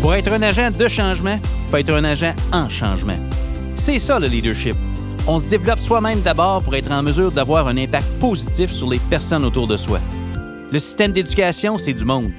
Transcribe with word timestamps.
Pour 0.00 0.14
être 0.14 0.32
un 0.32 0.40
agent 0.40 0.70
de 0.70 0.88
changement, 0.88 1.38
il 1.38 1.70
faut 1.70 1.76
être 1.76 1.92
un 1.92 2.04
agent 2.04 2.34
en 2.52 2.70
changement. 2.70 3.18
C'est 3.76 3.98
ça 3.98 4.18
le 4.18 4.28
leadership. 4.28 4.74
On 5.26 5.38
se 5.38 5.48
développe 5.48 5.78
soi-même 5.78 6.22
d'abord 6.22 6.62
pour 6.62 6.74
être 6.74 6.90
en 6.90 7.02
mesure 7.02 7.30
d'avoir 7.30 7.68
un 7.68 7.76
impact 7.76 8.06
positif 8.18 8.70
sur 8.70 8.88
les 8.88 8.98
personnes 8.98 9.44
autour 9.44 9.66
de 9.66 9.76
soi. 9.76 10.00
Le 10.72 10.78
système 10.78 11.12
d'éducation, 11.12 11.76
c'est 11.76 11.92
du 11.92 12.06
monde. 12.06 12.30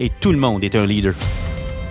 Et 0.00 0.10
tout 0.20 0.32
le 0.32 0.38
monde 0.38 0.64
est 0.64 0.74
un 0.74 0.86
leader. 0.86 1.14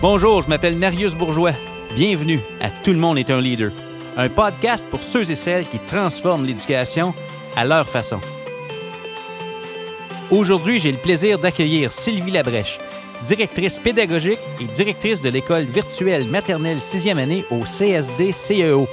Bonjour, 0.00 0.42
je 0.42 0.48
m'appelle 0.48 0.76
Marius 0.76 1.14
Bourgeois. 1.14 1.52
Bienvenue 1.94 2.40
à 2.60 2.70
Tout 2.82 2.92
le 2.92 2.98
monde 2.98 3.18
est 3.18 3.30
un 3.30 3.40
leader. 3.40 3.70
Un 4.16 4.28
podcast 4.28 4.86
pour 4.90 5.02
ceux 5.02 5.30
et 5.30 5.36
celles 5.36 5.68
qui 5.68 5.78
transforment 5.78 6.46
l'éducation 6.46 7.14
à 7.54 7.64
leur 7.64 7.88
façon. 7.88 8.18
Aujourd'hui, 10.32 10.80
j'ai 10.80 10.90
le 10.90 10.98
plaisir 10.98 11.38
d'accueillir 11.38 11.92
Sylvie 11.92 12.32
Labrèche, 12.32 12.80
directrice 13.22 13.78
pédagogique 13.78 14.38
et 14.60 14.64
directrice 14.64 15.22
de 15.22 15.30
l'école 15.30 15.64
virtuelle 15.64 16.26
maternelle 16.26 16.78
6e 16.78 17.18
année 17.18 17.44
au 17.50 17.60
CSD 17.60 18.32
CEO. 18.32 18.88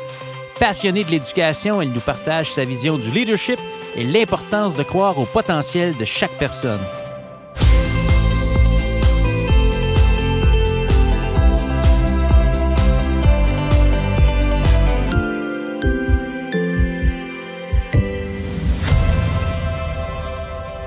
Passionnée 0.60 1.04
de 1.04 1.12
l'éducation, 1.12 1.82
elle 1.82 1.92
nous 1.92 2.00
partage 2.00 2.52
sa 2.52 2.66
vision 2.66 2.98
du 2.98 3.12
leadership 3.12 3.60
et 3.96 4.04
l'importance 4.04 4.76
de 4.76 4.84
croire 4.84 5.18
au 5.18 5.26
potentiel 5.26 5.96
de 5.96 6.06
chaque 6.06 6.38
personne. 6.38 6.80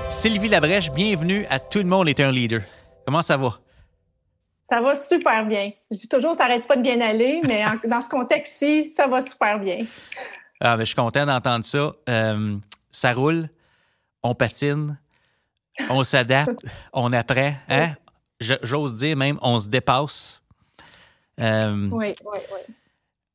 Sylvie 0.09 0.47
Labrèche, 0.47 0.91
bienvenue 0.91 1.45
à 1.49 1.59
Tout 1.59 1.79
le 1.79 1.85
monde 1.85 2.07
est 2.07 2.21
un 2.21 2.31
leader. 2.31 2.61
Comment 3.05 3.21
ça 3.21 3.37
va? 3.37 3.59
Ça 4.69 4.79
va 4.79 4.95
super 4.95 5.45
bien. 5.45 5.71
Je 5.91 5.97
dis 5.97 6.07
toujours, 6.07 6.35
ça 6.35 6.47
n'arrête 6.47 6.65
pas 6.65 6.75
de 6.75 6.81
bien 6.81 6.99
aller, 7.01 7.41
mais 7.45 7.63
dans 7.87 8.01
ce 8.01 8.09
contexte-ci, 8.09 8.89
ça 8.89 9.07
va 9.07 9.21
super 9.21 9.59
bien. 9.59 9.85
Ah, 10.59 10.77
ben, 10.77 10.81
je 10.81 10.87
suis 10.87 10.95
content 10.95 11.25
d'entendre 11.25 11.65
ça. 11.65 11.93
Euh, 12.09 12.57
ça 12.91 13.13
roule, 13.13 13.49
on 14.21 14.33
patine, 14.33 14.97
on 15.89 16.03
s'adapte, 16.03 16.63
on 16.93 17.11
apprend. 17.13 17.53
Hein? 17.69 17.93
J'ose 18.39 18.95
dire 18.95 19.17
même, 19.17 19.37
on 19.41 19.59
se 19.59 19.67
dépasse. 19.67 20.41
Euh, 21.41 21.87
oui, 21.91 22.13
oui, 22.25 22.39
oui. 22.51 22.75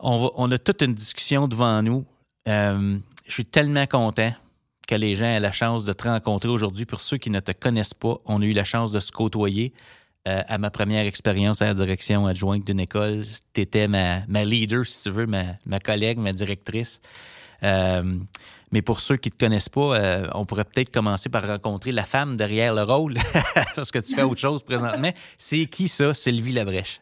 On, 0.01 0.31
on, 0.37 0.51
a 0.53 0.59
toute 0.59 0.83
une 0.83 0.95
discussion 0.95 1.49
devant 1.49 1.83
nous. 1.83 2.05
Euh, 2.47 2.99
je 3.27 3.33
suis 3.33 3.45
tellement 3.45 3.87
content 3.87 4.33
que 4.89 4.95
les 4.95 5.15
gens 5.15 5.27
aient 5.27 5.39
la 5.39 5.53
chance 5.53 5.85
de 5.85 5.93
te 5.93 6.09
rencontrer 6.09 6.49
aujourd'hui. 6.49 6.87
Pour 6.87 7.01
ceux 7.03 7.19
qui 7.19 7.31
ne 7.31 7.41
te 7.41 7.53
connaissent 7.53 7.95
pas, 7.95 8.17
on 8.25 8.43
a 8.43 8.45
eu 8.45 8.53
la 8.53 8.65
chance 8.65 8.91
de 8.91 8.99
se 8.99 9.13
côtoyer. 9.13 9.73
Euh, 10.27 10.43
à 10.49 10.59
ma 10.59 10.71
première 10.71 11.07
expérience 11.07 11.63
à 11.63 11.67
la 11.67 11.75
direction 11.75 12.27
adjointe 12.27 12.65
d'une 12.67 12.81
école, 12.81 13.23
tu 13.53 13.61
étais 13.61 13.87
ma, 13.87 14.21
leader, 14.45 14.85
si 14.85 15.03
tu 15.03 15.11
veux, 15.11 15.27
ma, 15.27 15.45
ma 15.65 15.79
collègue, 15.79 16.19
ma 16.19 16.33
directrice. 16.33 17.01
Euh, 17.63 18.19
mais 18.73 18.83
pour 18.83 19.01
ceux 19.01 19.17
qui 19.17 19.29
ne 19.29 19.35
te 19.35 19.39
connaissent 19.39 19.69
pas, 19.69 19.97
euh, 19.99 20.29
on 20.35 20.45
pourrait 20.45 20.65
peut-être 20.65 20.91
commencer 20.91 21.29
par 21.29 21.47
rencontrer 21.47 21.93
la 21.93 22.05
femme 22.05 22.37
derrière 22.37 22.75
le 22.75 22.83
rôle, 22.83 23.15
parce 23.77 23.91
que 23.91 23.99
tu 23.99 24.15
fais 24.15 24.23
autre 24.23 24.41
chose 24.41 24.63
présentement. 24.63 25.13
C'est 25.37 25.67
qui 25.67 25.89
ça, 25.89 26.15
Sylvie 26.15 26.53
Labrèche? 26.53 27.01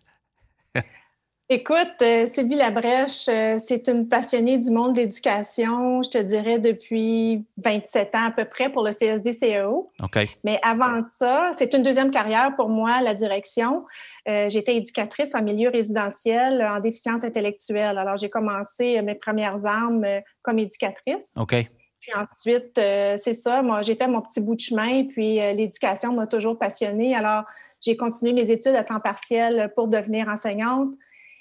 Écoute, 1.48 2.02
euh, 2.02 2.26
Sylvie 2.26 2.56
Labrèche, 2.56 3.28
euh, 3.28 3.60
c'est 3.64 3.86
une 3.86 4.08
passionnée 4.08 4.58
du 4.58 4.72
monde 4.72 4.96
de 4.96 5.02
l'éducation, 5.02 6.02
je 6.02 6.10
te 6.10 6.18
dirais, 6.18 6.58
depuis 6.58 7.44
27 7.58 8.14
ans 8.16 8.26
à 8.26 8.30
peu 8.32 8.46
près 8.46 8.68
pour 8.68 8.82
le 8.82 8.90
CSD-CEO. 8.90 9.88
OK. 10.02 10.28
Mais 10.42 10.58
avant 10.64 11.00
ça, 11.02 11.52
c'est 11.56 11.72
une 11.74 11.84
deuxième 11.84 12.10
carrière 12.10 12.56
pour 12.56 12.68
moi, 12.68 13.00
la 13.00 13.14
direction. 13.14 13.84
Euh, 14.28 14.48
j'étais 14.48 14.74
éducatrice 14.74 15.36
en 15.36 15.42
milieu 15.42 15.70
résidentiel 15.70 16.66
en 16.68 16.80
déficience 16.80 17.22
intellectuelle. 17.22 17.96
Alors, 17.96 18.16
j'ai 18.16 18.28
commencé 18.28 19.00
mes 19.02 19.14
premières 19.14 19.66
armes 19.66 20.04
comme 20.42 20.58
éducatrice. 20.58 21.32
OK. 21.36 21.54
Puis 22.00 22.12
ensuite, 22.14 22.72
c'est 22.74 23.34
ça, 23.34 23.62
moi, 23.62 23.82
j'ai 23.82 23.94
fait 23.94 24.08
mon 24.08 24.20
petit 24.20 24.40
bout 24.40 24.56
de 24.56 24.60
chemin, 24.60 25.04
puis 25.04 25.36
l'éducation 25.36 26.12
m'a 26.12 26.26
toujours 26.26 26.58
passionnée. 26.58 27.14
Alors, 27.14 27.44
j'ai 27.80 27.96
continué 27.96 28.32
mes 28.32 28.50
études 28.50 28.74
à 28.74 28.84
temps 28.84 29.00
partiel 29.00 29.72
pour 29.74 29.88
devenir 29.88 30.28
enseignante. 30.28 30.92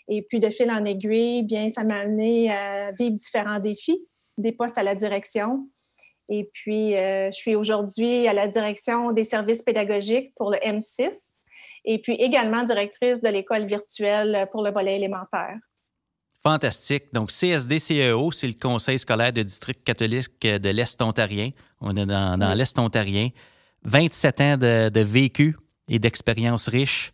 Et 0.07 0.21
puis, 0.21 0.39
de 0.39 0.49
fil 0.49 0.69
en 0.71 0.85
aiguille, 0.85 1.43
bien, 1.43 1.69
ça 1.69 1.83
m'a 1.83 1.99
amené 1.99 2.51
à 2.51 2.91
vivre 2.91 3.17
différents 3.17 3.59
défis, 3.59 4.05
des 4.37 4.51
postes 4.51 4.77
à 4.77 4.83
la 4.83 4.95
direction. 4.95 5.67
Et 6.29 6.49
puis, 6.53 6.95
euh, 6.95 7.27
je 7.31 7.35
suis 7.35 7.55
aujourd'hui 7.55 8.27
à 8.27 8.33
la 8.33 8.47
direction 8.47 9.11
des 9.11 9.23
services 9.23 9.61
pédagogiques 9.61 10.33
pour 10.35 10.51
le 10.51 10.57
M6 10.57 11.35
et 11.85 11.99
puis 11.99 12.13
également 12.13 12.63
directrice 12.63 13.21
de 13.21 13.29
l'école 13.29 13.65
virtuelle 13.65 14.47
pour 14.51 14.63
le 14.63 14.71
volet 14.71 14.95
élémentaire. 14.95 15.55
Fantastique. 16.43 17.05
Donc, 17.13 17.31
CSD-CEO, 17.31 18.31
c'est 18.31 18.47
le 18.47 18.53
Conseil 18.53 18.99
scolaire 18.99 19.33
de 19.33 19.41
district 19.41 19.83
catholique 19.83 20.41
de 20.41 20.69
l'Est 20.69 21.01
ontarien. 21.01 21.51
On 21.81 21.95
est 21.95 22.05
dans, 22.05 22.55
l'Est 22.55 22.77
ontarien. 22.77 23.29
27 23.83 24.41
ans 24.41 24.57
de, 24.57 24.89
de 24.89 24.99
vécu 24.99 25.57
et 25.87 25.99
d'expérience 25.99 26.67
riche. 26.67 27.13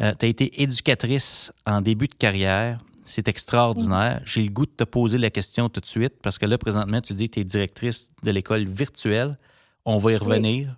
Euh, 0.00 0.12
tu 0.18 0.26
as 0.26 0.28
été 0.28 0.62
éducatrice 0.62 1.52
en 1.66 1.80
début 1.80 2.08
de 2.08 2.14
carrière. 2.14 2.80
C'est 3.04 3.28
extraordinaire. 3.28 4.22
J'ai 4.24 4.42
le 4.42 4.50
goût 4.50 4.66
de 4.66 4.72
te 4.72 4.84
poser 4.84 5.18
la 5.18 5.30
question 5.30 5.68
tout 5.68 5.80
de 5.80 5.86
suite 5.86 6.14
parce 6.22 6.38
que 6.38 6.46
là, 6.46 6.58
présentement, 6.58 7.00
tu 7.00 7.14
dis 7.14 7.28
que 7.28 7.34
tu 7.34 7.40
es 7.40 7.44
directrice 7.44 8.10
de 8.22 8.30
l'école 8.30 8.64
virtuelle. 8.64 9.38
On 9.84 9.98
va 9.98 10.12
y 10.12 10.16
revenir. 10.16 10.76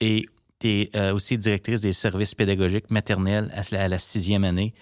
Et 0.00 0.26
tu 0.60 0.68
es 0.68 0.90
euh, 0.96 1.12
aussi 1.12 1.36
directrice 1.36 1.80
des 1.80 1.92
services 1.92 2.34
pédagogiques 2.34 2.90
maternels 2.90 3.52
à 3.72 3.88
la, 3.88 3.98
sixième 3.98 4.44
année. 4.44 4.74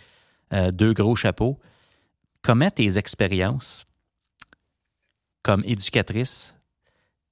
Euh, 0.53 0.71
deux 0.71 0.93
gros 0.93 1.17
chapeaux. 1.17 1.59
Comment 2.43 2.71
tes 2.71 2.99
expériences 2.99 3.87
comme 5.43 5.62
éducatrice 5.65 6.55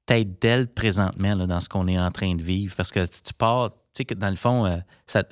t'aident 0.06 0.38
d'elle 0.41 0.69
présentement 0.69 1.36
dans 1.47 1.60
ce 1.60 1.69
qu'on 1.69 1.86
est 1.86 2.00
en 2.00 2.10
train 2.10 2.34
de 2.34 2.42
vivre? 2.42 2.74
Parce 2.74 2.91
que 2.91 3.04
tu 3.04 3.34
pars, 3.34 3.70
tu 3.70 3.76
sais 3.92 4.04
que 4.06 4.14
dans 4.14 4.30
le 4.30 4.36
fond, 4.36 4.82
ça, 5.06 5.24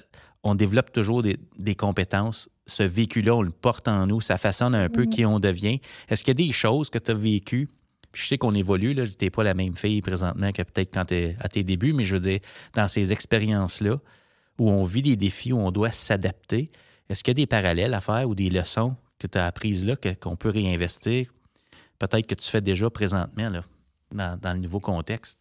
on 0.42 0.54
développe 0.54 0.92
toujours 0.92 1.22
des, 1.22 1.74
compétences. 1.74 2.48
Ce 2.66 2.82
vécu-là, 2.82 3.34
on 3.36 3.42
le 3.42 3.50
porte 3.50 3.88
en 3.88 4.06
nous, 4.06 4.20
ça 4.20 4.38
façonne 4.38 4.74
un 4.74 4.88
peu 4.88 5.04
mm-hmm. 5.04 5.08
qui 5.08 5.24
on 5.24 5.40
devient. 5.40 5.80
Est-ce 6.08 6.24
qu'il 6.24 6.38
y 6.40 6.42
a 6.42 6.46
des 6.46 6.52
choses 6.52 6.90
que 6.90 6.98
tu 6.98 7.10
as 7.10 7.14
vécues? 7.14 7.68
Puis 8.12 8.22
je 8.22 8.28
sais 8.28 8.38
qu'on 8.38 8.54
évolue, 8.54 8.94
là, 8.94 9.06
tu 9.06 9.12
n'es 9.20 9.30
pas 9.30 9.44
la 9.44 9.54
même 9.54 9.76
fille 9.76 10.00
présentement 10.02 10.50
que 10.52 10.62
peut-être 10.62 10.92
quand 10.92 11.06
tu 11.06 11.14
es 11.14 11.36
à 11.40 11.48
tes 11.48 11.62
débuts, 11.62 11.92
mais 11.92 12.04
je 12.04 12.16
veux 12.16 12.20
dire, 12.20 12.40
dans 12.74 12.88
ces 12.88 13.12
expériences-là, 13.12 14.00
où 14.58 14.70
on 14.70 14.82
vit 14.82 15.02
des 15.02 15.16
défis, 15.16 15.52
où 15.52 15.58
on 15.58 15.70
doit 15.70 15.90
s'adapter, 15.90 16.70
est-ce 17.08 17.22
qu'il 17.22 17.32
y 17.32 17.36
a 17.36 17.42
des 17.42 17.46
parallèles 17.46 17.94
à 17.94 18.00
faire 18.00 18.28
ou 18.28 18.34
des 18.34 18.50
leçons 18.50 18.96
que 19.18 19.26
tu 19.26 19.38
as 19.38 19.46
apprises 19.46 19.86
là, 19.86 19.96
qu'on 20.20 20.36
peut 20.36 20.50
réinvestir? 20.50 21.32
Peut-être 21.98 22.26
que 22.26 22.34
tu 22.34 22.48
fais 22.48 22.60
déjà 22.60 22.90
présentement 22.90 23.50
là, 24.12 24.36
dans 24.36 24.52
le 24.54 24.60
nouveau 24.60 24.80
contexte. 24.80 25.40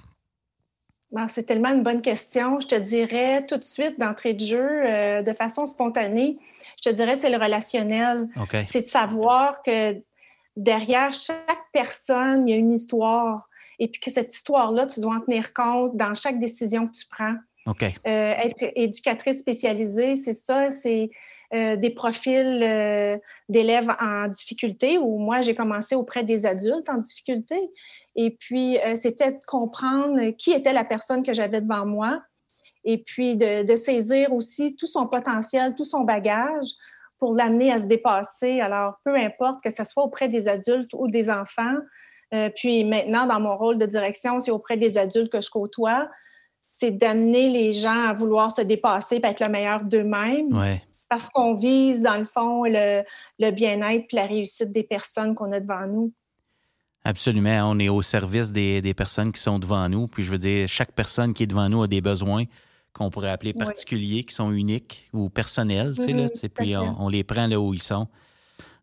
C'est 1.27 1.43
tellement 1.43 1.69
une 1.69 1.83
bonne 1.83 2.01
question. 2.01 2.59
Je 2.59 2.67
te 2.67 2.75
dirais 2.75 3.45
tout 3.45 3.57
de 3.57 3.63
suite, 3.63 3.99
d'entrée 3.99 4.33
de 4.33 4.45
jeu, 4.45 4.85
euh, 4.85 5.21
de 5.21 5.33
façon 5.33 5.65
spontanée, 5.65 6.37
je 6.81 6.89
te 6.89 6.95
dirais 6.95 7.15
c'est 7.15 7.29
le 7.29 7.37
relationnel. 7.37 8.27
C'est 8.71 8.83
de 8.83 8.87
savoir 8.87 9.61
que 9.63 10.01
derrière 10.55 11.13
chaque 11.13 11.63
personne, 11.73 12.47
il 12.47 12.51
y 12.51 12.53
a 12.53 12.57
une 12.57 12.71
histoire. 12.71 13.49
Et 13.79 13.87
puis 13.87 13.99
que 14.01 14.11
cette 14.11 14.33
histoire-là, 14.33 14.85
tu 14.87 14.99
dois 14.99 15.15
en 15.15 15.19
tenir 15.21 15.53
compte 15.53 15.95
dans 15.95 16.13
chaque 16.13 16.37
décision 16.37 16.87
que 16.87 16.93
tu 16.93 17.05
prends. 17.09 17.35
Euh, 18.07 18.33
être 18.43 18.71
éducatrice 18.75 19.39
spécialisée, 19.39 20.15
c'est 20.15 20.33
ça, 20.33 20.71
c'est 20.71 21.09
euh, 21.51 21.77
des 21.77 21.89
profils 21.89 22.61
euh, 22.61 23.17
d'élèves 23.47 23.89
en 23.99 24.27
difficulté, 24.27 24.99
où 24.99 25.17
moi, 25.17 25.41
j'ai 25.41 25.55
commencé 25.55 25.95
auprès 25.95 26.23
des 26.23 26.45
adultes 26.45 26.87
en 26.89 26.97
difficulté. 26.97 27.71
Et 28.15 28.29
puis, 28.29 28.77
euh, 28.77 28.95
c'était 28.95 29.31
de 29.31 29.39
comprendre 29.47 30.29
qui 30.37 30.51
était 30.51 30.73
la 30.73 30.83
personne 30.83 31.23
que 31.23 31.33
j'avais 31.33 31.59
devant 31.61 31.87
moi 31.87 32.21
et 32.83 32.99
puis 32.99 33.35
de, 33.35 33.75
saisir 33.75 34.31
aussi 34.31 34.75
tout 34.75 34.85
son 34.85 35.07
potentiel, 35.07 35.73
tout 35.73 35.85
son 35.85 36.01
bagage 36.01 36.67
pour 37.17 37.33
l'amener 37.33 37.71
à 37.71 37.79
se 37.79 37.85
dépasser. 37.85 38.61
Alors, 38.61 38.99
peu 39.03 39.15
importe 39.15 39.63
que 39.63 39.71
ce 39.71 39.83
soit 39.83 40.03
auprès 40.03 40.29
des 40.29 40.47
adultes 40.47 40.91
ou 40.93 41.07
des 41.07 41.31
enfants. 41.31 41.77
puis 42.55 42.85
maintenant, 42.85 43.25
dans 43.25 43.39
mon 43.39 43.57
rôle 43.57 43.79
de 43.79 43.87
direction, 43.87 44.39
c'est 44.39 44.51
auprès 44.51 44.77
des 44.77 44.99
adultes 44.99 45.31
que 45.31 45.41
je 45.41 45.49
côtoie. 45.49 46.07
C'est 46.71 46.91
d'amener 46.91 47.49
les 47.49 47.73
gens 47.73 48.05
à 48.07 48.13
vouloir 48.13 48.55
se 48.55 48.61
dépasser 48.61 49.15
et 49.15 49.25
être 49.25 49.43
le 49.43 49.51
meilleur 49.51 49.83
d'eux-mêmes. 49.83 50.79
Parce 51.09 51.27
qu'on 51.29 51.55
vise, 51.55 52.03
dans 52.03 52.17
le 52.17 52.25
fond, 52.25 52.63
le, 52.63 53.51
bien-être 53.51 54.05
et 54.13 54.15
la 54.15 54.25
réussite 54.25 54.71
des 54.71 54.83
personnes 54.83 55.33
qu'on 55.33 55.51
a 55.51 55.59
devant 55.59 55.87
nous. 55.87 56.13
Absolument. 57.03 57.71
On 57.71 57.79
est 57.79 57.89
au 57.89 58.01
service 58.03 58.51
des, 58.51 58.93
personnes 58.93 59.31
qui 59.31 59.41
sont 59.41 59.57
devant 59.57 59.89
nous. 59.89 60.07
Puis 60.07 60.23
je 60.23 60.31
veux 60.31 60.37
dire, 60.37 60.67
chaque 60.67 60.91
personne 60.91 61.33
qui 61.33 61.43
est 61.43 61.47
devant 61.47 61.67
nous 61.67 61.83
a 61.83 61.87
des 61.87 62.01
besoins 62.01 62.45
qu'on 62.93 63.09
pourrait 63.09 63.31
appeler 63.31 63.53
particuliers, 63.53 64.23
qui 64.23 64.35
sont 64.35 64.51
uniques 64.51 65.09
ou 65.13 65.29
personnels. 65.29 65.95
tu 65.97 66.05
sais, 66.05 66.13
là, 66.13 66.25
mm-hmm. 66.25 66.49
puis 66.49 66.77
on, 66.77 67.09
les 67.09 67.23
prend 67.23 67.47
là 67.47 67.59
où 67.59 67.73
ils 67.73 67.81
sont. 67.81 68.07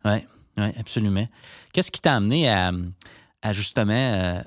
Oui, 0.05 0.19
ouais, 0.57 0.75
absolument. 0.79 1.27
Qu'est-ce 1.73 1.91
qui 1.91 2.01
t'a 2.01 2.15
amené 2.15 2.49
à, 2.49 2.73
justement 3.53 3.93
euh, 3.93 4.41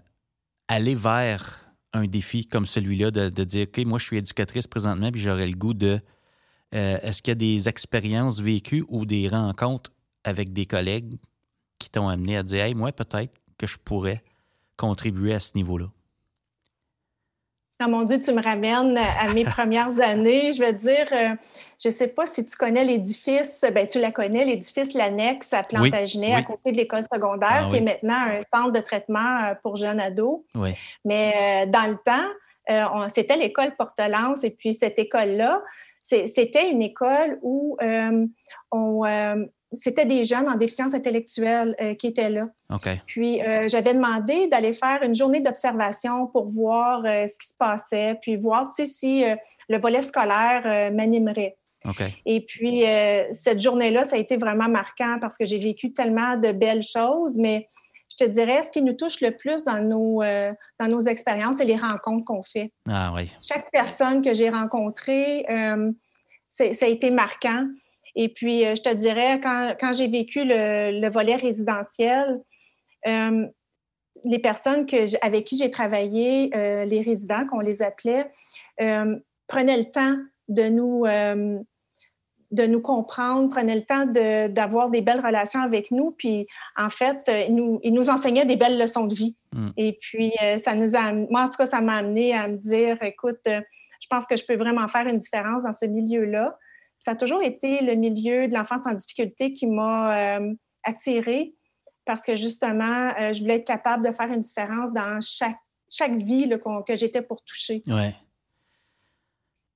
aller 0.67 0.95
vers 0.95 1.59
un 1.93 2.07
défi 2.07 2.45
comme 2.45 2.65
celui-là, 2.65 3.11
de, 3.11 3.29
de, 3.29 3.43
dire, 3.43 3.67
OK, 3.67 3.85
moi, 3.85 3.99
je 3.99 4.05
suis 4.05 4.17
éducatrice 4.17 4.67
présentement, 4.67 5.11
puis 5.11 5.21
j'aurais 5.21 5.47
le 5.47 5.55
goût 5.55 5.73
de 5.73 6.01
Est-ce 6.71 7.21
qu'il 7.21 7.31
y 7.31 7.33
a 7.33 7.35
des 7.35 7.67
expériences 7.67 8.39
vécues 8.39 8.85
ou 8.89 9.05
des 9.05 9.27
rencontres 9.27 9.91
avec 10.23 10.53
des 10.53 10.65
collègues 10.65 11.17
qui 11.79 11.89
t'ont 11.89 12.07
amené 12.07 12.37
à 12.37 12.43
dire 12.43 12.63
Hey, 12.63 12.75
moi, 12.75 12.91
peut-être 12.91 13.33
que 13.57 13.65
je 13.67 13.77
pourrais 13.77 14.21
contribuer 14.77 15.33
à 15.33 15.39
ce 15.39 15.51
niveau-là? 15.55 15.87
Ah 17.81 17.87
mon 17.87 18.03
Dieu, 18.03 18.19
tu 18.19 18.33
me 18.33 18.43
ramènes 18.43 18.97
à 18.97 19.33
mes 19.33 19.45
premières 19.45 20.01
années. 20.01 20.51
Je 20.51 20.61
veux 20.61 20.73
dire, 20.73 21.07
euh, 21.13 21.29
je 21.81 21.87
ne 21.87 21.93
sais 21.93 22.09
pas 22.09 22.25
si 22.25 22.45
tu 22.45 22.57
connais 22.57 22.83
l'édifice, 22.83 23.63
ben 23.73 23.87
tu 23.87 23.99
la 23.99 24.11
connais, 24.11 24.43
l'édifice 24.43 24.93
L'Annexe 24.93 25.53
à 25.53 25.63
Plantagenet, 25.63 26.33
à 26.33 26.43
côté 26.43 26.73
de 26.73 26.77
l'école 26.77 27.03
secondaire, 27.03 27.67
ah 27.67 27.69
qui 27.69 27.77
est 27.77 27.81
maintenant 27.81 28.17
un 28.17 28.41
centre 28.41 28.73
de 28.73 28.81
traitement 28.81 29.45
euh, 29.45 29.53
pour 29.63 29.77
jeunes 29.77 30.01
ados. 30.01 30.41
Oui. 30.55 30.71
Mais 31.05 31.63
euh, 31.65 31.71
dans 31.71 31.89
le 31.89 31.97
temps, 31.97 32.27
c'était 33.07 33.35
l'école 33.35 33.75
Portelance 33.75 34.43
et 34.43 34.51
puis 34.51 34.75
cette 34.75 34.99
école-là, 34.99 35.63
c'était 36.09 36.69
une 36.69 36.81
école 36.81 37.39
où 37.41 37.77
on, 38.71 39.03
c'était 39.73 40.05
des 40.05 40.23
jeunes 40.23 40.49
en 40.49 40.55
déficience 40.55 40.93
intellectuelle 40.93 41.75
euh, 41.81 41.93
qui 41.93 42.07
étaient 42.07 42.29
là. 42.29 42.47
Puis 43.05 43.41
euh, 43.41 43.67
j'avais 43.67 43.93
demandé 43.93 44.47
d'aller 44.47 44.73
faire 44.73 45.03
une 45.03 45.13
journée 45.13 45.41
d'observation 45.41 46.27
pour 46.27 46.47
voir 46.47 47.05
euh, 47.05 47.27
ce 47.27 47.37
qui 47.37 47.47
se 47.47 47.55
passait, 47.57 48.17
puis 48.21 48.35
voir 48.35 48.65
si, 48.65 48.87
si 48.87 49.23
le 49.69 49.79
volet 49.79 50.01
scolaire 50.01 50.91
m'animerait. 50.93 51.57
Et 52.25 52.41
puis 52.41 52.83
cette 53.31 53.61
journée-là, 53.61 54.03
ça 54.03 54.17
a 54.17 54.19
été 54.19 54.35
vraiment 54.37 54.67
marquant 54.67 55.17
parce 55.21 55.37
que 55.37 55.45
j'ai 55.45 55.59
vécu 55.59 55.93
tellement 55.93 56.35
de 56.35 56.51
belles 56.51 56.83
choses, 56.83 57.37
mais 57.37 57.67
je 58.19 58.25
te 58.25 58.29
dirais, 58.29 58.63
ce 58.63 58.71
qui 58.71 58.81
nous 58.81 58.93
touche 58.93 59.21
le 59.21 59.31
plus 59.31 59.63
dans 59.63 59.81
nos, 59.81 60.21
dans 60.21 60.87
nos 60.87 61.01
expériences, 61.01 61.57
c'est 61.57 61.65
les 61.65 61.77
rencontres 61.77 62.25
qu'on 62.25 62.43
fait. 62.43 62.71
Ah 62.89 63.13
oui. 63.15 63.29
Chaque 63.41 63.71
personne 63.71 64.21
que 64.21 64.33
j'ai 64.33 64.49
rencontrée, 64.49 65.45
ça 66.49 66.85
a 66.85 66.89
été 66.89 67.11
marquant. 67.11 67.65
Et 68.15 68.29
puis, 68.29 68.65
euh, 68.65 68.75
je 68.75 68.81
te 68.81 68.93
dirais, 68.93 69.39
quand, 69.41 69.93
j'ai 69.93 70.07
vécu 70.07 70.43
le, 70.43 71.09
volet 71.09 71.35
résidentiel, 71.35 72.41
euh, 73.07 73.47
les 74.25 74.39
personnes 74.39 74.85
que 74.85 75.25
avec 75.25 75.45
qui 75.45 75.57
j'ai 75.57 75.71
travaillé, 75.71 76.51
euh, 76.55 76.85
les 76.85 77.01
résidents, 77.01 77.45
qu'on 77.47 77.59
les 77.59 77.81
appelait, 77.81 78.25
prenaient 79.47 79.77
le 79.77 79.91
temps 79.91 80.17
de 80.47 80.63
nous, 80.69 81.05
de 82.51 82.65
nous 82.65 82.81
comprendre, 82.81 83.49
prenaient 83.49 83.75
le 83.75 83.83
temps 83.83 84.05
d'avoir 84.51 84.89
des 84.89 85.01
belles 85.01 85.23
relations 85.23 85.61
avec 85.61 85.91
nous. 85.91 86.11
Puis, 86.11 86.47
en 86.75 86.89
fait, 86.89 87.31
ils 87.47 87.53
nous, 87.53 87.79
ils 87.83 87.93
nous 87.93 88.09
enseignaient 88.09 88.45
des 88.45 88.55
belles 88.55 88.79
leçons 88.79 89.05
de 89.05 89.13
vie. 89.13 89.37
Mm. 89.53 89.67
Et 89.77 89.97
puis, 90.01 90.33
ça 90.63 90.73
nous 90.73 90.95
a, 90.95 91.13
moi, 91.13 91.43
en 91.43 91.49
tout 91.49 91.57
cas, 91.57 91.67
ça 91.67 91.81
m'a 91.81 91.95
amené 91.95 92.33
à 92.33 92.47
me 92.47 92.57
dire, 92.57 92.97
écoute, 93.03 93.41
je 93.45 94.07
pense 94.09 94.25
que 94.25 94.35
je 94.35 94.45
peux 94.45 94.55
vraiment 94.55 94.87
faire 94.87 95.05
une 95.05 95.17
différence 95.17 95.63
dans 95.63 95.73
ce 95.73 95.85
milieu-là 95.85 96.57
ça 96.99 97.11
a 97.11 97.15
toujours 97.15 97.41
été 97.41 97.81
le 97.81 97.95
milieu 97.95 98.47
de 98.47 98.53
l'enfance 98.53 98.85
en 98.85 98.93
difficulté 98.93 99.53
qui 99.53 99.67
m'a 99.67 100.37
euh, 100.37 100.53
attirée 100.83 101.55
parce 102.05 102.23
que 102.23 102.35
justement, 102.35 103.13
euh, 103.19 103.33
je 103.33 103.41
voulais 103.41 103.57
être 103.57 103.67
capable 103.67 104.05
de 104.05 104.11
faire 104.11 104.27
une 104.27 104.41
différence 104.41 104.91
dans 104.93 105.19
chaque, 105.21 105.59
chaque 105.89 106.15
vie 106.21 106.49
que 106.87 106.95
j'étais 106.95 107.21
pour 107.21 107.43
toucher. 107.43 107.81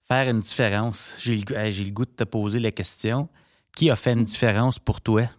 Faire 0.08 0.30
une 0.30 0.40
différence. 0.40 1.16
J'ai 1.20 1.36
le, 1.36 1.92
goût 1.92 2.06
de 2.06 2.12
te 2.12 2.24
poser 2.24 2.60
la 2.60 2.72
question. 2.72 3.30
Qui 3.76 3.90
a 3.90 3.96
fait 3.96 4.14
une 4.14 4.24
différence 4.24 4.78
pour 4.78 5.02
toi? 5.02 5.30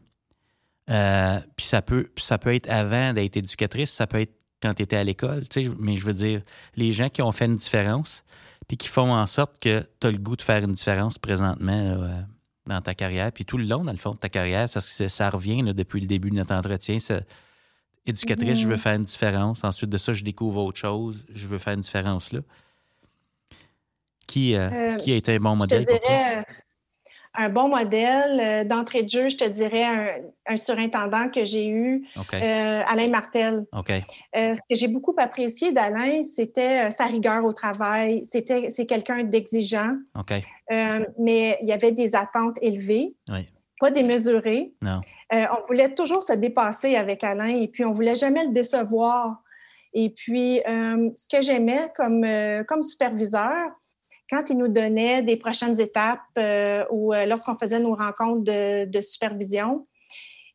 Euh, 0.90 1.40
puis 1.56 1.66
ça 1.66 1.82
peut, 1.82 2.11
ça 2.16 2.38
peut 2.38 2.55
être 2.55 2.69
avant 2.69 3.12
d'être 3.12 3.37
éducatrice, 3.37 3.90
ça 3.90 4.06
peut 4.06 4.20
être 4.20 4.34
quand 4.61 4.75
tu 4.75 4.82
étais 4.82 4.96
à 4.96 5.05
l'école, 5.05 5.44
mais 5.78 5.96
je 5.96 6.05
veux 6.05 6.12
dire, 6.12 6.43
les 6.76 6.93
gens 6.93 7.08
qui 7.08 7.22
ont 7.22 7.32
fait 7.32 7.46
une 7.46 7.56
différence, 7.56 8.25
puis 8.66 8.76
qui 8.76 8.88
font 8.88 9.12
en 9.12 9.26
sorte 9.26 9.58
que 9.58 9.87
tu 10.00 10.06
as 10.06 10.11
le 10.11 10.19
goût 10.19 10.37
de 10.37 10.43
faire 10.43 10.62
une 10.62 10.72
différence 10.72 11.19
présentement 11.19 11.72
euh, 11.72 12.20
dans 12.66 12.81
ta 12.81 12.94
carrière, 12.94 13.31
puis 13.31 13.44
tout 13.44 13.58
le 13.58 13.64
long, 13.64 13.84
dans 13.84 13.93
le 13.93 13.99
fond, 13.99 14.12
de 14.12 14.19
ta 14.19 14.31
carrière, 14.31 14.69
parce 14.70 14.99
que 14.99 15.08
ça 15.08 15.28
revient 15.28 15.62
depuis 15.75 16.00
le 16.00 16.06
début 16.06 16.31
de 16.31 16.37
notre 16.37 16.55
entretien. 16.55 16.96
éducatrice, 18.06 18.58
je 18.58 18.69
veux 18.69 18.76
mm-hmm. 18.76 18.78
faire 18.78 18.94
une 18.94 19.05
différence. 19.05 19.64
Ensuite 19.64 19.90
de 19.90 19.99
ça, 19.99 20.14
je 20.14 20.25
découvre 20.25 20.62
autre 20.62 20.78
chose. 20.78 21.26
Je 21.32 21.46
veux 21.46 21.58
faire 21.58 21.75
une 21.75 21.81
différence 21.81 22.32
là. 22.32 22.40
Qui, 24.26 24.55
euh, 24.55 24.71
euh, 24.73 24.97
qui 24.97 25.12
a 25.12 25.17
été 25.17 25.35
un 25.35 25.38
bon 25.38 25.56
modèle? 25.56 25.87
Je 25.88 25.99
dirais, 25.99 26.44
un 27.37 27.49
bon 27.49 27.69
modèle 27.69 28.41
euh, 28.41 28.65
d'entrée 28.65 29.03
de 29.03 29.09
jeu, 29.09 29.29
je 29.29 29.37
te 29.37 29.49
dirais 29.49 30.23
un, 30.47 30.56
surintendant 30.56 31.29
que 31.29 31.44
j'ai 31.44 31.69
eu, 31.69 32.06
euh, 32.17 32.82
Alain 32.87 33.09
Martel. 33.09 33.67
Euh, 33.75 34.55
ce 34.55 34.61
que 34.71 34.76
j'ai 34.76 34.88
beaucoup 34.88 35.15
apprécié 35.19 35.73
d'Alain, 35.73 36.23
c'était 36.23 36.91
sa 36.91 37.06
rigueur 37.06 37.44
au 37.44 37.53
travail. 37.53 38.23
C'était, 38.31 38.71
c'est 38.71 38.87
quelqu'un 38.87 39.25
d'exigeant, 39.25 39.97
mais 41.19 41.59
il 41.61 41.69
y 41.69 41.73
avait 41.73 41.93
des 41.93 42.15
attentes 42.15 42.56
élevées, 42.62 43.15
pas 43.81 43.91
démesurées. 43.91 44.73
on 44.82 45.67
voulait 45.67 45.94
toujours 45.94 46.23
se 46.23 46.35
dépasser 46.35 46.94
avec 46.97 47.25
Alain 47.25 47.49
et 47.61 47.69
puis 47.69 47.85
on 47.85 47.93
voulait 47.93 48.15
jamais 48.15 48.44
le 48.44 48.53
décevoir. 48.53 49.41
Et 49.93 50.11
puis, 50.11 50.61
ce 50.65 51.29
que 51.29 51.43
j'aimais 51.43 51.91
comme, 51.97 52.26
comme 52.67 52.82
superviseur, 52.82 53.71
quand 54.31 54.50
il 54.50 54.59
nous 54.59 54.69
donnait 54.69 55.23
des 55.23 55.37
prochaines 55.37 55.81
étapes 55.81 56.21
euh, 56.38 56.85
ou 56.91 57.12
euh, 57.12 57.26
lorsqu'on 57.26 57.56
faisait 57.56 57.81
nos 57.81 57.94
rencontres 57.94 58.44
de, 58.44 59.00
supervision, 59.00 59.87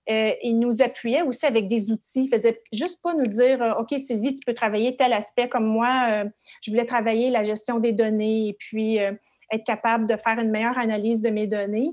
euh, 0.10 0.32
il 0.42 0.60
nous 0.60 0.82
appuyait 0.82 1.22
aussi 1.22 1.46
avec 1.46 1.68
des 1.68 1.92
outils. 1.92 2.26
Il 2.26 2.36
faisait 2.36 2.60
juste 2.74 3.02
pas 3.02 3.14
nous 3.14 3.24
dire 3.24 3.76
OK, 3.80 3.98
Sylvie, 4.00 4.34
tu 4.34 4.42
peux 4.46 4.54
travailler 4.54 4.96
tel 4.96 5.14
aspect 5.14 5.48
comme 5.48 5.68
moi. 5.68 6.24
je 6.62 6.72
voulais 6.72 6.86
travailler 6.86 7.30
la 7.30 7.44
gestion 7.44 7.80
des 7.80 7.94
données 7.94 8.48
et 8.48 8.54
puis 8.54 8.98
être 8.98 9.64
capable 9.66 10.08
de 10.08 10.16
faire 10.18 10.40
une 10.40 10.50
meilleure 10.50 10.80
analyse 10.80 11.22
de 11.22 11.30
mes 11.30 11.46
données. 11.46 11.92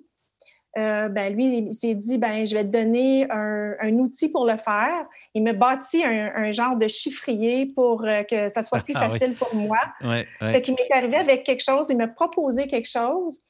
Euh, 0.76 1.08
ben 1.08 1.34
lui, 1.34 1.58
il 1.58 1.73
s'est 1.73 1.94
dit, 1.94 2.19
ben 2.19 2.46
je 2.46 2.55
vais 2.55 2.64
te 2.64 2.69
donner 2.69 3.26
un, 3.31 3.93
outil 3.99 4.28
pour 4.28 4.44
le 4.44 4.58
faire. 4.58 5.06
Il 5.32 5.43
me 5.43 5.52
bâtit 5.52 6.05
un, 6.05 6.52
genre 6.52 6.76
de 6.76 6.87
chiffrier 6.87 7.67
pour 7.67 8.05
euh, 8.05 8.23
que 8.25 8.50
ça 8.50 8.62
soit 8.62 8.81
plus 8.81 8.93
ah 8.96 9.08
facile 9.08 9.34
pour 9.34 9.55
moi. 9.55 9.78
Ouais, 10.02 10.26
il 10.43 10.75
m'est 10.75 10.93
arrivé 10.93 11.17
avec 11.17 11.44
quelque 11.44 11.62
chose, 11.62 11.88
il 11.88 11.96
m'a 11.96 12.08
proposé 12.08 12.67
quelque 12.67 12.88
chose, 12.88 13.40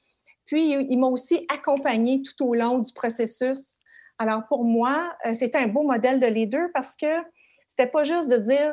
puis 0.44 0.72
il, 0.88 0.98
m'a 0.98 1.08
aussi 1.08 1.46
accompagné 1.52 2.20
tout 2.20 2.46
au 2.46 2.54
long 2.54 2.78
du 2.78 2.92
processus. 2.92 3.78
Alors 4.18 4.46
pour 4.46 4.64
moi, 4.64 5.12
euh, 5.26 5.34
c'était 5.34 5.58
un 5.58 5.66
beau 5.66 5.82
modèle 5.82 6.20
de 6.20 6.26
leader 6.26 6.68
parce 6.72 6.96
que 6.96 7.06
c'était 7.66 7.88
pas 7.88 8.04
juste 8.04 8.30
de 8.30 8.36
dire 8.36 8.72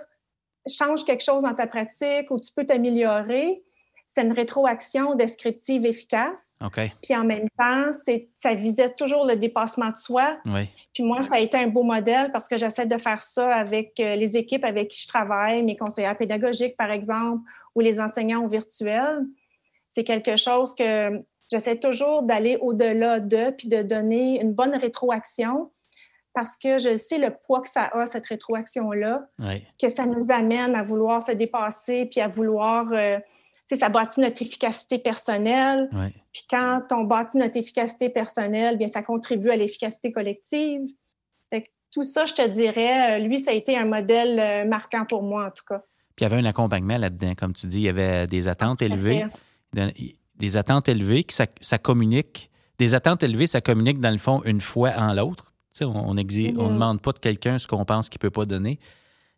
change 0.67 1.03
quelque 1.03 1.23
chose 1.23 1.43
dans 1.43 1.53
ta 1.53 1.67
pratique 1.67 2.29
ou 2.29 2.39
tu 2.39 2.51
peux 2.55 2.65
t'améliorer 2.65 3.63
c'est 4.05 4.23
une 4.23 4.31
rétroaction 4.31 5.15
descriptive 5.15 5.85
efficace. 5.85 6.53
Puis 7.01 7.15
en 7.15 7.23
même 7.23 7.47
temps, 7.57 7.91
ça 8.33 8.53
visait 8.53 8.93
toujours 8.93 9.25
le 9.25 9.35
dépassement 9.35 9.89
de 9.89 9.97
soi. 9.97 10.37
Puis 10.93 11.03
moi, 11.03 11.21
ça 11.21 11.35
a 11.35 11.39
été 11.39 11.57
un 11.57 11.67
beau 11.67 11.83
modèle 11.83 12.31
parce 12.31 12.47
que 12.47 12.57
j'essaie 12.57 12.85
de 12.85 12.97
faire 12.97 13.23
ça 13.23 13.53
avec 13.53 13.99
euh, 13.99 14.15
les 14.15 14.37
équipes 14.37 14.65
avec 14.65 14.89
qui 14.89 15.01
je 15.01 15.07
travaille, 15.07 15.63
mes 15.63 15.75
conseillers 15.75 16.13
pédagogiques, 16.15 16.77
par 16.77 16.91
exemple, 16.91 17.41
ou 17.73 17.79
les 17.79 17.99
enseignants 17.99 18.43
au 18.43 18.47
virtuel. 18.47 19.21
C'est 19.89 20.03
quelque 20.03 20.37
chose 20.37 20.75
que 20.75 21.23
j'essaie 21.51 21.77
toujours 21.77 22.23
d'aller 22.23 22.57
au-delà 22.61 23.19
d'eux 23.19 23.51
puis 23.57 23.67
de 23.67 23.81
donner 23.81 24.41
une 24.41 24.53
bonne 24.53 24.75
rétroaction 24.75 25.71
parce 26.33 26.57
que 26.57 26.77
je 26.77 26.97
sais 26.97 27.19
le 27.19 27.29
poids 27.31 27.61
que 27.61 27.69
ça 27.69 27.89
a, 27.93 28.05
cette 28.07 28.25
rétroaction-là, 28.25 29.27
que 29.79 29.89
ça 29.89 30.05
nous 30.05 30.31
amène 30.31 30.75
à 30.75 30.83
vouloir 30.83 31.23
se 31.23 31.31
dépasser 31.31 32.05
puis 32.05 32.21
à 32.21 32.27
vouloir... 32.27 32.91
Euh, 32.91 33.17
ça 33.71 33.89
bâtit 33.89 34.19
notre 34.19 34.41
efficacité 34.41 34.99
personnelle. 34.99 35.89
Puis 36.31 36.43
quand 36.49 36.81
on 36.91 37.03
bâtit 37.03 37.37
notre 37.37 37.57
efficacité 37.57 38.09
personnelle, 38.09 38.77
bien, 38.77 38.87
ça 38.87 39.01
contribue 39.01 39.49
à 39.49 39.55
l'efficacité 39.55 40.11
collective. 40.11 40.81
tout 41.91 42.03
ça, 42.03 42.25
je 42.25 42.33
te 42.33 42.47
dirais, 42.47 43.19
euh, 43.19 43.23
lui, 43.23 43.37
ça 43.37 43.51
a 43.51 43.53
été 43.53 43.77
un 43.77 43.85
modèle 43.85 44.39
euh, 44.39 44.67
marquant 44.67 45.05
pour 45.05 45.21
moi, 45.21 45.45
en 45.45 45.51
tout 45.51 45.63
cas. 45.67 45.83
Puis 46.15 46.23
il 46.25 46.29
y 46.29 46.33
avait 46.33 46.41
un 46.41 46.45
accompagnement 46.45 46.97
là-dedans, 46.97 47.35
comme 47.35 47.53
tu 47.53 47.67
dis, 47.67 47.77
il 47.77 47.83
y 47.83 47.89
avait 47.89 48.25
des 48.25 48.47
attentes 48.47 48.81
élevées. 48.81 49.25
Des 50.35 50.57
attentes 50.57 50.89
élevées, 50.89 51.23
qui 51.23 51.35
ça, 51.35 51.77
communique. 51.77 52.49
Des 52.79 52.95
attentes 52.95 53.21
élevées, 53.21 53.45
ça 53.45 53.61
communique 53.61 53.99
dans 53.99 54.09
le 54.09 54.17
fond 54.17 54.41
une 54.43 54.59
fois 54.59 54.91
en 54.97 55.13
l'autre. 55.13 55.53
on 55.81 55.85
on 55.85 56.13
ne 56.15 56.23
mm-hmm. 56.23 56.55
demande 56.55 57.01
pas 57.01 57.11
de 57.11 57.19
quelqu'un 57.19 57.59
ce 57.59 57.67
qu'on 57.67 57.85
pense 57.85 58.09
qu'il 58.09 58.17
ne 58.17 58.21
peut 58.21 58.31
pas 58.31 58.45
donner. 58.45 58.79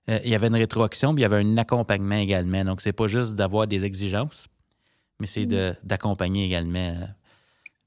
Euh, 0.09 0.19
il 0.23 0.29
y 0.29 0.35
avait 0.35 0.47
une 0.47 0.55
rétroaction, 0.55 1.13
puis 1.13 1.21
il 1.21 1.23
y 1.23 1.25
avait 1.25 1.43
un 1.43 1.57
accompagnement 1.57 2.15
également. 2.15 2.63
Donc, 2.63 2.81
c'est 2.81 2.93
pas 2.93 3.07
juste 3.07 3.35
d'avoir 3.35 3.67
des 3.67 3.85
exigences, 3.85 4.47
mais 5.19 5.27
c'est 5.27 5.45
mm. 5.45 5.77
d'accompagner 5.83 6.45
également. 6.45 6.79
Euh. 7.01 7.05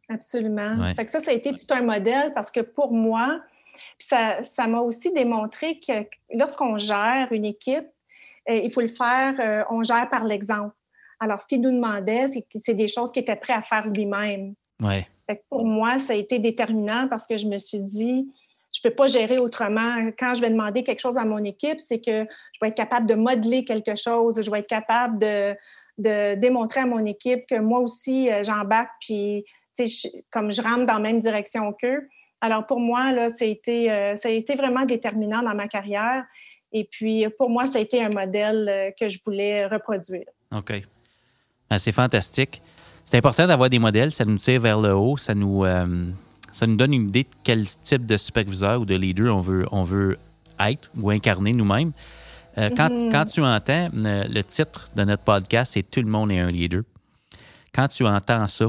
Absolument. 0.08 0.94
Fait 0.94 1.04
que 1.04 1.10
ça, 1.10 1.20
ça 1.20 1.30
a 1.30 1.34
été 1.34 1.52
tout 1.52 1.66
un 1.70 1.82
modèle 1.82 2.32
parce 2.34 2.50
que 2.50 2.60
pour 2.60 2.92
moi, 2.92 3.40
ça 3.98 4.42
m'a 4.66 4.80
aussi 4.80 5.12
démontré 5.12 5.78
que 5.78 6.08
lorsqu'on 6.34 6.78
gère 6.78 7.28
une 7.30 7.44
équipe, 7.44 7.84
euh, 8.48 8.54
il 8.54 8.72
faut 8.72 8.80
le 8.80 8.88
faire, 8.88 9.66
on 9.70 9.82
gère 9.82 10.08
par 10.08 10.24
l'exemple. 10.24 10.74
Alors, 11.20 11.42
ce 11.42 11.46
qu'il 11.46 11.60
nous 11.60 11.72
demandait, 11.72 12.26
c'est 12.28 12.40
que 12.42 12.58
c'est 12.58 12.74
des 12.74 12.88
choses 12.88 13.12
qu'il 13.12 13.22
était 13.22 13.36
prêt 13.36 13.52
à 13.52 13.60
faire 13.60 13.86
lui-même. 13.88 14.54
Ouais. 14.80 15.06
pour 15.50 15.66
moi, 15.66 15.98
ça 15.98 16.12
a 16.14 16.16
été 16.16 16.38
déterminant 16.38 17.08
parce 17.08 17.26
que 17.26 17.36
je 17.36 17.46
me 17.46 17.58
suis 17.58 17.80
dit, 17.80 18.28
je 18.80 18.86
ne 18.86 18.90
peux 18.90 18.96
pas 18.96 19.06
gérer 19.08 19.38
autrement. 19.38 19.96
Quand 20.18 20.34
je 20.34 20.40
vais 20.40 20.50
demander 20.50 20.84
quelque 20.84 21.00
chose 21.00 21.18
à 21.18 21.24
mon 21.24 21.42
équipe, 21.42 21.80
c'est 21.80 21.98
que 21.98 22.24
je 22.24 22.58
vais 22.62 22.68
être 22.68 22.76
capable 22.76 23.06
de 23.06 23.14
modeler 23.14 23.64
quelque 23.64 23.96
chose, 23.96 24.40
je 24.40 24.50
vais 24.50 24.60
être 24.60 24.68
capable 24.68 25.18
de, 25.18 25.54
de 25.98 26.36
démontrer 26.36 26.80
à 26.80 26.86
mon 26.86 27.04
équipe 27.04 27.44
que 27.48 27.58
moi 27.58 27.80
aussi, 27.80 28.30
euh, 28.30 28.42
j'embarque, 28.44 28.90
puis 29.00 29.44
comme 30.30 30.52
je 30.52 30.60
rentre 30.60 30.86
dans 30.86 30.94
la 30.94 31.00
même 31.00 31.20
direction 31.20 31.72
qu'eux. 31.72 32.08
Alors 32.40 32.66
pour 32.66 32.80
moi, 32.80 33.12
là, 33.12 33.30
ça 33.30 33.44
a, 33.44 33.48
été, 33.48 33.86
ça 34.16 34.28
a 34.28 34.32
été 34.32 34.56
vraiment 34.56 34.84
déterminant 34.84 35.40
dans 35.40 35.54
ma 35.54 35.68
carrière. 35.68 36.24
Et 36.72 36.84
puis 36.84 37.26
pour 37.38 37.48
moi, 37.48 37.66
ça 37.66 37.78
a 37.78 37.82
été 37.82 38.02
un 38.02 38.10
modèle 38.12 38.92
que 38.98 39.08
je 39.08 39.20
voulais 39.24 39.66
reproduire. 39.66 40.26
OK. 40.52 40.72
Ben, 41.70 41.78
c'est 41.78 41.92
fantastique. 41.92 42.60
C'est 43.04 43.18
important 43.18 43.46
d'avoir 43.46 43.70
des 43.70 43.78
modèles, 43.78 44.12
ça 44.12 44.24
nous 44.24 44.38
tire 44.38 44.60
vers 44.60 44.80
le 44.80 44.94
haut, 44.94 45.16
ça 45.16 45.32
nous, 45.34 45.64
ça 46.58 46.66
nous 46.66 46.74
donne 46.74 46.92
une 46.92 47.08
idée 47.08 47.22
de 47.22 47.28
quel 47.44 47.66
type 47.68 48.04
de 48.04 48.16
superviseur 48.16 48.80
ou 48.80 48.84
de 48.84 48.96
leader 48.96 49.34
on 49.34 49.38
veut, 49.38 49.64
on 49.70 49.84
veut 49.84 50.18
être 50.58 50.90
ou 51.00 51.10
incarner 51.10 51.52
nous-mêmes. 51.52 51.92
Euh, 52.58 52.66
mhm. 52.68 53.10
quand, 53.12 53.26
tu 53.26 53.40
entends 53.42 53.88
euh, 53.94 54.24
le 54.24 54.42
titre 54.42 54.88
de 54.96 55.04
notre 55.04 55.22
podcast, 55.22 55.74
c'est 55.74 55.88
Tout 55.88 56.00
le 56.00 56.08
monde 56.08 56.32
est 56.32 56.40
un 56.40 56.50
leader. 56.50 56.82
Quand 57.72 57.86
tu 57.86 58.04
entends 58.04 58.48
ça, 58.48 58.66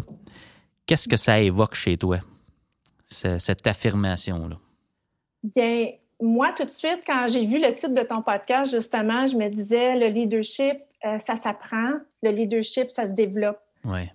qu'est-ce 0.85 1.07
que 1.07 1.17
ça 1.17 1.39
évoque 1.39 1.73
chez 1.73 1.97
toi, 1.97 2.19
cette 3.07 3.65
affirmation-là? 3.65 4.57
Bien, 5.41 5.87
moi, 6.21 6.53
tout 6.55 6.65
de 6.65 6.69
suite, 6.69 7.01
quand 7.07 7.27
j'ai 7.27 7.47
vu 7.47 7.57
le 7.57 7.73
titre 7.73 7.95
de 7.95 8.03
ton 8.03 8.21
podcast, 8.21 8.71
justement, 8.71 9.25
je 9.25 9.35
me 9.35 9.49
disais, 9.49 9.97
le 9.97 10.13
leadership, 10.13 10.77
euh, 11.05 11.17
ça 11.17 11.35
s'apprend. 11.35 11.93
Le 12.21 12.29
leadership, 12.29 12.91
ça 12.91 13.07
se 13.07 13.13
développe. 13.13 13.57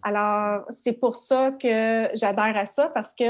Alors, 0.03 0.67
c'est 0.71 0.93
pour 0.93 1.17
ça 1.17 1.51
que 1.53 2.09
j'adhère 2.15 2.57
à 2.57 2.67
ça 2.67 2.89
parce 2.91 3.15
que 3.15 3.25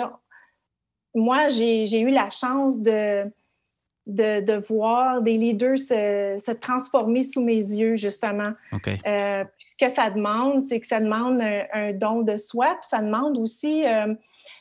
moi, 1.14 1.49
j'ai 1.49 2.00
eu 2.00 2.11
la 2.11 2.30
chance 2.30 2.80
de, 2.80 3.30
de, 4.06 4.66
voir 4.68 5.23
des 5.23 5.38
leaders 5.38 5.78
se, 5.78 6.52
transformer 6.52 7.23
sous 7.23 7.42
mes 7.42 7.56
yeux, 7.56 7.97
justement. 7.97 8.52
Euh, 9.06 9.44
ce 9.59 9.76
que 9.76 9.90
ça 9.90 10.11
demande, 10.11 10.64
c'est 10.64 10.80
que 10.80 10.87
ça 10.87 11.00
demande 11.00 11.40
un, 11.40 11.92
don 11.92 12.23
de 12.23 12.37
soi, 12.37 12.76
puis 12.80 12.88
ça 12.88 13.00
demande 13.00 13.38
aussi, 13.38 13.80
il 13.80 13.87
euh, 13.87 14.14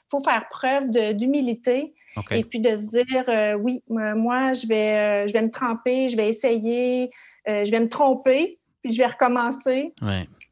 faut 0.09 0.23
faire 0.23 0.47
preuve 0.49 0.89
d'humilité. 1.15 1.93
Et 2.29 2.43
puis 2.43 2.59
de 2.59 2.77
se 2.77 3.03
dire, 3.03 3.23
euh, 3.27 3.53
oui, 3.55 3.81
moi, 3.87 4.53
je 4.53 4.67
vais, 4.67 5.27
je 5.27 5.33
vais 5.33 5.41
me 5.41 5.49
tremper, 5.49 6.09
je 6.09 6.15
vais 6.15 6.29
essayer, 6.29 7.09
je 7.47 7.71
vais 7.71 7.79
me 7.79 7.89
tromper, 7.89 8.59
puis 8.83 8.93
je 8.93 8.99
vais 8.99 9.07
recommencer. 9.07 9.93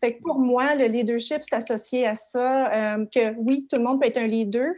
Fait 0.03 0.15
que 0.15 0.21
pour 0.23 0.39
moi, 0.39 0.73
le 0.73 0.85
leadership, 0.85 1.43
c'est 1.43 1.55
associé 1.55 2.07
à 2.07 2.15
ça, 2.15 2.97
que 3.13 3.35
oui, 3.41 3.67
tout 3.69 3.79
le 3.79 3.83
monde 3.83 4.01
peut 4.01 4.07
être 4.07 4.17
un 4.17 4.25
leader, 4.25 4.71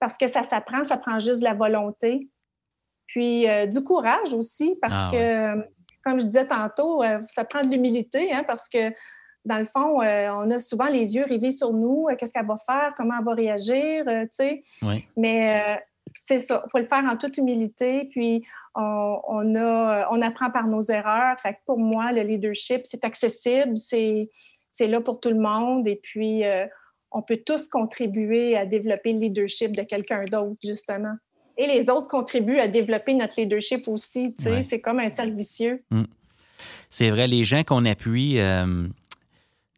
parce 0.00 0.16
que 0.16 0.26
ça 0.26 0.42
s'apprend, 0.42 0.82
ça 0.82 0.96
prend 0.96 1.20
juste 1.20 1.40
de 1.40 1.44
la 1.44 1.54
volonté. 1.54 2.28
Puis 3.06 3.48
euh, 3.48 3.66
du 3.66 3.84
courage 3.84 4.32
aussi, 4.32 4.76
parce 4.80 4.94
ah 4.96 5.08
que, 5.12 5.60
comme 6.04 6.18
je 6.18 6.24
disais 6.24 6.46
tantôt, 6.46 7.02
euh, 7.02 7.20
ça 7.26 7.44
prend 7.44 7.62
de 7.62 7.70
l'humilité, 7.70 8.32
hein, 8.32 8.42
parce 8.46 8.68
que 8.68 8.92
dans 9.44 9.58
le 9.58 9.66
fond, 9.66 10.02
euh, 10.02 10.30
on 10.32 10.50
a 10.50 10.58
souvent 10.58 10.86
les 10.86 11.16
yeux 11.16 11.24
rivés 11.24 11.50
sur 11.50 11.72
nous. 11.72 12.06
Qu'est-ce 12.18 12.32
qu'elle 12.32 12.46
va 12.46 12.58
faire? 12.66 12.94
Comment 12.96 13.14
elle 13.18 13.24
va 13.24 13.34
réagir? 13.34 14.04
tu 14.06 14.28
sais. 14.32 14.60
Mais 15.16 15.80
c'est 16.14 16.40
ça. 16.40 16.62
Il 16.66 16.70
faut 16.70 16.78
le 16.78 16.86
faire 16.86 17.04
en 17.04 17.16
toute 17.16 17.38
humilité. 17.38 18.06
Puis 18.10 18.46
on, 18.74 19.54
a, 19.56 20.08
on 20.10 20.20
apprend 20.20 20.50
par 20.50 20.66
nos 20.66 20.82
erreurs. 20.82 21.40
Fait 21.40 21.56
pour 21.64 21.78
moi, 21.78 22.12
le 22.12 22.20
leadership, 22.20 22.82
c'est 22.84 23.02
accessible, 23.02 23.78
c'est 23.78 24.28
là 24.80 25.00
pour 25.00 25.20
tout 25.20 25.30
le 25.30 25.40
monde. 25.40 25.88
Et 25.88 25.96
puis, 25.96 26.44
on 27.12 27.22
peut 27.22 27.40
tous 27.44 27.68
contribuer 27.68 28.56
à 28.56 28.64
développer 28.64 29.12
le 29.12 29.20
leadership 29.20 29.76
de 29.76 29.82
quelqu'un 29.82 30.24
d'autre, 30.30 30.56
justement. 30.62 31.16
Et 31.56 31.66
les 31.66 31.90
autres 31.90 32.08
contribuent 32.08 32.58
à 32.58 32.68
développer 32.68 33.14
notre 33.14 33.34
leadership 33.38 33.88
aussi. 33.88 34.34
C'est 34.38 34.80
comme 34.80 35.00
un 35.00 35.08
cercle 35.08 35.34
vicieux. 35.34 35.82
Mm. 35.90 36.04
C'est 36.90 37.10
vrai, 37.10 37.26
les 37.26 37.44
gens 37.44 37.62
qu'on 37.64 37.84
appuie, 37.84 38.38
euh, 38.38 38.86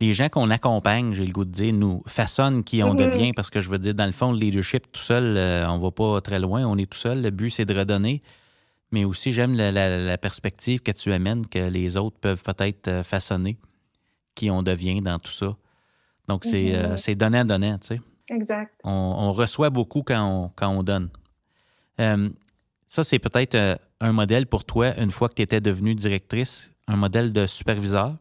les 0.01 0.15
gens 0.15 0.29
qu'on 0.29 0.51
accompagne, 0.51 1.15
j'ai 1.15 1.25
le 1.25 1.33
goût 1.33 1.45
de 1.45 1.51
dire, 1.51 1.73
nous 1.73 2.03
façonnent 2.07 2.65
qui 2.65 2.83
on 2.83 2.95
mm-hmm. 2.95 2.97
devient. 2.97 3.33
Parce 3.35 3.51
que 3.51 3.61
je 3.61 3.69
veux 3.69 3.79
dire, 3.79 3.95
dans 3.95 4.07
le 4.07 4.13
fond, 4.13 4.33
le 4.33 4.39
leadership 4.39 4.91
tout 4.93 5.01
seul, 5.01 5.37
euh, 5.37 5.69
on 5.69 5.79
va 5.79 5.91
pas 5.91 6.21
très 6.21 6.39
loin, 6.39 6.65
on 6.67 6.77
est 6.79 6.91
tout 6.91 6.99
seul. 6.99 7.23
Le 7.23 7.31
but, 7.31 7.51
c'est 7.51 7.65
de 7.65 7.77
redonner. 7.77 8.23
Mais 8.93 9.05
aussi, 9.05 9.33
j'aime 9.33 9.55
la, 9.57 10.19
perspective 10.19 10.81
que 10.81 10.93
tu 10.93 11.13
amènes, 11.13 11.47
que 11.47 11.71
les 11.71 11.97
autres 11.97 12.19
peuvent 12.21 12.43
peut-être 12.43 12.89
euh, 12.89 13.03
façonner 13.03 13.57
qui 14.35 14.51
on 14.51 14.63
devient 14.63 15.01
dans 15.01 15.19
tout 15.19 15.33
ça. 15.33 15.57
Donc, 16.29 16.45
c'est 16.45 16.75
euh, 16.75 16.95
mm-hmm. 16.95 17.15
donnant-donnant, 17.17 17.79
tu 17.79 17.89
sais. 17.89 18.01
Exact. 18.31 18.73
On, 18.85 19.33
reçoit 19.33 19.71
beaucoup 19.71 20.03
quand 20.03 20.25
on, 20.25 20.49
quand 20.55 20.69
on 20.69 20.83
donne. 20.83 21.11
Euh, 22.01 22.31
ça, 22.89 23.05
c'est 23.05 23.19
peut-être 23.19 23.55
euh, 23.55 23.77
un 24.01 24.13
modèle 24.13 24.47
pour 24.47 24.65
toi 24.65 24.99
une 24.99 25.11
fois 25.11 25.29
que 25.29 25.35
tu 25.35 25.43
étais 25.43 25.61
devenue 25.61 25.95
directrice, 25.95 26.71
un 26.87 26.97
modèle 26.97 27.33
de 27.33 27.47
superviseur. 27.47 28.17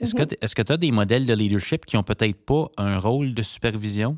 Est-ce 0.00 0.14
que 0.14 0.22
mm-hmm. 0.22 0.64
tu 0.64 0.72
as 0.72 0.76
des 0.76 0.90
modèles 0.90 1.26
de 1.26 1.34
leadership 1.34 1.84
qui 1.84 1.96
n'ont 1.96 2.02
peut-être 2.02 2.44
pas 2.44 2.70
un 2.78 2.98
rôle 2.98 3.34
de 3.34 3.42
supervision? 3.42 4.16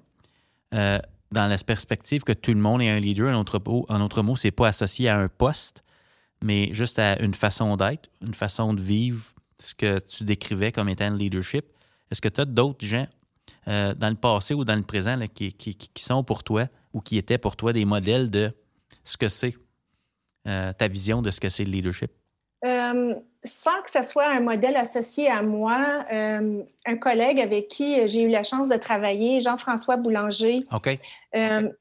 Dans 1.32 1.48
la 1.48 1.56
perspective 1.58 2.22
que 2.22 2.32
tout 2.32 2.52
le 2.52 2.60
monde 2.60 2.82
est 2.82 2.90
un 2.90 2.98
leader? 2.98 3.34
En 3.34 3.40
autre, 3.40 3.60
en 3.88 4.00
autre 4.00 4.22
mot, 4.22 4.36
ce 4.36 4.46
n'est 4.46 4.52
pas 4.52 4.68
associé 4.68 5.08
à 5.08 5.18
un 5.18 5.28
poste, 5.28 5.82
mais 6.42 6.72
juste 6.72 6.98
à 6.98 7.18
une 7.22 7.34
façon 7.34 7.76
d'être, 7.76 8.10
une 8.20 8.34
façon 8.34 8.74
de 8.74 8.80
vivre 8.80 9.24
ce 9.58 9.74
que 9.74 9.98
tu 10.00 10.24
décrivais 10.24 10.72
comme 10.72 10.88
étant 10.88 11.08
le 11.08 11.16
leadership. 11.16 11.64
Est-ce 12.12 12.20
que 12.20 12.28
tu 12.28 12.42
as 12.42 12.44
d'autres 12.44 12.84
gens 12.84 13.06
euh, 13.68 13.94
dans 13.94 14.10
le 14.10 14.16
passé 14.16 14.52
ou 14.52 14.66
dans 14.66 14.76
le 14.76 14.82
présent 14.82 15.16
qui, 15.34 15.78
sont 15.96 16.22
pour 16.22 16.44
toi 16.44 16.66
ou 16.92 17.00
qui 17.00 17.16
étaient 17.16 17.38
pour 17.38 17.56
toi 17.56 17.72
des 17.72 17.86
modèles 17.86 18.30
de 18.30 18.52
ce 19.02 19.16
que 19.16 19.30
c'est 19.30 19.54
euh, 20.46 20.74
ta 20.74 20.88
vision 20.88 21.22
de 21.22 21.30
ce 21.30 21.40
que 21.40 21.48
c'est 21.48 21.64
le 21.64 21.70
leadership? 21.70 22.12
Euh, 22.66 23.14
sans 23.44 23.80
que 23.82 23.90
ce 23.90 24.02
soit 24.02 24.26
un 24.28 24.40
modèle 24.40 24.76
associé 24.76 25.28
à 25.28 25.42
moi, 25.42 26.04
un 26.10 26.96
collègue 27.00 27.40
avec 27.40 27.68
qui 27.68 28.06
j'ai 28.06 28.22
eu 28.22 28.28
la 28.28 28.44
chance 28.44 28.68
de 28.68 28.76
travailler, 28.76 29.40
Jean-François 29.40 29.96
Boulanger. 29.96 30.60
OK. 30.70 30.98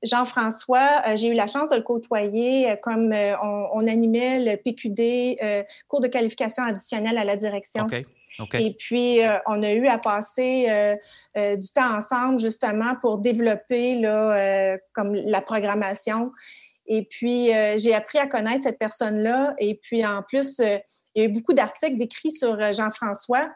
Jean-François, 0.01 1.15
j'ai 1.17 1.27
eu 1.27 1.33
la 1.33 1.45
chance 1.45 1.69
de 1.69 1.75
le 1.75 1.83
côtoyer 1.83 2.77
comme 2.81 3.13
on, 3.43 3.85
animait 3.85 4.39
le 4.39 4.57
PQD, 4.57 5.67
cours 5.87 6.01
de 6.01 6.07
qualification 6.07 6.63
additionnelle 6.63 7.17
à 7.17 7.25
la 7.25 7.35
direction. 7.35 7.83
OK. 7.83 8.05
Et 8.53 8.75
puis, 8.77 9.23
euh, 9.23 9.37
on 9.47 9.61
a 9.63 9.71
eu 9.71 9.87
à 9.87 9.97
passer 9.97 10.67
euh, 10.69 10.95
euh, 11.37 11.55
du 11.55 11.67
temps 11.69 11.97
ensemble 11.97 12.39
justement 12.39 12.95
pour 13.01 13.17
développer 13.17 13.95
là, 13.95 14.77
comme 14.93 15.13
la 15.13 15.41
programmation. 15.41 16.31
Et 16.87 17.03
puis, 17.03 17.51
j'ai 17.77 17.93
appris 17.93 18.19
à 18.19 18.27
connaître 18.27 18.63
cette 18.63 18.79
personne-là. 18.79 19.53
Et 19.59 19.75
puis, 19.75 20.05
en 20.05 20.23
plus, 20.23 20.59
il 20.59 20.81
y 21.15 21.21
a 21.21 21.25
eu 21.25 21.29
beaucoup 21.29 21.53
d'articles 21.53 21.97
décrits 21.97 22.31
sur 22.31 22.73
Jean-François. 22.73 23.49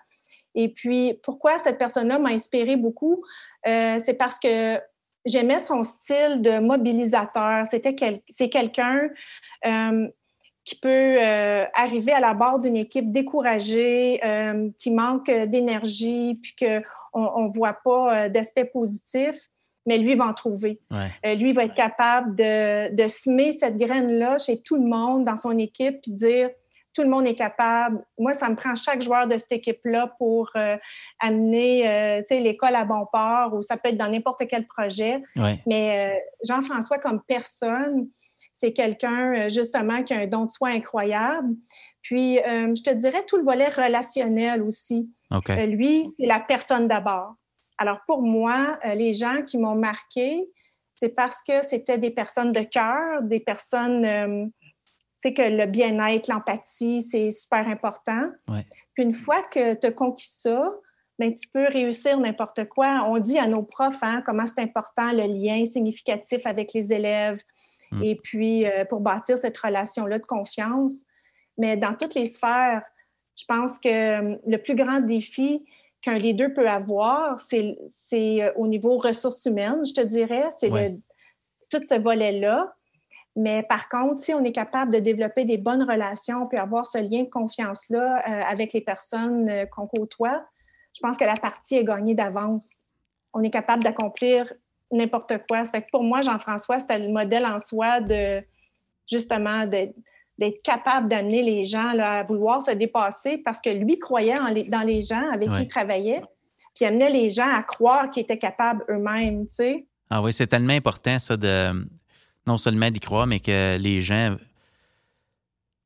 Et 0.53 0.69
puis, 0.69 1.19
pourquoi 1.23 1.59
cette 1.59 1.77
personne-là 1.77 2.17
m'a 2.17 2.29
inspiré 2.29 2.77
beaucoup? 2.77 3.23
c'est 3.65 4.17
parce 4.17 4.39
que 4.39 4.79
j'aimais 5.25 5.59
son 5.59 5.83
style 5.83 6.41
de 6.41 6.59
mobilisateur. 6.59 7.65
C'était 7.65 7.95
c'est 8.27 8.49
quelqu'un 8.49 9.09
qui 10.65 10.75
peut 10.75 10.89
euh, 10.89 11.63
arriver 11.75 12.11
à 12.11 12.19
la 12.19 12.33
barre 12.33 12.57
d'une 12.57 12.75
équipe 12.75 13.11
découragée, 13.11 14.19
euh, 14.25 14.69
qui 14.79 14.89
manque 14.89 15.29
d'énergie, 15.29 16.37
puis 16.41 16.55
qu'on 16.59 17.43
ne 17.47 17.53
voit 17.53 17.77
pas 17.83 18.25
euh, 18.25 18.29
d'aspect 18.29 18.65
positif, 18.65 19.35
mais 19.85 19.99
lui 19.99 20.15
va 20.15 20.25
en 20.25 20.33
trouver. 20.33 20.81
lui 21.23 21.53
va 21.53 21.65
être 21.65 21.75
capable 21.75 22.35
de, 22.35 22.93
de 22.95 23.07
semer 23.07 23.51
cette 23.51 23.77
graine-là 23.77 24.39
chez 24.39 24.59
tout 24.59 24.77
le 24.77 24.89
monde 24.89 25.23
dans 25.23 25.37
son 25.37 25.55
équipe, 25.55 26.01
puis 26.01 26.11
dire 26.11 26.49
tout 26.95 27.03
le 27.03 27.09
monde 27.09 27.27
est 27.27 27.35
capable. 27.35 28.03
Moi, 28.17 28.33
ça 28.33 28.49
me 28.49 28.55
prend 28.55 28.73
chaque 28.73 29.03
joueur 29.03 29.27
de 29.27 29.37
cette 29.37 29.51
équipe-là 29.51 30.15
pour 30.17 30.49
amener 31.19 32.23
l'école 32.31 32.73
à 32.73 32.85
bon 32.85 33.05
port, 33.11 33.53
ou 33.53 33.61
ça 33.61 33.75
peut 33.77 33.89
être 33.89 33.97
dans 33.97 34.07
n'importe 34.07 34.47
quel 34.47 34.65
projet. 34.65 35.21
Mais 35.67 36.23
Jean-François, 36.43 36.97
comme 36.97 37.21
personne, 37.27 38.07
c'est 38.55 38.71
quelqu'un 38.71 39.35
euh, 39.35 39.49
justement 39.49 40.01
qui 40.01 40.13
a 40.13 40.19
un 40.19 40.27
don 40.27 40.45
de 40.45 40.49
soi 40.49 40.69
incroyable. 40.69 41.55
Puis, 42.01 42.39
euh, 42.39 42.73
je 42.73 42.81
te 42.81 42.89
dirais 42.89 43.23
tout 43.27 43.37
le 43.37 43.43
volet 43.43 43.67
relationnel 43.67 44.63
aussi. 44.63 45.11
Euh, 45.33 45.65
lui, 45.65 46.07
c'est 46.17 46.25
la 46.25 46.39
personne 46.39 46.87
d'abord. 46.87 47.35
Alors, 47.77 47.99
pour 48.07 48.21
moi, 48.21 48.79
les 48.95 49.13
gens 49.13 49.41
qui 49.45 49.57
m'ont 49.57 49.75
marqué, 49.75 50.47
c'est 50.93 51.13
parce 51.13 51.41
que 51.45 51.61
c'était 51.61 51.97
des 51.97 52.11
personnes 52.11 52.53
de 52.53 52.61
cœur, 52.61 53.21
des 53.23 53.41
personnes, 53.41 54.03
tu 54.03 54.53
sais, 55.17 55.33
que 55.33 55.41
le 55.41 55.65
bien-être, 55.65 56.29
l'empathie, 56.29 57.01
c'est 57.01 57.31
super 57.31 57.67
important. 57.67 58.29
Puis, 58.93 59.03
une 59.03 59.13
fois 59.13 59.41
que 59.51 59.73
tu 59.73 59.87
as 59.87 59.91
conquis 59.91 60.29
ça, 60.29 60.71
bien, 61.19 61.33
tu 61.33 61.49
peux 61.49 61.67
réussir 61.67 62.17
n'importe 62.17 62.63
quoi. 62.69 63.03
On 63.09 63.17
dit 63.17 63.37
à 63.37 63.47
nos 63.47 63.63
profs 63.63 64.03
hein, 64.03 64.23
comment 64.25 64.45
c'est 64.45 64.61
important 64.61 65.11
le 65.11 65.23
lien 65.23 65.65
significatif 65.65 66.45
avec 66.45 66.71
les 66.71 66.93
élèves, 66.93 67.41
Mm. 67.95 68.03
et 68.03 68.15
puis 68.15 68.65
euh, 68.65 68.85
pour 68.85 68.99
bâtir 68.99 69.37
cette 69.37 69.57
relation-là 69.57 70.19
de 70.19 70.25
confiance. 70.25 71.03
Mais 71.57 71.77
dans 71.77 71.95
toutes 71.95 72.15
les 72.15 72.27
sphères, 72.27 72.83
je 73.35 73.45
pense 73.47 73.79
que 73.79 73.89
euh, 73.89 74.35
le 74.45 74.57
plus 74.57 74.75
grand 74.75 74.99
défi 74.99 75.65
qu'un 76.01 76.17
leader 76.17 76.53
peut 76.53 76.67
avoir, 76.67 77.39
c'est 77.39 77.77
euh, 78.43 78.51
au 78.55 78.67
niveau 78.67 78.97
ressources 78.97 79.45
humaines, 79.45 79.85
je 79.85 79.93
te 79.93 80.01
dirais. 80.01 80.49
C'est 80.57 80.69
tout 81.69 81.81
ce 81.81 81.99
volet-là. 81.99 82.73
Mais 83.37 83.63
par 83.63 83.89
contre, 83.89 84.21
si 84.21 84.33
on 84.33 84.43
est 84.43 84.53
capable 84.53 84.93
de 84.93 84.99
développer 84.99 85.43
des 85.43 85.57
bonnes 85.57 85.83
relations 85.83 86.47
puis 86.47 86.57
avoir 86.57 86.87
ce 86.87 86.99
lien 86.99 87.23
de 87.23 87.29
confiance-là 87.29 88.15
avec 88.47 88.71
les 88.71 88.79
personnes 88.79 89.49
qu'on 89.75 89.87
côtoie, 89.87 90.45
je 90.93 91.01
pense 91.01 91.17
que 91.17 91.25
la 91.25 91.33
partie 91.33 91.75
est 91.75 91.83
gagnée 91.83 92.15
d'avance. 92.15 92.83
On 93.33 93.43
est 93.43 93.49
capable 93.49 93.83
d'accomplir 93.83 94.53
n'importe 94.91 95.33
quoi. 95.47 95.65
Ça 95.65 95.71
fait 95.71 95.81
que 95.81 95.89
pour 95.91 96.03
moi, 96.03 96.21
Jean-François, 96.21 96.79
c'était 96.79 96.99
le 96.99 97.09
modèle 97.09 97.45
en 97.45 97.59
soi 97.59 98.01
de 98.01 98.43
justement 99.09 99.65
d'être 99.65 100.61
capable 100.63 101.07
d'amener 101.07 101.41
les 101.41 101.65
gens 101.65 101.91
là, 101.93 102.19
à 102.19 102.23
vouloir 102.23 102.61
se 102.61 102.71
dépasser 102.71 103.37
parce 103.39 103.61
que 103.61 103.69
lui 103.69 103.99
croyait 103.99 104.35
dans 104.69 104.83
les 104.83 105.01
gens 105.01 105.29
avec 105.31 105.49
qui 105.49 105.61
il 105.61 105.67
travaillait, 105.67 106.21
puis 106.75 106.85
amenait 106.85 107.09
les 107.09 107.29
gens 107.29 107.51
à 107.51 107.63
croire 107.63 108.09
qu'ils 108.09 108.23
étaient 108.23 108.37
capables 108.37 108.83
eux-mêmes, 108.89 109.47
tu 109.47 109.55
sais. 109.55 109.87
Ah 110.09 110.21
oui, 110.21 110.33
c'est 110.33 110.47
tellement 110.47 110.73
important, 110.73 111.17
ça, 111.19 111.37
de 111.37 111.87
non 112.47 112.57
seulement 112.57 112.91
d'y 112.91 112.99
croire, 112.99 113.25
mais 113.25 113.39
que 113.39 113.77
les 113.77 114.01
gens 114.01 114.35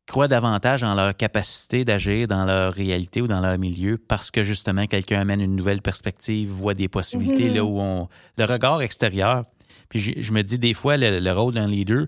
croient 0.09 0.27
davantage 0.27 0.83
en 0.83 0.95
leur 0.95 1.15
capacité 1.15 1.85
d'agir 1.85 2.27
dans 2.27 2.43
leur 2.43 2.73
réalité 2.73 3.21
ou 3.21 3.27
dans 3.27 3.39
leur 3.39 3.57
milieu 3.59 3.97
parce 3.97 4.31
que 4.31 4.41
justement 4.41 4.87
quelqu'un 4.87 5.21
amène 5.21 5.39
une 5.39 5.55
nouvelle 5.55 5.83
perspective, 5.83 6.49
voit 6.49 6.73
des 6.73 6.87
possibilités 6.87 7.49
là 7.49 7.61
mm-hmm. 7.61 7.63
où 7.63 7.79
on. 7.79 8.09
Le 8.37 8.45
regard 8.45 8.81
extérieur. 8.81 9.43
Puis 9.87 9.99
je, 9.99 10.31
me 10.33 10.41
dis 10.41 10.57
des 10.57 10.73
fois, 10.73 10.97
le, 10.97 11.31
rôle 11.31 11.53
d'un 11.53 11.67
leader 11.67 12.07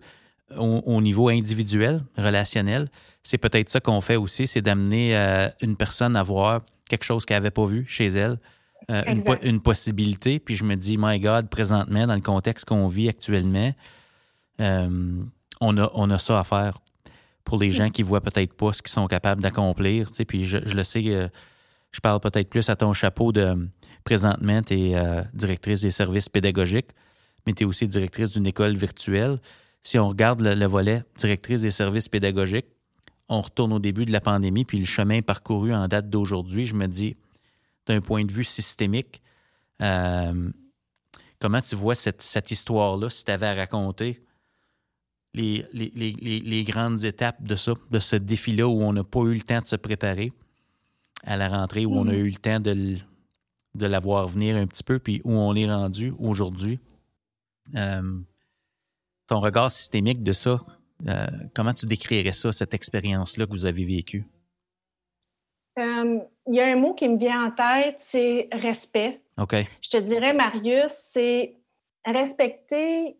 au, 0.57 1.01
niveau 1.01 1.29
individuel, 1.29 2.03
relationnel, 2.17 2.89
c'est 3.23 3.37
peut-être 3.37 3.69
ça 3.69 3.79
qu'on 3.79 4.01
fait 4.01 4.17
aussi, 4.17 4.45
c'est 4.47 4.61
d'amener 4.61 5.15
euh, 5.15 5.47
une 5.61 5.75
personne 5.75 6.15
à 6.15 6.23
voir 6.23 6.61
quelque 6.89 7.05
chose 7.05 7.25
qu'elle 7.25 7.37
n'avait 7.37 7.51
pas 7.51 7.65
vu 7.65 7.85
chez 7.87 8.07
elle. 8.07 8.39
Euh, 8.89 9.03
une, 9.43 9.61
possibilité. 9.61 10.39
Puis 10.39 10.55
je 10.55 10.63
me 10.63 10.75
dis, 10.75 10.97
my 10.97 11.19
God, 11.19 11.49
présentement, 11.49 12.07
dans 12.07 12.15
le 12.15 12.21
contexte 12.21 12.65
qu'on 12.65 12.87
vit 12.87 13.09
actuellement, 13.09 13.73
euh, 14.59 15.23
on, 15.59 15.77
a, 15.77 15.89
on 15.93 16.09
a 16.09 16.19
ça 16.19 16.39
à 16.39 16.43
faire 16.43 16.79
pour 17.43 17.59
les 17.59 17.71
gens 17.71 17.89
qui 17.89 18.03
voient 18.03 18.21
peut-être 18.21 18.53
pas 18.53 18.73
ce 18.73 18.81
qu'ils 18.81 18.91
sont 18.91 19.07
capables 19.07 19.41
d'accomplir. 19.41 20.09
Tu 20.09 20.15
sais, 20.15 20.25
puis 20.25 20.45
je, 20.45 20.57
le 20.57 20.83
sais, 20.83 21.03
euh, 21.07 21.27
je 21.91 21.99
parle 21.99 22.19
peut-être 22.19 22.49
plus 22.49 22.69
à 22.69 22.75
ton 22.75 22.93
chapeau 22.93 23.31
de 23.31 23.67
présentement, 24.03 24.61
tu 24.61 24.73
es 24.73 24.95
euh, 24.95 25.21
directrice 25.33 25.81
des 25.81 25.91
services 25.91 26.29
pédagogiques, 26.29 26.89
mais 27.45 27.53
tu 27.53 27.63
es 27.63 27.65
aussi 27.65 27.87
directrice 27.87 28.31
d'une 28.31 28.47
école 28.47 28.75
virtuelle. 28.75 29.39
Si 29.83 29.97
on 29.97 30.09
regarde 30.09 30.41
le, 30.41 30.65
volet 30.65 31.03
directrice 31.19 31.61
des 31.61 31.71
services 31.71 32.07
pédagogiques, 32.07 32.67
on 33.29 33.41
retourne 33.41 33.73
au 33.73 33.79
début 33.79 34.05
de 34.05 34.11
la 34.11 34.21
pandémie, 34.21 34.65
puis 34.65 34.79
le 34.79 34.85
chemin 34.85 35.21
parcouru 35.21 35.73
en 35.73 35.87
date 35.87 36.09
d'aujourd'hui, 36.09 36.65
je 36.65 36.75
me 36.75 36.87
dis, 36.87 37.15
d'un 37.87 38.01
point 38.01 38.25
de 38.25 38.31
vue 38.31 38.43
systémique, 38.43 39.21
euh, 39.81 40.49
comment 41.39 41.61
tu 41.61 41.75
vois 41.75 41.95
cette, 41.95 42.21
cette 42.21 42.51
histoire-là, 42.51 43.09
si 43.09 43.23
tu 43.23 43.31
avais 43.31 43.47
à 43.47 43.55
raconter? 43.55 44.21
Les, 45.33 45.65
les, 45.73 46.63
grandes 46.63 47.03
étapes 47.05 47.41
de 47.41 47.55
ça, 47.55 47.73
de 47.89 47.99
ce 47.99 48.15
défi-là 48.15 48.67
où 48.67 48.81
on 48.81 48.93
n'a 48.93 49.03
pas 49.03 49.21
eu 49.21 49.33
le 49.33 49.41
temps 49.41 49.61
de 49.61 49.65
se 49.65 49.75
préparer 49.75 50.33
à 51.23 51.37
la 51.37 51.49
rentrée, 51.49 51.85
où 51.85 51.95
on 51.95 52.07
a 52.07 52.11
mm-hmm. 52.11 52.15
eu 52.15 52.29
le 52.29 52.35
temps 52.35 52.59
de, 52.59 52.97
de 53.75 53.85
l'avoir 53.85 54.27
venir 54.27 54.55
un 54.55 54.67
petit 54.67 54.83
peu, 54.83 54.99
puis 54.99 55.21
où 55.23 55.31
on 55.31 55.55
est 55.55 55.71
rendu 55.71 56.13
aujourd'hui. 56.19 56.79
Euh, 57.75 58.19
ton 59.27 59.39
regard 59.39 59.71
systémique 59.71 60.23
de 60.23 60.33
ça, 60.33 60.59
euh, 61.07 61.27
comment 61.55 61.73
tu 61.73 61.85
décrirais 61.85 62.33
ça, 62.33 62.51
cette 62.51 62.73
expérience-là 62.73 63.45
que 63.45 63.51
vous 63.51 63.65
avez 63.65 63.85
vécue? 63.85 64.25
Euh, 65.79 66.19
il 66.47 66.55
y 66.55 66.59
a 66.59 66.67
un 66.67 66.75
mot 66.75 66.93
qui 66.93 67.07
me 67.07 67.17
vient 67.17 67.45
en 67.45 67.51
tête, 67.51 67.95
c'est 67.97 68.49
respect. 68.51 69.21
OK. 69.37 69.55
Je 69.81 69.89
te 69.89 69.97
dirais, 69.97 70.33
Marius, 70.33 70.91
c'est 70.91 71.55
respecter 72.05 73.17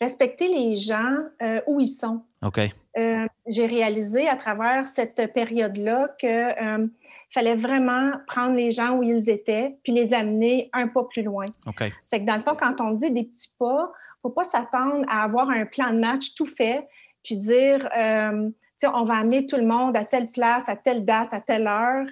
respecter 0.00 0.48
les 0.48 0.76
gens 0.76 1.16
euh, 1.42 1.60
où 1.66 1.80
ils 1.80 1.88
sont. 1.88 2.22
OK. 2.42 2.60
Euh, 2.96 3.26
j'ai 3.46 3.66
réalisé 3.66 4.28
à 4.28 4.36
travers 4.36 4.88
cette 4.88 5.32
période-là 5.32 6.08
qu'il 6.18 6.28
euh, 6.28 6.86
fallait 7.30 7.54
vraiment 7.54 8.12
prendre 8.26 8.54
les 8.54 8.70
gens 8.70 8.96
où 8.96 9.02
ils 9.02 9.28
étaient 9.28 9.76
puis 9.82 9.92
les 9.92 10.14
amener 10.14 10.70
un 10.72 10.88
pas 10.88 11.04
plus 11.04 11.22
loin. 11.22 11.46
OK. 11.66 11.84
C'est 12.02 12.20
que 12.20 12.26
dans 12.26 12.36
le 12.36 12.42
fond, 12.42 12.56
quand 12.60 12.80
on 12.80 12.92
dit 12.92 13.10
des 13.12 13.24
petits 13.24 13.54
pas, 13.58 13.92
il 13.92 14.18
ne 14.18 14.22
faut 14.22 14.30
pas 14.30 14.44
s'attendre 14.44 15.04
à 15.08 15.22
avoir 15.22 15.50
un 15.50 15.64
plan 15.64 15.92
de 15.92 15.98
match 15.98 16.34
tout 16.34 16.46
fait 16.46 16.86
puis 17.24 17.36
dire, 17.36 17.86
on 17.94 19.04
va 19.04 19.14
amener 19.16 19.44
tout 19.44 19.56
le 19.56 19.66
monde 19.66 19.96
à 19.96 20.04
telle 20.04 20.30
place, 20.30 20.68
à 20.68 20.76
telle 20.76 21.04
date, 21.04 21.34
à 21.34 21.42
telle 21.42 21.66
heure. 21.66 22.06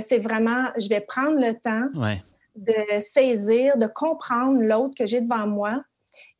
c'est 0.00 0.18
vraiment, 0.18 0.70
je 0.76 0.88
vais 0.88 1.00
prendre 1.00 1.38
le 1.38 1.54
temps 1.54 1.88
de 2.56 2.98
saisir, 2.98 3.76
de 3.76 3.86
comprendre 3.86 4.60
l'autre 4.60 4.94
que 4.98 5.06
j'ai 5.06 5.20
devant 5.20 5.46
moi 5.46 5.84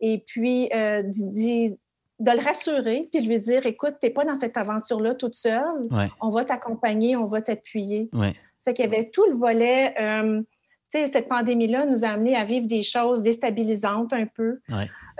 et 0.01 0.19
puis 0.19 0.69
euh, 0.75 1.03
de 1.03 2.31
le 2.31 2.45
rassurer, 2.45 3.09
puis 3.11 3.23
lui 3.23 3.41
dire, 3.41 3.65
écoute, 3.67 3.95
tu 4.01 4.07
n'es 4.07 4.13
pas 4.13 4.25
dans 4.25 4.35
cette 4.35 4.57
aventure-là 4.57 5.15
toute 5.15 5.35
seule, 5.35 5.89
on 6.21 6.31
va 6.31 6.45
t'accompagner, 6.45 7.17
on 7.17 7.27
va 7.27 7.43
t'appuyer. 7.43 8.11
C'est 8.59 8.75
qu'il 8.75 8.85
y 8.85 8.89
avait 8.89 9.11
tout 9.11 9.25
le 9.27 9.37
volet, 9.37 9.95
euh, 10.01 10.43
tu 10.93 10.99
sais, 10.99 11.07
cette 11.07 11.29
pandémie-là 11.29 11.87
nous 11.87 12.05
a 12.05 12.09
amené 12.09 12.37
à 12.37 12.45
vivre 12.45 12.67
des 12.67 12.83
choses 12.83 13.23
déstabilisantes 13.23 14.13
un 14.13 14.27
peu. 14.27 14.61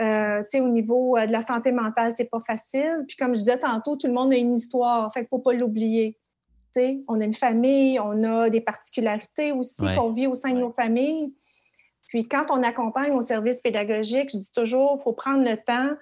Euh, 0.01 0.41
tu 0.41 0.45
sais, 0.49 0.61
au 0.61 0.69
niveau 0.69 1.17
de 1.19 1.31
la 1.31 1.41
santé 1.43 1.73
mentale, 1.73 2.13
c'est 2.15 2.29
pas 2.29 2.41
facile. 2.41 3.05
Puis 3.07 3.17
comme 3.17 3.35
je 3.35 3.41
disais 3.41 3.59
tantôt, 3.59 3.97
tout 3.97 4.07
le 4.07 4.13
monde 4.13 4.33
a 4.33 4.37
une 4.37 4.55
histoire, 4.55 5.13
fait 5.13 5.21
qu'il 5.21 5.29
faut 5.29 5.39
pas 5.39 5.53
l'oublier. 5.53 6.19
Tu 6.75 6.81
sais, 6.81 7.01
on 7.09 7.21
a 7.21 7.25
une 7.25 7.35
famille, 7.35 7.99
on 8.01 8.23
a 8.25 8.51
des 8.51 8.61
particularités 8.61 9.53
aussi 9.53 9.83
qu'on 9.97 10.13
vit 10.13 10.27
au 10.27 10.35
sein 10.35 10.53
de 10.53 10.59
nos 10.59 10.71
familles. 10.73 11.33
Puis 12.11 12.29
quand 12.29 12.47
on 12.51 12.63
accompagne 12.63 13.13
au 13.13 13.23
service 13.23 13.61
pédagogique, 13.61 14.31
je 14.33 14.39
dis 14.39 14.53
toujours, 14.53 14.97
il 14.99 15.03
faut 15.03 15.13
prendre 15.13 15.49
le 15.49 15.57
temps 15.57 15.97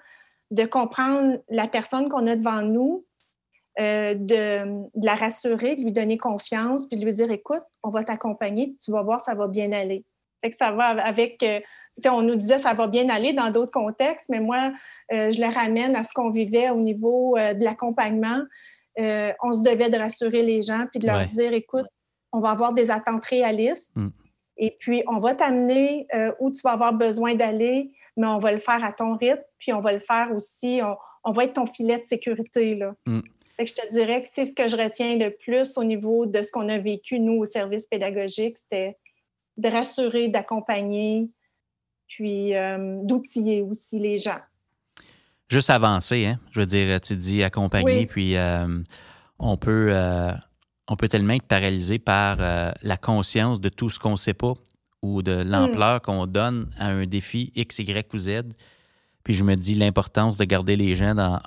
de 0.51 0.65
comprendre 0.65 1.37
la 1.49 1.67
personne 1.67 2.09
qu'on 2.09 2.25
a 2.25 2.35
devant 2.35 2.63
nous, 2.63 3.05
euh, 3.79 4.15
de, 4.15 4.89
la 4.95 5.13
rassurer, 5.13 5.75
de 5.75 5.83
lui 5.83 5.91
donner 5.91 6.17
confiance, 6.17 6.87
puis 6.87 6.99
de 6.99 7.05
lui 7.05 7.13
dire, 7.13 7.31
écoute, 7.31 7.61
on 7.83 7.91
va 7.91 8.03
t'accompagner, 8.03 8.75
tu 8.83 8.91
vas 8.91 9.03
voir, 9.03 9.21
ça 9.21 9.35
va 9.35 9.47
bien 9.47 9.71
aller. 9.71 10.03
Fait 10.43 10.49
que 10.49 10.55
ça 10.55 10.71
va 10.71 10.87
avec... 11.05 11.41
Euh, 11.43 11.61
on 12.05 12.21
nous 12.21 12.35
disait 12.35 12.59
ça 12.59 12.73
va 12.73 12.87
bien 12.87 13.09
aller 13.09 13.33
dans 13.33 13.51
d'autres 13.51 13.71
contextes, 13.71 14.29
mais 14.29 14.39
moi, 14.39 14.71
euh, 15.11 15.31
je 15.31 15.41
le 15.41 15.53
ramène 15.53 15.95
à 15.95 16.03
ce 16.03 16.13
qu'on 16.13 16.29
vivait 16.29 16.69
au 16.69 16.77
niveau 16.77 17.35
de 17.37 17.63
l'accompagnement. 17.63 18.41
on 18.97 19.53
se 19.53 19.61
devait 19.61 19.89
de 19.89 19.97
rassurer 19.97 20.41
les 20.43 20.61
gens 20.61 20.85
puis 20.89 20.99
de 20.99 21.07
leur 21.07 21.27
dire, 21.27 21.53
écoute, 21.53 21.87
on 22.31 22.39
va 22.39 22.51
avoir 22.51 22.73
des 22.73 22.89
attentes 22.89 23.25
réalistes. 23.25 23.91
Mm. 23.95 24.09
Et 24.59 24.75
puis, 24.77 25.03
on 25.07 25.19
va 25.19 25.33
t'amener 25.33 26.05
euh, 26.13 26.33
où 26.39 26.51
tu 26.51 26.59
vas 26.63 26.71
avoir 26.71 26.93
besoin 26.93 27.33
d'aller, 27.33 27.91
mais 28.17 28.27
on 28.27 28.37
va 28.37 28.51
le 28.51 28.59
faire 28.59 28.83
à 28.83 28.91
ton 28.91 29.15
rythme, 29.15 29.41
puis 29.57 29.71
on 29.71 29.79
va 29.79 29.93
le 29.93 30.01
faire 30.01 30.31
aussi, 30.35 30.81
on, 31.23 31.31
va 31.31 31.45
être 31.45 31.53
ton 31.53 31.65
filet 31.65 31.97
de 31.97 32.05
sécurité. 32.05 32.75
Là. 32.75 32.93
Mm. 33.05 33.21
je 33.59 33.73
te 33.73 33.89
dirais 33.89 34.21
que 34.21 34.27
c'est 34.29 34.45
ce 34.45 34.53
que 34.53 34.67
je 34.67 34.75
retiens 34.75 35.15
le 35.17 35.31
plus 35.31 35.77
au 35.77 35.85
niveau 35.85 36.25
de 36.25 36.43
ce 36.43 36.51
qu'on 36.51 36.67
a 36.67 36.77
vécu, 36.77 37.21
nous, 37.21 37.39
au 37.39 37.45
service 37.45 37.87
pédagogique, 37.87 38.57
c'était 38.57 38.97
de 39.55 39.69
rassurer, 39.69 40.27
d'accompagner, 40.27 41.29
puis 42.07 42.53
euh, 42.53 42.97
d'outiller 43.03 43.61
aussi 43.61 43.97
les 43.97 44.17
gens. 44.17 44.39
Juste 45.47 45.69
avancer, 45.69 46.25
hein? 46.25 46.39
Je 46.51 46.59
veux 46.59 46.65
dire, 46.65 46.99
tu 46.99 47.15
dis 47.15 47.43
accompagner, 47.43 48.05
puis 48.07 48.35
euh, 48.35 48.67
on 49.39 49.55
peut 49.55 49.91
on 50.89 50.95
peut 50.95 51.07
tellement 51.07 51.33
être 51.33 51.47
paralysé 51.47 51.99
par 51.99 52.37
euh, 52.39 52.71
la 52.81 52.97
conscience 52.97 53.61
de 53.61 53.69
tout 53.69 53.89
ce 53.89 53.99
qu'on 53.99 54.11
ne 54.11 54.15
sait 54.17 54.33
pas 54.33 54.53
ou 55.01 55.21
de 55.21 55.31
l'ampleur 55.31 55.97
mm. 55.97 55.99
qu'on 56.01 56.25
donne 56.25 56.69
à 56.77 56.87
un 56.87 57.05
défi 57.05 57.53
X, 57.55 57.79
Y 57.79 58.13
ou 58.13 58.17
Z. 58.17 58.41
Puis 59.23 59.35
je 59.35 59.43
me 59.43 59.55
dis 59.55 59.75
l'importance 59.75 60.37
de 60.37 60.45
garder 60.45 60.75
les 60.75 60.95
gens 60.95 61.15
dans 61.15 61.39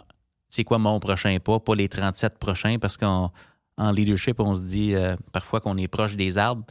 c'est 0.49 0.65
quoi 0.65 0.79
mon 0.79 1.01
prochain 1.01 1.37
pas, 1.43 1.59
pas 1.59 1.75
les 1.75 1.89
37 1.89 2.39
prochains, 2.39 2.79
parce 2.79 2.97
qu'en 2.97 3.33
leadership, 3.79 4.39
on 4.39 4.55
se 4.55 4.63
dit 4.63 4.95
euh, 4.95 5.17
parfois 5.33 5.61
qu'on 5.61 5.77
est 5.77 5.89
proche 5.89 6.17
des 6.17 6.39
arbres. 6.39 6.65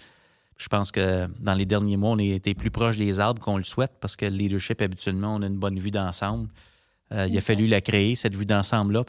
Je 0.58 0.68
pense 0.68 0.92
que 0.92 1.28
dans 1.40 1.56
les 1.56 1.66
derniers 1.66 1.98
mois, 1.98 2.12
on 2.12 2.20
a 2.20 2.24
été 2.24 2.54
plus 2.54 2.70
proche 2.72 2.98
des 2.98 3.20
arbres 3.20 3.42
qu'on 3.42 3.58
le 3.58 3.64
souhaite 3.64 3.94
parce 4.00 4.16
que 4.16 4.26
le 4.26 4.38
leadership, 4.38 4.82
habituellement, 4.82 5.36
on 5.36 5.42
a 5.42 5.48
une 5.48 5.58
bonne 5.58 5.80
vue 5.80 5.92
d'ensemble. 5.92 6.48
Euh, 7.12 7.28
il 7.28 7.38
a 7.38 7.42
fallu 7.42 7.68
la 7.68 7.82
créer, 7.82 8.16
cette 8.16 8.36
vue 8.36 8.46
d'ensemble-là, 8.46 9.04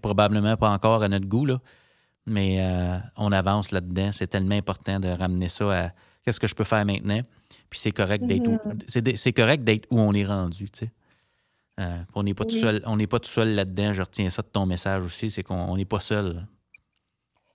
probablement 0.00 0.56
pas 0.56 0.70
encore 0.70 1.02
à 1.02 1.08
notre 1.08 1.26
goût. 1.26 1.46
Là. 1.46 1.58
Mais 2.26 2.58
euh, 2.60 2.98
on 3.16 3.32
avance 3.32 3.72
là-dedans. 3.72 4.10
C'est 4.12 4.26
tellement 4.26 4.54
important 4.54 5.00
de 5.00 5.08
ramener 5.08 5.48
ça 5.48 5.86
à 5.86 5.90
qu'est-ce 6.24 6.40
que 6.40 6.46
je 6.46 6.54
peux 6.54 6.64
faire 6.64 6.84
maintenant. 6.84 7.20
Puis 7.68 7.80
c'est 7.80 7.92
correct 7.92 8.24
d'être 8.24 8.48
où, 8.48 8.56
mm-hmm. 8.56 9.16
c'est, 9.16 9.32
correct 9.32 9.64
d'être 9.64 9.86
où 9.90 10.00
on 10.00 10.12
est 10.12 10.24
rendu. 10.24 10.70
Tu 10.70 10.86
sais. 10.86 10.92
Euh, 11.80 11.96
on 12.14 12.22
n'est 12.22 12.34
pas, 12.34 12.44
tout 12.44 12.56
seul, 12.56 12.82
on 12.84 12.96
n'est 12.96 13.06
pas 13.06 13.18
tout 13.18 13.30
seul 13.30 13.54
là-dedans. 13.54 13.92
Je 13.92 14.02
retiens 14.02 14.28
ça 14.28 14.42
de 14.42 14.48
ton 14.48 14.66
message 14.66 15.02
aussi, 15.04 15.30
c'est 15.30 15.42
qu'on 15.42 15.76
n'est 15.76 15.84
pas 15.84 16.00
seul. 16.00 16.46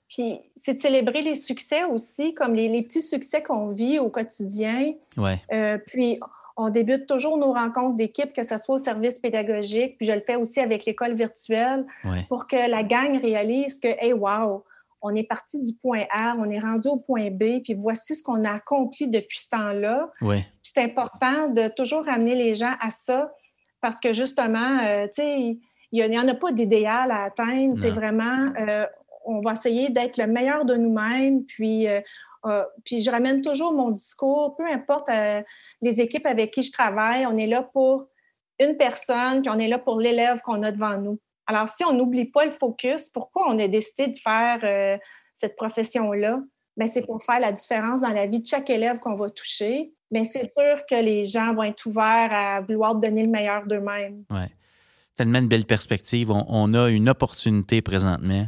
Puis 0.08 0.40
c'est 0.56 0.76
de 0.76 0.82
célébrer 0.82 1.22
les 1.22 1.36
succès 1.36 1.84
aussi, 1.84 2.34
comme 2.34 2.54
les, 2.54 2.82
petits 2.82 3.02
succès 3.02 3.44
qu'on 3.44 3.70
vit 3.72 4.00
au 4.00 4.10
quotidien. 4.10 4.94
Ouais. 5.18 5.42
Euh, 5.52 5.78
puis 5.78 6.20
on 6.58 6.70
débute 6.70 7.06
toujours 7.06 7.38
nos 7.38 7.52
rencontres 7.52 7.96
d'équipe, 7.96 8.34
que 8.34 8.44
ce 8.44 8.58
soit 8.58 8.76
au 8.76 8.78
service 8.78 9.20
pédagogique, 9.20 9.98
puis 9.98 10.08
je 10.08 10.14
le 10.14 10.22
fais 10.22 10.36
aussi 10.36 10.60
avec 10.60 10.86
l'école 10.86 11.14
virtuelle, 11.14 11.86
pour 12.30 12.48
que 12.48 12.70
la 12.70 12.84
gang 12.84 13.20
réalise 13.20 13.80
que, 13.80 13.88
hey, 13.88 14.14
wow, 14.14 14.64
on 15.02 15.14
est 15.14 15.28
parti 15.28 15.62
du 15.62 15.74
point 15.74 16.04
A, 16.12 16.36
on 16.40 16.50
est 16.50 16.60
rendu 16.60 16.88
au 16.88 16.98
point 16.98 17.30
B, 17.30 17.62
puis 17.64 17.74
voici 17.76 18.16
ce 18.16 18.24
qu'on 18.24 18.44
a 18.44 18.52
accompli 18.52 19.08
depuis 19.08 19.40
ce 19.40 19.50
temps-là. 19.52 20.10
C'est 20.64 20.82
important 20.82 21.50
de 21.50 21.68
toujours 21.68 22.06
ramener 22.06 22.36
les 22.36 22.56
gens 22.56 22.74
à 22.80 22.90
ça, 22.90 23.32
parce 23.82 24.00
que 24.00 24.14
justement, 24.14 24.80
euh, 24.84 25.06
tu 25.06 25.22
sais, 25.22 25.60
il 25.92 26.10
n'y 26.10 26.18
en 26.18 26.28
a 26.28 26.34
pas 26.34 26.52
d'idéal 26.52 27.12
à 27.12 27.24
atteindre. 27.24 27.78
C'est 27.78 27.92
vraiment, 27.92 28.52
euh, 28.60 28.86
on 29.26 29.42
va 29.42 29.54
essayer 29.54 29.90
d'être 29.90 30.18
le 30.18 30.28
meilleur 30.28 30.66
de 30.66 30.76
nous-mêmes, 30.76 31.44
puis 31.46 31.88
euh, 31.88 32.02
puis 32.84 33.02
je 33.02 33.10
ramène 33.10 33.42
toujours 33.42 33.74
mon 33.74 33.92
discours, 33.92 34.56
peu 34.56 34.66
importe 34.68 35.10
les 35.82 36.02
équipes 36.02 36.26
avec 36.26 36.52
qui 36.52 36.64
je 36.64 36.72
travaille, 36.72 37.26
on 37.26 37.38
est 37.38 37.48
là 37.48 37.64
pour 37.64 38.08
une 38.60 38.78
personne, 38.78 39.42
puis 39.42 39.50
on 39.50 39.60
est 39.60 39.68
là 39.68 39.80
pour 39.80 40.00
l'élève 40.00 40.42
qu'on 40.42 40.64
a 40.64 40.72
devant 40.72 40.98
nous. 40.98 41.20
Alors, 41.48 41.68
si 41.68 41.84
on 41.84 41.94
n'oublie 41.94 42.26
pas 42.26 42.46
le 42.46 42.52
focus, 42.52 43.10
pourquoi 43.10 43.50
on 43.50 43.60
a 43.60 43.68
décidé 43.68 44.08
de 44.08 44.18
faire 44.18 45.00
cette 45.34 45.56
profession-là? 45.56 46.42
Bien, 46.78 46.88
c'est 46.88 47.06
pour 47.06 47.24
faire 47.24 47.40
la 47.40 47.52
différence 47.52 48.02
dans 48.02 48.10
la 48.10 48.26
vie 48.26 48.42
de 48.42 48.48
chaque 48.48 48.70
élève 48.70 49.00
qu'on 49.00 49.14
va 49.14 49.30
toucher. 49.30 49.94
Mais 50.12 50.26
c'est 50.26 50.50
sûr 50.52 50.86
que 50.90 50.96
les 50.96 51.24
gens 51.24 51.54
vont 51.54 51.64
être 51.64 51.86
ouverts 51.86 52.30
à 52.32 52.62
vouloir 52.62 52.96
donner 52.96 53.24
le 53.24 53.32
meilleur 53.32 53.66
d'eux-mêmes. 53.66 54.24
Oui. 54.30 54.46
Tellement 55.16 55.40
une 55.40 55.48
belle 55.48 55.66
perspective. 55.66 56.30
On, 56.32 56.74
a 56.74 56.90
une 56.90 57.10
opportunité 57.10 57.82
présentement 57.82 58.48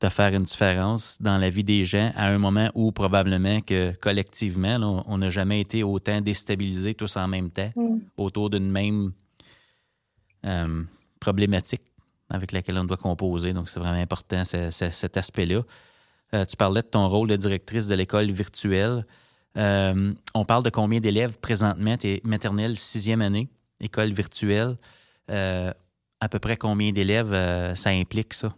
de 0.00 0.08
faire 0.08 0.32
une 0.32 0.44
différence 0.44 1.20
dans 1.20 1.38
la 1.38 1.50
vie 1.50 1.64
des 1.64 1.84
gens 1.84 2.12
à 2.14 2.28
un 2.28 2.38
moment 2.38 2.70
où 2.74 2.92
probablement 2.92 3.60
que 3.60 3.92
collectivement, 4.00 5.04
on 5.06 5.18
n'a 5.18 5.28
jamais 5.28 5.60
été 5.60 5.82
autant 5.82 6.20
déstabilisés 6.20 6.94
tous 6.94 7.16
en 7.16 7.26
même 7.26 7.50
temps 7.50 7.72
mm. 7.74 7.98
autour 8.16 8.50
d'une 8.50 8.70
même 8.70 9.12
euh, 10.46 10.84
problématique 11.18 11.82
avec 12.30 12.52
laquelle 12.52 12.78
on 12.78 12.84
doit 12.84 12.96
composer. 12.96 13.52
Donc, 13.52 13.68
c'est 13.68 13.80
vraiment 13.80 14.00
important 14.00 14.44
cet 14.44 15.16
aspect-là. 15.16 15.62
Euh, 16.34 16.44
tu 16.44 16.56
parlais 16.56 16.82
de 16.82 16.86
ton 16.86 17.08
rôle 17.08 17.28
de 17.28 17.36
directrice 17.36 17.88
de 17.88 17.94
l'école 17.94 18.30
virtuelle. 18.30 19.04
Euh, 19.56 20.12
on 20.34 20.44
parle 20.44 20.62
de 20.62 20.70
combien 20.70 21.00
d'élèves 21.00 21.38
présentement? 21.38 21.96
Tu 21.96 22.08
es 22.08 22.20
maternelle 22.22 22.76
sixième 22.76 23.22
année, 23.22 23.48
école 23.80 24.12
virtuelle. 24.12 24.76
À 26.20 26.28
peu 26.28 26.38
près 26.38 26.56
combien 26.56 26.92
d'élèves 26.92 27.74
ça 27.74 27.90
implique, 27.90 28.34
ça? 28.34 28.54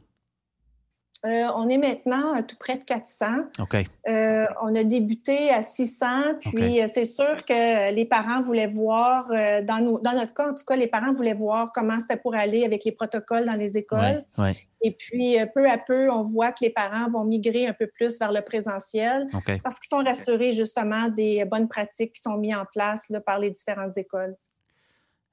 On 1.25 1.69
est 1.69 1.79
maintenant 1.79 2.33
à 2.33 2.43
tout 2.43 2.57
près 2.59 2.77
de 2.77 2.85
400. 2.85 3.27
OK. 3.59 3.77
on 4.07 4.75
a 4.75 4.85
débuté 4.85 5.51
à 5.51 5.63
600, 5.63 6.07
puis 6.41 6.81
c'est 6.89 7.07
sûr 7.07 7.45
que 7.47 7.93
les 7.93 8.05
parents 8.05 8.41
voulaient 8.41 8.67
voir, 8.67 9.29
dans, 9.29 10.01
dans, 10.03 10.13
notre 10.13 10.35
cas 10.35 10.51
en 10.51 10.55
tout 10.55 10.65
cas, 10.65 10.77
les 10.77 10.87
parents 10.87 11.13
voulaient 11.13 11.35
voir 11.35 11.73
comment 11.73 11.99
c'était 12.01 12.17
pour 12.17 12.35
aller 12.35 12.65
avec 12.65 12.85
les 12.85 12.93
protocoles 12.93 13.45
dans 13.45 13.57
les 13.57 13.77
écoles. 13.77 14.25
Ouais, 14.39 14.57
et 14.83 14.93
puis, 14.93 15.39
euh, 15.39 15.47
peu 15.47 15.69
à 15.69 15.79
peu, 15.79 16.11
on 16.11 16.23
voit 16.23 16.53
que 16.53 16.65
les 16.65 16.71
parents 16.71 17.11
vont 17.11 17.25
migrer 17.25 17.67
un 17.67 17.75
peu 17.75 17.87
plus 17.87 18.19
vers 18.19 18.33
le 18.33 18.41
présentiel 18.41 19.29
parce 19.63 19.79
qu'ils 19.79 19.89
sont 19.89 20.03
rassurés 20.03 20.53
justement 20.53 21.09
des 21.09 21.45
bonnes 21.45 21.69
pratiques 21.69 22.15
qui 22.15 22.23
sont 22.23 22.39
mises 22.39 22.55
en 22.55 22.65
place 22.65 23.13
par 23.27 23.39
les 23.39 23.51
différentes 23.51 23.97
écoles. 23.99 24.37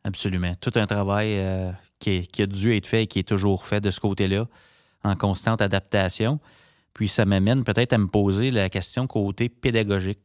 Absolument. 0.03 0.53
Tout 0.59 0.73
un 0.75 0.85
travail 0.85 1.35
euh, 1.37 1.71
qui, 1.99 2.29
a 2.39 2.45
dû 2.45 2.75
être 2.75 2.87
fait 2.87 3.03
et 3.03 3.07
qui 3.07 3.19
est 3.19 3.27
toujours 3.27 3.65
fait 3.65 3.79
de 3.79 3.89
ce 3.89 3.99
côté-là, 3.99 4.47
en 5.03 5.15
constante 5.15 5.61
adaptation. 5.61 6.39
Puis 6.93 7.07
ça 7.07 7.25
m'amène 7.25 7.63
peut-être 7.63 7.93
à 7.93 7.97
me 7.97 8.07
poser 8.07 8.51
la 8.51 8.69
question 8.69 9.07
côté 9.07 9.49
pédagogique. 9.49 10.19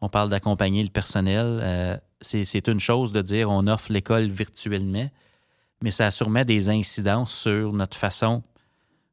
On 0.00 0.08
parle 0.08 0.30
d'accompagner 0.30 0.82
le 0.82 0.88
personnel. 0.88 1.60
Euh, 1.62 1.96
c'est 2.20 2.68
une 2.68 2.80
chose 2.80 3.12
de 3.12 3.22
dire 3.22 3.50
on 3.50 3.66
offre 3.66 3.92
l'école 3.92 4.28
virtuellement, 4.28 5.08
mais 5.82 5.90
ça 5.90 6.06
a 6.06 6.10
sûrement 6.10 6.44
des 6.44 6.68
incidences 6.70 7.32
sur 7.32 7.72
notre 7.72 7.96
façon 7.96 8.42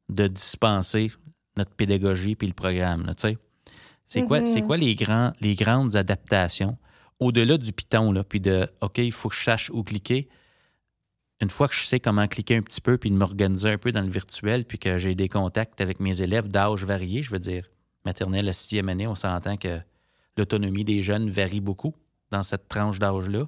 de 0.08 0.26
dispenser 0.26 1.12
notre 1.56 1.72
pédagogie 1.72 2.34
puis 2.34 2.48
le 2.48 2.54
programme. 2.54 3.10
c'est 3.16 4.24
quoi, 4.24 4.44
c'est 4.44 4.60
mm-hmm. 4.60 4.66
quoi 4.66 4.76
les, 4.76 4.94
grands, 4.94 5.32
les 5.40 5.54
grandes 5.54 5.96
adaptations? 5.96 6.76
Au-delà 7.20 7.58
du 7.58 7.72
Python, 7.72 8.12
là, 8.12 8.24
puis 8.24 8.40
de 8.40 8.68
OK, 8.80 8.98
il 8.98 9.12
faut 9.12 9.28
que 9.28 9.34
je 9.34 9.42
sache 9.44 9.70
où 9.70 9.82
cliquer. 9.82 10.28
Une 11.40 11.50
fois 11.50 11.68
que 11.68 11.74
je 11.74 11.84
sais 11.84 12.00
comment 12.00 12.26
cliquer 12.28 12.56
un 12.56 12.62
petit 12.62 12.80
peu 12.80 12.98
puis 12.98 13.10
de 13.10 13.16
m'organiser 13.16 13.70
un 13.70 13.78
peu 13.78 13.92
dans 13.92 14.02
le 14.02 14.10
virtuel, 14.10 14.64
puis 14.64 14.78
que 14.78 14.98
j'ai 14.98 15.14
des 15.14 15.28
contacts 15.28 15.80
avec 15.80 15.98
mes 15.98 16.20
élèves 16.20 16.48
d'âge 16.48 16.84
variés, 16.84 17.22
je 17.22 17.30
veux 17.30 17.38
dire, 17.38 17.70
maternelle 18.04 18.48
à 18.48 18.52
sixième 18.52 18.88
année, 18.88 19.06
on 19.06 19.14
s'entend 19.14 19.56
que 19.56 19.80
l'autonomie 20.36 20.84
des 20.84 21.02
jeunes 21.02 21.30
varie 21.30 21.60
beaucoup 21.60 21.94
dans 22.30 22.42
cette 22.42 22.68
tranche 22.68 22.98
d'âge-là. 22.98 23.46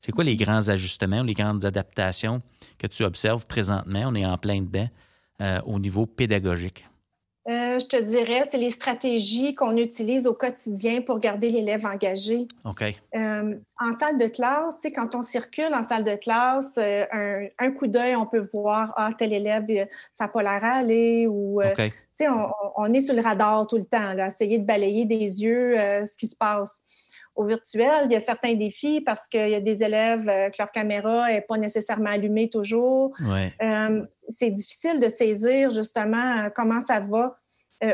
C'est 0.00 0.12
quoi 0.12 0.24
les 0.24 0.36
grands 0.36 0.68
ajustements, 0.68 1.22
les 1.22 1.34
grandes 1.34 1.64
adaptations 1.66 2.42
que 2.78 2.86
tu 2.86 3.04
observes 3.04 3.46
présentement? 3.46 4.04
On 4.06 4.14
est 4.14 4.24
en 4.24 4.38
plein 4.38 4.62
dedans 4.62 4.88
euh, 5.42 5.60
au 5.66 5.78
niveau 5.78 6.06
pédagogique. 6.06 6.86
Euh, 7.50 7.78
je 7.80 7.86
te 7.86 8.00
dirais, 8.00 8.44
c'est 8.48 8.58
les 8.58 8.70
stratégies 8.70 9.54
qu'on 9.54 9.76
utilise 9.76 10.26
au 10.26 10.34
quotidien 10.34 11.00
pour 11.00 11.18
garder 11.18 11.50
l'élève 11.50 11.84
engagé. 11.84 12.46
OK. 12.64 12.82
Euh, 12.82 13.54
en 13.80 13.98
salle 13.98 14.18
de 14.18 14.26
classe, 14.26 14.76
quand 14.94 15.16
on 15.16 15.22
circule 15.22 15.74
en 15.74 15.82
salle 15.82 16.04
de 16.04 16.14
classe, 16.14 16.78
un, 16.78 17.70
coup 17.72 17.88
d'œil, 17.88 18.14
on 18.14 18.26
peut 18.26 18.46
voir, 18.52 18.94
ah, 18.96 19.10
tel 19.18 19.32
élève, 19.32 19.66
ça 20.12 20.24
n'a 20.24 20.28
pas 20.28 20.42
l'air 20.42 20.64
à 20.64 20.74
aller, 20.78 21.26
ou, 21.26 21.60
on, 21.62 22.50
on, 22.76 22.92
est 22.92 23.00
sur 23.00 23.14
le 23.14 23.22
radar 23.22 23.66
tout 23.66 23.78
le 23.78 23.84
temps, 23.84 24.12
là, 24.12 24.28
essayer 24.28 24.58
de 24.58 24.64
balayer 24.64 25.04
des 25.04 25.42
yeux 25.42 25.76
ce 26.06 26.16
qui 26.16 26.28
se 26.28 26.36
passe 26.36 26.82
au 27.40 27.44
virtuel. 27.44 28.06
Il 28.06 28.12
y 28.12 28.16
a 28.16 28.20
certains 28.20 28.54
défis 28.54 29.00
parce 29.00 29.26
qu'il 29.28 29.48
y 29.48 29.54
a 29.54 29.60
des 29.60 29.82
élèves 29.82 30.28
euh, 30.28 30.50
que 30.50 30.56
leur 30.58 30.70
caméra 30.70 31.30
n'est 31.30 31.40
pas 31.40 31.56
nécessairement 31.56 32.10
allumée 32.10 32.50
toujours. 32.50 33.12
Euh, 33.20 34.02
c'est 34.28 34.50
difficile 34.50 35.00
de 35.00 35.08
saisir 35.08 35.70
justement 35.70 36.44
euh, 36.44 36.48
comment 36.54 36.80
ça 36.80 37.00
va 37.00 37.38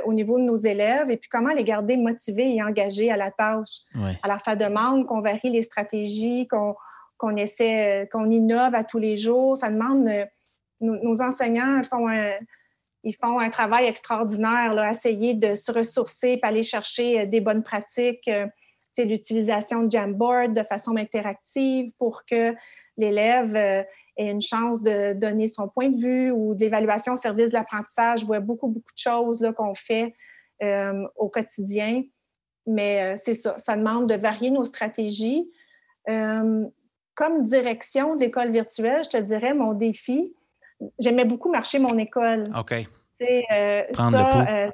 au 0.04 0.12
niveau 0.12 0.38
de 0.38 0.44
nos 0.44 0.56
élèves 0.56 1.10
et 1.10 1.16
puis 1.16 1.28
comment 1.28 1.52
les 1.52 1.62
garder 1.62 1.96
motivés 1.96 2.56
et 2.56 2.62
engagés 2.62 3.10
à 3.10 3.16
la 3.16 3.30
tâche. 3.30 3.82
Alors, 4.22 4.40
ça 4.40 4.56
demande 4.56 5.06
qu'on 5.06 5.20
varie 5.20 5.50
les 5.50 5.62
stratégies, 5.62 6.48
qu'on 6.48 7.36
essaie, 7.36 8.08
qu'on 8.10 8.30
innove 8.30 8.74
à 8.74 8.84
tous 8.84 8.98
les 8.98 9.16
jours. 9.16 9.56
Ça 9.56 9.70
demande, 9.70 10.08
nos, 10.80 11.22
enseignants 11.22 11.82
font 11.84 12.08
un, 12.08 12.30
ils 13.04 13.14
font 13.14 13.38
un 13.38 13.50
travail 13.50 13.86
extraordinaire, 13.86 14.74
là, 14.74 14.90
essayer 14.90 15.34
de 15.34 15.54
se 15.54 15.70
ressourcer, 15.70 16.38
et 16.42 16.46
aller 16.46 16.64
chercher 16.64 17.26
des 17.26 17.40
bonnes 17.40 17.62
pratiques 17.62 18.28
l'utilisation 19.04 19.82
de 19.82 19.90
Jamboard 19.90 20.52
de 20.52 20.62
façon 20.62 20.96
interactive 20.96 21.90
pour 21.98 22.24
que 22.24 22.54
l'élève 22.96 23.54
euh, 23.54 23.82
ait 24.16 24.30
une 24.30 24.40
chance 24.40 24.82
de 24.82 25.12
donner 25.12 25.48
son 25.48 25.68
point 25.68 25.88
de 25.88 25.98
vue 25.98 26.30
ou 26.30 26.54
d'évaluation 26.54 27.14
au 27.14 27.16
service 27.16 27.50
de 27.50 27.54
l'apprentissage. 27.54 28.20
Je 28.20 28.26
vois 28.26 28.40
beaucoup, 28.40 28.68
beaucoup 28.68 28.92
de 28.92 28.98
choses 28.98 29.50
qu'on 29.56 29.74
fait 29.74 30.14
euh, 30.62 31.06
au 31.16 31.28
quotidien. 31.28 32.02
Mais 32.66 33.02
euh, 33.02 33.16
c'est 33.22 33.34
ça, 33.34 33.58
ça 33.58 33.76
demande 33.76 34.08
de 34.08 34.14
varier 34.14 34.50
nos 34.50 34.64
stratégies. 34.64 35.50
comme 36.06 37.44
direction 37.44 38.14
de 38.14 38.20
l'école 38.20 38.50
virtuelle, 38.50 39.02
je 39.04 39.10
te 39.10 39.22
dirais, 39.22 39.54
mon 39.54 39.72
défi, 39.72 40.34
j'aimais 40.98 41.24
beaucoup 41.24 41.50
marcher 41.50 41.78
mon 41.78 41.96
école. 41.98 42.44
OK. 42.58 42.74
prendre, 43.92 44.18
le 44.18 44.28
pouls. 44.28 44.72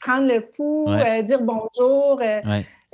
prendre 0.00 0.26
le 0.26 0.40
pouls, 0.40 1.22
dire 1.24 1.42
bonjour. 1.42 2.20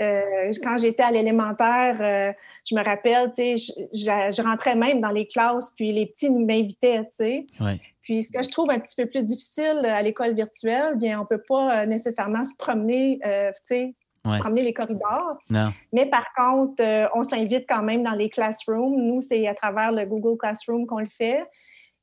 Euh, 0.01 0.53
quand 0.63 0.77
j'étais 0.77 1.03
à 1.03 1.11
l'élémentaire, 1.11 1.97
euh, 2.01 2.33
je 2.65 2.75
me 2.75 2.85
rappelle, 2.85 3.33
tu 3.33 3.59
sais, 3.59 3.75
je, 3.93 4.43
rentrais 4.43 4.77
même 4.77 5.01
dans 5.01 5.11
les 5.11 5.27
classes, 5.27 5.73
puis 5.77 5.93
les 5.93 6.07
petits 6.07 6.31
m'invitaient, 6.31 7.01
tu 7.01 7.07
sais. 7.11 7.47
Puis 8.01 8.23
ce 8.23 8.33
que 8.33 8.43
je 8.43 8.49
trouve 8.49 8.71
un 8.71 8.79
petit 8.79 8.95
peu 8.97 9.09
plus 9.09 9.23
difficile 9.23 9.81
à 9.85 10.01
l'école 10.03 10.35
virtuelle, 10.35 10.95
bien, 10.97 11.21
on 11.21 11.27
peut 11.27 11.43
pas 11.47 11.83
euh, 11.83 11.87
nécessairement 11.87 12.45
se 12.45 12.55
promener, 12.57 13.19
tu 13.23 13.61
sais, 13.65 13.95
promener 14.23 14.63
les 14.63 14.73
corridors. 14.73 15.37
Non. 15.51 15.73
Mais 15.93 16.07
par 16.07 16.33
contre, 16.35 16.83
on 17.15 17.23
s'invite 17.23 17.67
quand 17.69 17.83
même 17.83 18.03
dans 18.03 18.15
les 18.15 18.31
classrooms. 18.31 18.97
Nous, 18.97 19.21
c'est 19.21 19.47
à 19.49 19.55
travers 19.55 19.91
le 19.91 20.05
Google 20.05 20.39
Classroom 20.39 20.87
qu'on 20.87 21.01
le 21.01 21.07
fait. 21.07 21.45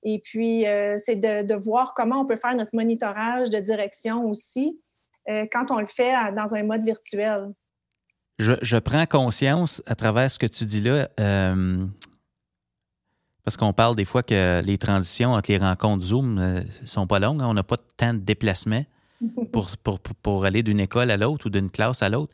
Et 0.04 0.20
puis, 0.20 0.66
c'est 1.04 1.16
de, 1.16 1.44
de, 1.44 1.56
voir 1.56 1.94
comment 1.96 2.22
on 2.22 2.26
peut 2.26 2.38
faire 2.38 2.56
notre 2.56 2.72
monitorage 2.76 3.50
de 3.50 3.60
direction 3.60 4.26
aussi 4.30 4.80
quand 5.28 5.72
on 5.72 5.80
le 5.80 5.88
fait 5.88 6.14
dans 6.36 6.54
un 6.54 6.64
mode 6.64 6.84
virtuel 6.84 7.52
je, 8.38 8.78
prends 8.78 9.06
conscience 9.06 9.82
à 9.86 9.96
travers 9.96 10.30
ce 10.30 10.38
que 10.38 10.46
tu 10.46 10.66
dis 10.66 10.82
là, 10.82 11.10
euh, 11.20 11.86
parce 13.44 13.56
qu'on 13.58 13.74
parle 13.74 13.96
des 13.96 14.06
fois 14.06 14.24
que 14.24 14.62
les 14.62 14.78
transitions 14.78 15.34
entre 15.34 15.52
les 15.52 15.58
rencontres 15.58 16.04
Zoom 16.04 16.36
ne 16.36 16.42
euh, 16.42 16.64
sont 16.86 17.08
pas 17.08 17.20
longues. 17.20 17.42
Hein. 17.42 17.48
on 17.48 17.54
n'a 17.54 17.64
pas 17.64 17.78
tant 17.98 18.14
de 18.14 18.20
déplacements 18.20 18.86
pour, 19.52 19.70
pour, 20.22 20.46
aller 20.46 20.64
d'une 20.64 20.80
école 20.80 21.12
à 21.12 21.18
l'autre 21.18 21.48
ou 21.48 21.50
d'une 21.50 21.70
classe 21.70 22.02
à 22.02 22.10
l'autre. 22.10 22.34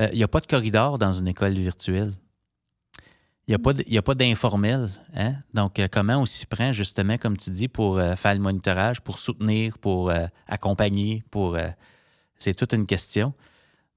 Euh, 0.00 0.08
il 0.12 0.18
n'y 0.18 0.24
a 0.24 0.28
pas 0.28 0.40
de 0.40 0.46
corridor 0.46 0.98
dans 0.98 1.12
une 1.12 1.28
école 1.28 1.54
virtuelle. 1.54 2.12
Il 3.46 3.56
n'y 3.88 3.96
a 3.96 4.02
pas 4.02 4.14
d'informel. 4.14 4.90
Hein? 5.14 5.36
Donc, 5.54 5.80
comment 5.90 6.18
on 6.18 6.26
s'y 6.26 6.44
prend, 6.44 6.72
justement, 6.72 7.16
comme 7.16 7.38
tu 7.38 7.50
dis, 7.50 7.66
pour 7.66 7.98
faire 7.98 8.34
le 8.34 8.40
monitorage, 8.40 9.00
pour 9.00 9.18
soutenir, 9.18 9.78
pour 9.78 10.12
accompagner, 10.46 11.24
pour. 11.30 11.56
c'est 12.38 12.52
toute 12.52 12.74
une 12.74 12.84
question. 12.84 13.32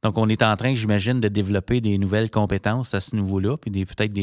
Donc, 0.04 0.18
on 0.18 0.28
est 0.30 0.42
en 0.42 0.56
train, 0.56 0.74
j'imagine, 0.74 1.20
de 1.20 1.28
développer 1.28 1.80
des 1.82 1.98
nouvelles 1.98 2.32
compétences 2.32 2.94
à 2.94 3.00
ce 3.00 3.16
niveau-là, 3.16 3.58
puis 3.58 3.86
peut-être 3.86 4.14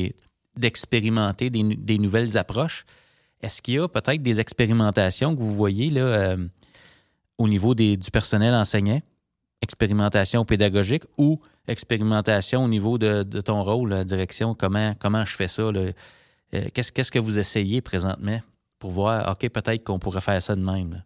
d'expérimenter 0.56 1.50
des, 1.50 1.98
nouvelles 1.98 2.36
approches. 2.36 2.84
Est-ce 3.40 3.62
qu'il 3.62 3.74
y 3.74 3.78
a 3.78 3.86
peut-être 3.86 4.22
des 4.22 4.40
expérimentations 4.40 5.34
que 5.36 5.40
vous 5.40 5.54
voyez 5.54 5.90
là, 5.90 6.00
euh, 6.00 6.48
au 7.38 7.46
niveau 7.46 7.74
du 7.76 8.10
personnel 8.12 8.54
enseignant, 8.54 9.00
expérimentation 9.62 10.44
pédagogique 10.44 11.04
ou 11.16 11.40
expérimentation 11.68 12.64
au 12.64 12.68
niveau 12.68 12.98
de, 12.98 13.22
ton 13.40 13.62
rôle, 13.62 13.90
la 13.90 14.04
direction, 14.04 14.54
comment, 14.54 14.94
comment 14.98 15.24
je 15.24 15.36
fais 15.36 15.48
ça? 15.48 15.62
Euh, 15.62 15.92
qu'est-ce, 16.74 16.90
qu'est-ce 16.90 17.12
que 17.12 17.18
vous 17.20 17.38
essayez 17.38 17.80
présentement 17.80 18.40
pour 18.80 18.90
voir, 18.90 19.30
OK, 19.30 19.48
peut-être 19.48 19.84
qu'on 19.84 20.00
pourrait 20.00 20.20
faire 20.20 20.42
ça 20.42 20.56
de 20.56 20.60
même? 20.60 21.02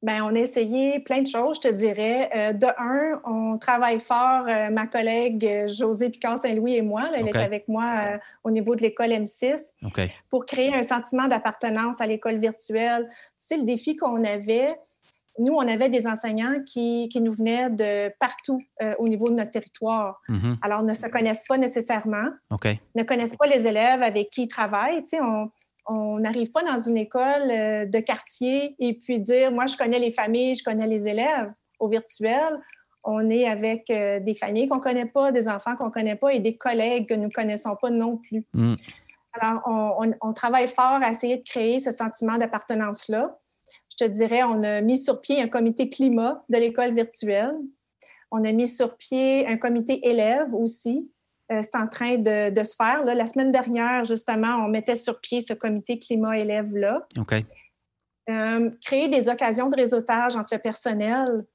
Bien, 0.00 0.24
on 0.24 0.34
a 0.36 0.38
essayé 0.38 1.00
plein 1.00 1.22
de 1.22 1.26
choses, 1.26 1.58
je 1.62 1.68
te 1.68 1.74
dirais. 1.74 2.30
Euh, 2.36 2.52
de 2.52 2.66
un, 2.78 3.20
on 3.24 3.58
travaille 3.58 3.98
fort, 3.98 4.44
euh, 4.46 4.70
ma 4.70 4.86
collègue 4.86 5.44
euh, 5.44 5.66
Josée 5.66 6.08
Picard-Saint-Louis 6.08 6.76
et 6.76 6.82
moi, 6.82 7.10
elle 7.16 7.26
est 7.26 7.36
avec 7.36 7.66
moi 7.66 8.18
au 8.44 8.50
niveau 8.52 8.76
de 8.76 8.82
l'école 8.82 9.08
M6, 9.08 9.72
pour 10.30 10.46
créer 10.46 10.72
un 10.72 10.84
sentiment 10.84 11.26
d'appartenance 11.26 12.00
à 12.00 12.06
l'école 12.06 12.38
virtuelle. 12.38 13.08
C'est 13.38 13.56
le 13.56 13.64
défi 13.64 13.96
qu'on 13.96 14.22
avait. 14.22 14.76
Nous, 15.40 15.52
on 15.52 15.66
avait 15.66 15.88
des 15.88 16.06
enseignants 16.06 16.62
qui, 16.64 17.08
qui 17.08 17.20
nous 17.20 17.32
venaient 17.32 17.70
de 17.70 18.12
partout 18.18 18.58
au 18.98 19.04
niveau 19.04 19.28
de 19.28 19.34
notre 19.34 19.50
territoire. 19.50 20.20
Mm-hmm. 20.28 20.56
Alors, 20.62 20.82
ne 20.82 20.94
se 20.94 21.06
connaissent 21.06 21.44
pas 21.46 21.58
nécessairement, 21.58 22.30
ne 22.94 23.02
connaissent 23.02 23.36
pas 23.36 23.46
les 23.46 23.66
élèves 23.66 24.02
avec 24.02 24.30
qui 24.30 24.44
ils 24.44 24.48
travaillent. 24.48 25.02
Tu 25.02 25.10
sais, 25.10 25.20
on, 25.20 25.50
on 25.88 26.18
n'arrive 26.18 26.50
pas 26.52 26.62
dans 26.62 26.80
une 26.80 26.98
école 26.98 27.50
euh, 27.50 27.86
de 27.86 27.98
quartier 27.98 28.76
et 28.78 28.94
puis 28.94 29.20
dire, 29.20 29.50
moi, 29.50 29.66
je 29.66 29.76
connais 29.76 29.98
les 29.98 30.10
familles, 30.10 30.54
je 30.54 30.62
connais 30.62 30.86
les 30.86 31.08
élèves 31.08 31.52
au 31.78 31.88
virtuel. 31.88 32.60
On 33.04 33.30
est 33.30 33.48
avec 33.48 33.88
euh, 33.90 34.20
des 34.20 34.34
familles 34.34 34.68
qu'on 34.68 34.78
ne 34.78 34.82
connaît 34.82 35.06
pas, 35.06 35.32
des 35.32 35.48
enfants 35.48 35.76
qu'on 35.76 35.86
ne 35.86 35.90
connaît 35.90 36.16
pas 36.16 36.34
et 36.34 36.40
des 36.40 36.56
collègues 36.56 37.08
que 37.08 37.14
nous 37.14 37.28
ne 37.28 37.32
connaissons 37.32 37.76
pas 37.80 37.90
non 37.90 38.18
plus. 38.18 38.44
Mm. 38.52 38.74
Alors, 39.40 39.62
on, 40.20 40.32
travaille 40.32 40.66
fort 40.66 41.00
à 41.00 41.10
essayer 41.10 41.36
de 41.36 41.44
créer 41.44 41.78
ce 41.78 41.92
sentiment 41.92 42.38
d'appartenance-là. 42.38 43.38
Je 43.90 44.04
te 44.04 44.10
dirais, 44.10 44.42
on 44.42 44.62
a 44.62 44.80
mis 44.80 44.98
sur 44.98 45.20
pied 45.20 45.40
un 45.40 45.48
comité 45.48 45.88
climat 45.88 46.40
de 46.48 46.58
l'école 46.58 46.94
virtuelle. 46.94 47.54
On 48.30 48.42
a 48.44 48.52
mis 48.52 48.66
sur 48.66 48.96
pied 48.96 49.46
un 49.46 49.56
comité 49.56 50.08
élève 50.08 50.52
aussi. 50.52 51.10
Euh, 51.50 51.62
c'est 51.62 51.76
en 51.76 51.86
train 51.86 52.18
de, 52.18 52.62
se 52.62 52.76
faire. 52.76 53.04
La 53.04 53.26
semaine 53.26 53.50
dernière, 53.50 54.04
justement, 54.04 54.56
on 54.64 54.68
mettait 54.68 54.96
sur 54.96 55.20
pied 55.20 55.40
ce 55.40 55.54
comité 55.54 55.98
climat-élève-là. 55.98 57.06
OK. 57.18 57.34
Euh, 58.28 58.70
créer 58.84 59.08
des 59.08 59.30
occasions 59.30 59.70
de 59.70 59.76
réseautage 59.76 60.36
entre 60.36 60.54
le 60.54 60.58
personnel. 60.58 61.46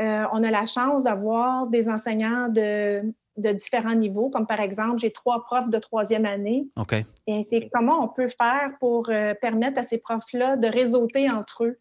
Euh, 0.00 0.24
on 0.32 0.42
a 0.42 0.50
la 0.50 0.66
chance 0.66 1.04
d'avoir 1.04 1.66
des 1.66 1.88
enseignants 1.88 2.48
de, 2.48 3.02
différents 3.36 3.94
niveaux, 3.94 4.30
comme 4.30 4.46
par 4.46 4.60
exemple, 4.60 4.98
j'ai 4.98 5.10
trois 5.10 5.44
profs 5.44 5.68
de 5.68 5.78
troisième 5.78 6.24
année. 6.24 6.68
OK. 6.76 6.94
Et 7.26 7.42
c'est 7.42 7.68
comment 7.70 8.02
on 8.02 8.08
peut 8.08 8.28
faire 8.28 8.72
pour 8.80 9.10
permettre 9.42 9.78
à 9.78 9.82
ces 9.82 9.98
profs-là 9.98 10.56
de 10.56 10.68
réseauter 10.68 11.30
entre 11.30 11.64
eux, 11.64 11.78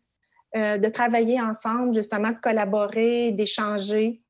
de 0.54 0.90
travailler 0.90 1.40
ensemble, 1.40 1.94
justement, 1.94 2.32
de 2.32 2.40
collaborer, 2.40 3.32
d'échanger 3.32 4.22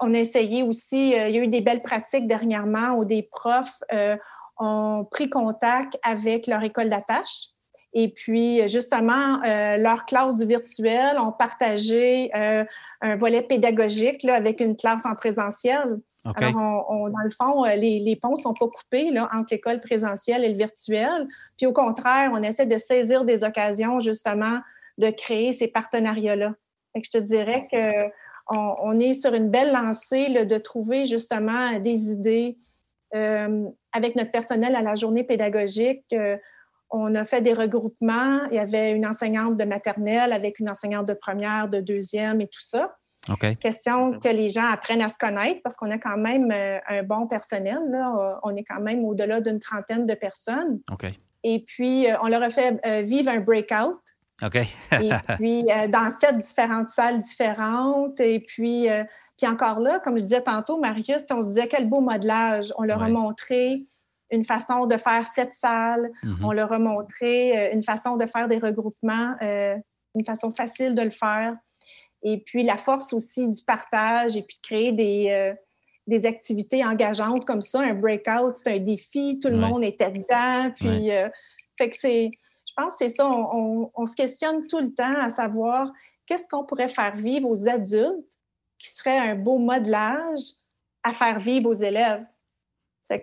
on 0.00 0.14
a 0.14 0.18
essayé 0.18 0.62
aussi, 0.62 1.14
euh, 1.18 1.28
il 1.28 1.34
y 1.34 1.38
a 1.38 1.42
eu 1.42 1.48
des 1.48 1.60
belles 1.60 1.82
pratiques 1.82 2.26
dernièrement 2.26 2.92
où 2.96 3.04
des 3.04 3.22
profs 3.22 3.82
euh, 3.92 4.16
ont 4.58 5.06
pris 5.10 5.28
contact 5.28 5.98
avec 6.02 6.46
leur 6.46 6.62
école 6.62 6.88
d'attache. 6.88 7.48
Et 7.94 8.08
puis, 8.08 8.66
justement, 8.68 9.42
euh, 9.44 9.76
leur 9.76 10.06
classe 10.06 10.36
du 10.36 10.46
virtuel 10.46 11.18
ont 11.18 11.32
partagé 11.32 12.30
un 12.32 13.16
volet 13.16 13.42
pédagogique 13.42 14.22
là, 14.22 14.34
avec 14.34 14.60
une 14.60 14.76
classe 14.76 15.04
en 15.04 15.14
présentiel. 15.14 15.98
Alors, 16.36 16.86
on, 16.88 17.08
dans 17.08 17.24
le 17.24 17.30
fond, 17.30 17.64
les, 17.64 17.98
les 17.98 18.16
ponts 18.16 18.36
ne 18.36 18.40
sont 18.40 18.54
pas 18.54 18.68
coupés 18.68 19.10
là, 19.10 19.28
entre 19.34 19.48
l'école 19.50 19.80
présentielle 19.80 20.42
et 20.42 20.48
le 20.48 20.56
virtuel. 20.56 21.28
Puis, 21.58 21.66
au 21.66 21.72
contraire, 21.74 22.30
on 22.32 22.42
essaie 22.42 22.64
de 22.64 22.78
saisir 22.78 23.24
des 23.26 23.44
occasions, 23.44 24.00
justement, 24.00 24.60
de 24.96 25.10
créer 25.10 25.52
ces 25.52 25.68
partenariats-là. 25.68 26.54
Je 26.94 27.10
te 27.10 27.18
dirais 27.18 27.66
que 27.70 28.10
on, 28.56 28.98
est 29.00 29.14
sur 29.14 29.34
une 29.34 29.50
belle 29.50 29.72
lancée 29.72 30.44
de 30.44 30.58
trouver 30.58 31.06
justement 31.06 31.78
des 31.78 32.10
idées 32.10 32.58
euh, 33.14 33.68
avec 33.92 34.16
notre 34.16 34.30
personnel 34.30 34.74
à 34.74 34.82
la 34.82 34.94
journée 34.94 35.24
pédagogique. 35.24 36.04
Euh, 36.12 36.36
on 36.90 37.14
a 37.14 37.24
fait 37.24 37.40
des 37.40 37.54
regroupements. 37.54 38.44
Il 38.50 38.54
y 38.54 38.58
avait 38.58 38.92
une 38.92 39.06
enseignante 39.06 39.56
de 39.56 39.64
maternelle 39.64 40.32
avec 40.32 40.58
une 40.58 40.68
enseignante 40.68 41.06
de 41.08 41.14
première, 41.14 41.68
de 41.68 41.80
deuxième 41.80 42.40
et 42.40 42.46
tout 42.46 42.60
ça. 42.60 42.94
Question 43.60 44.18
que 44.18 44.28
les 44.28 44.50
gens 44.50 44.66
apprennent 44.66 45.00
à 45.00 45.08
se 45.08 45.16
connaître 45.16 45.60
parce 45.62 45.76
qu'on 45.76 45.90
a 45.90 45.98
quand 45.98 46.16
même 46.16 46.50
euh, 46.50 46.78
un 46.88 47.02
bon 47.02 47.26
personnel. 47.26 47.78
On 48.42 48.56
est 48.56 48.64
quand 48.64 48.80
même 48.80 49.04
au-delà 49.04 49.40
d'une 49.40 49.60
trentaine 49.60 50.06
de 50.06 50.14
personnes. 50.14 50.80
Et 51.44 51.64
puis, 51.66 52.06
on 52.22 52.28
leur 52.28 52.42
a 52.42 52.50
fait 52.50 52.80
vivre 53.04 53.30
un 53.30 53.40
breakout 53.40 54.01
OK. 54.44 54.56
et 54.56 54.66
puis, 55.36 55.70
euh, 55.70 55.88
dans 55.88 56.10
sept 56.10 56.38
différentes 56.38 56.90
salles 56.90 57.20
différentes. 57.20 58.20
Et 58.20 58.40
puis, 58.40 58.90
euh, 58.90 59.04
puis 59.38 59.50
encore 59.50 59.80
là, 59.80 60.00
comme 60.00 60.18
je 60.18 60.24
disais 60.24 60.42
tantôt, 60.42 60.78
Marius, 60.78 61.22
on 61.30 61.42
se 61.42 61.48
disait 61.48 61.68
quel 61.68 61.88
beau 61.88 62.00
modelage. 62.00 62.72
On 62.78 62.82
leur 62.82 63.02
a 63.02 63.08
montré 63.08 63.84
une 64.30 64.44
façon 64.44 64.86
de 64.86 64.96
faire 64.96 65.26
sept 65.26 65.52
salles. 65.52 66.10
Mm-hmm. 66.22 66.44
On 66.44 66.52
leur 66.52 66.72
a 66.72 66.78
montré 66.78 67.56
euh, 67.56 67.74
une 67.74 67.82
façon 67.82 68.16
de 68.16 68.26
faire 68.26 68.48
des 68.48 68.58
regroupements, 68.58 69.36
une 69.40 70.24
façon 70.26 70.52
facile 70.52 70.94
de 70.94 71.02
le 71.02 71.10
faire. 71.10 71.54
Et 72.24 72.38
puis, 72.38 72.62
la 72.62 72.76
force 72.76 73.12
aussi 73.12 73.48
du 73.48 73.62
partage 73.64 74.36
et 74.36 74.42
puis 74.42 74.56
de 74.56 74.66
créer 74.66 74.92
des, 74.92 75.52
des 76.06 76.24
activités 76.24 76.84
engageantes 76.84 77.44
comme 77.44 77.62
ça. 77.62 77.80
Un 77.80 77.94
breakout, 77.94 78.56
c'est 78.56 78.74
un 78.74 78.78
défi. 78.78 79.40
Tout 79.42 79.48
le 79.48 79.56
monde 79.56 79.82
était 79.82 80.10
dedans. 80.10 80.70
Puis, 80.76 81.10
fait 81.76 81.90
que 81.90 81.96
c'est 81.96 82.30
je 82.72 82.82
pense 82.82 82.94
que 82.94 83.04
c'est 83.06 83.14
ça. 83.14 83.28
On, 83.28 84.06
se 84.06 84.16
questionne 84.16 84.66
tout 84.66 84.80
le 84.80 84.92
temps 84.92 85.20
à 85.20 85.28
savoir 85.28 85.92
qu'est-ce 86.24 86.48
qu'on 86.48 86.64
pourrait 86.64 86.88
faire 86.88 87.14
vivre 87.14 87.48
aux 87.48 87.68
adultes 87.68 88.38
qui 88.78 88.88
serait 88.88 89.18
un 89.18 89.34
beau 89.34 89.58
modelage 89.58 90.40
à 91.02 91.12
faire 91.12 91.38
vivre 91.38 91.68
aux 91.68 91.74
élèves. 91.74 92.24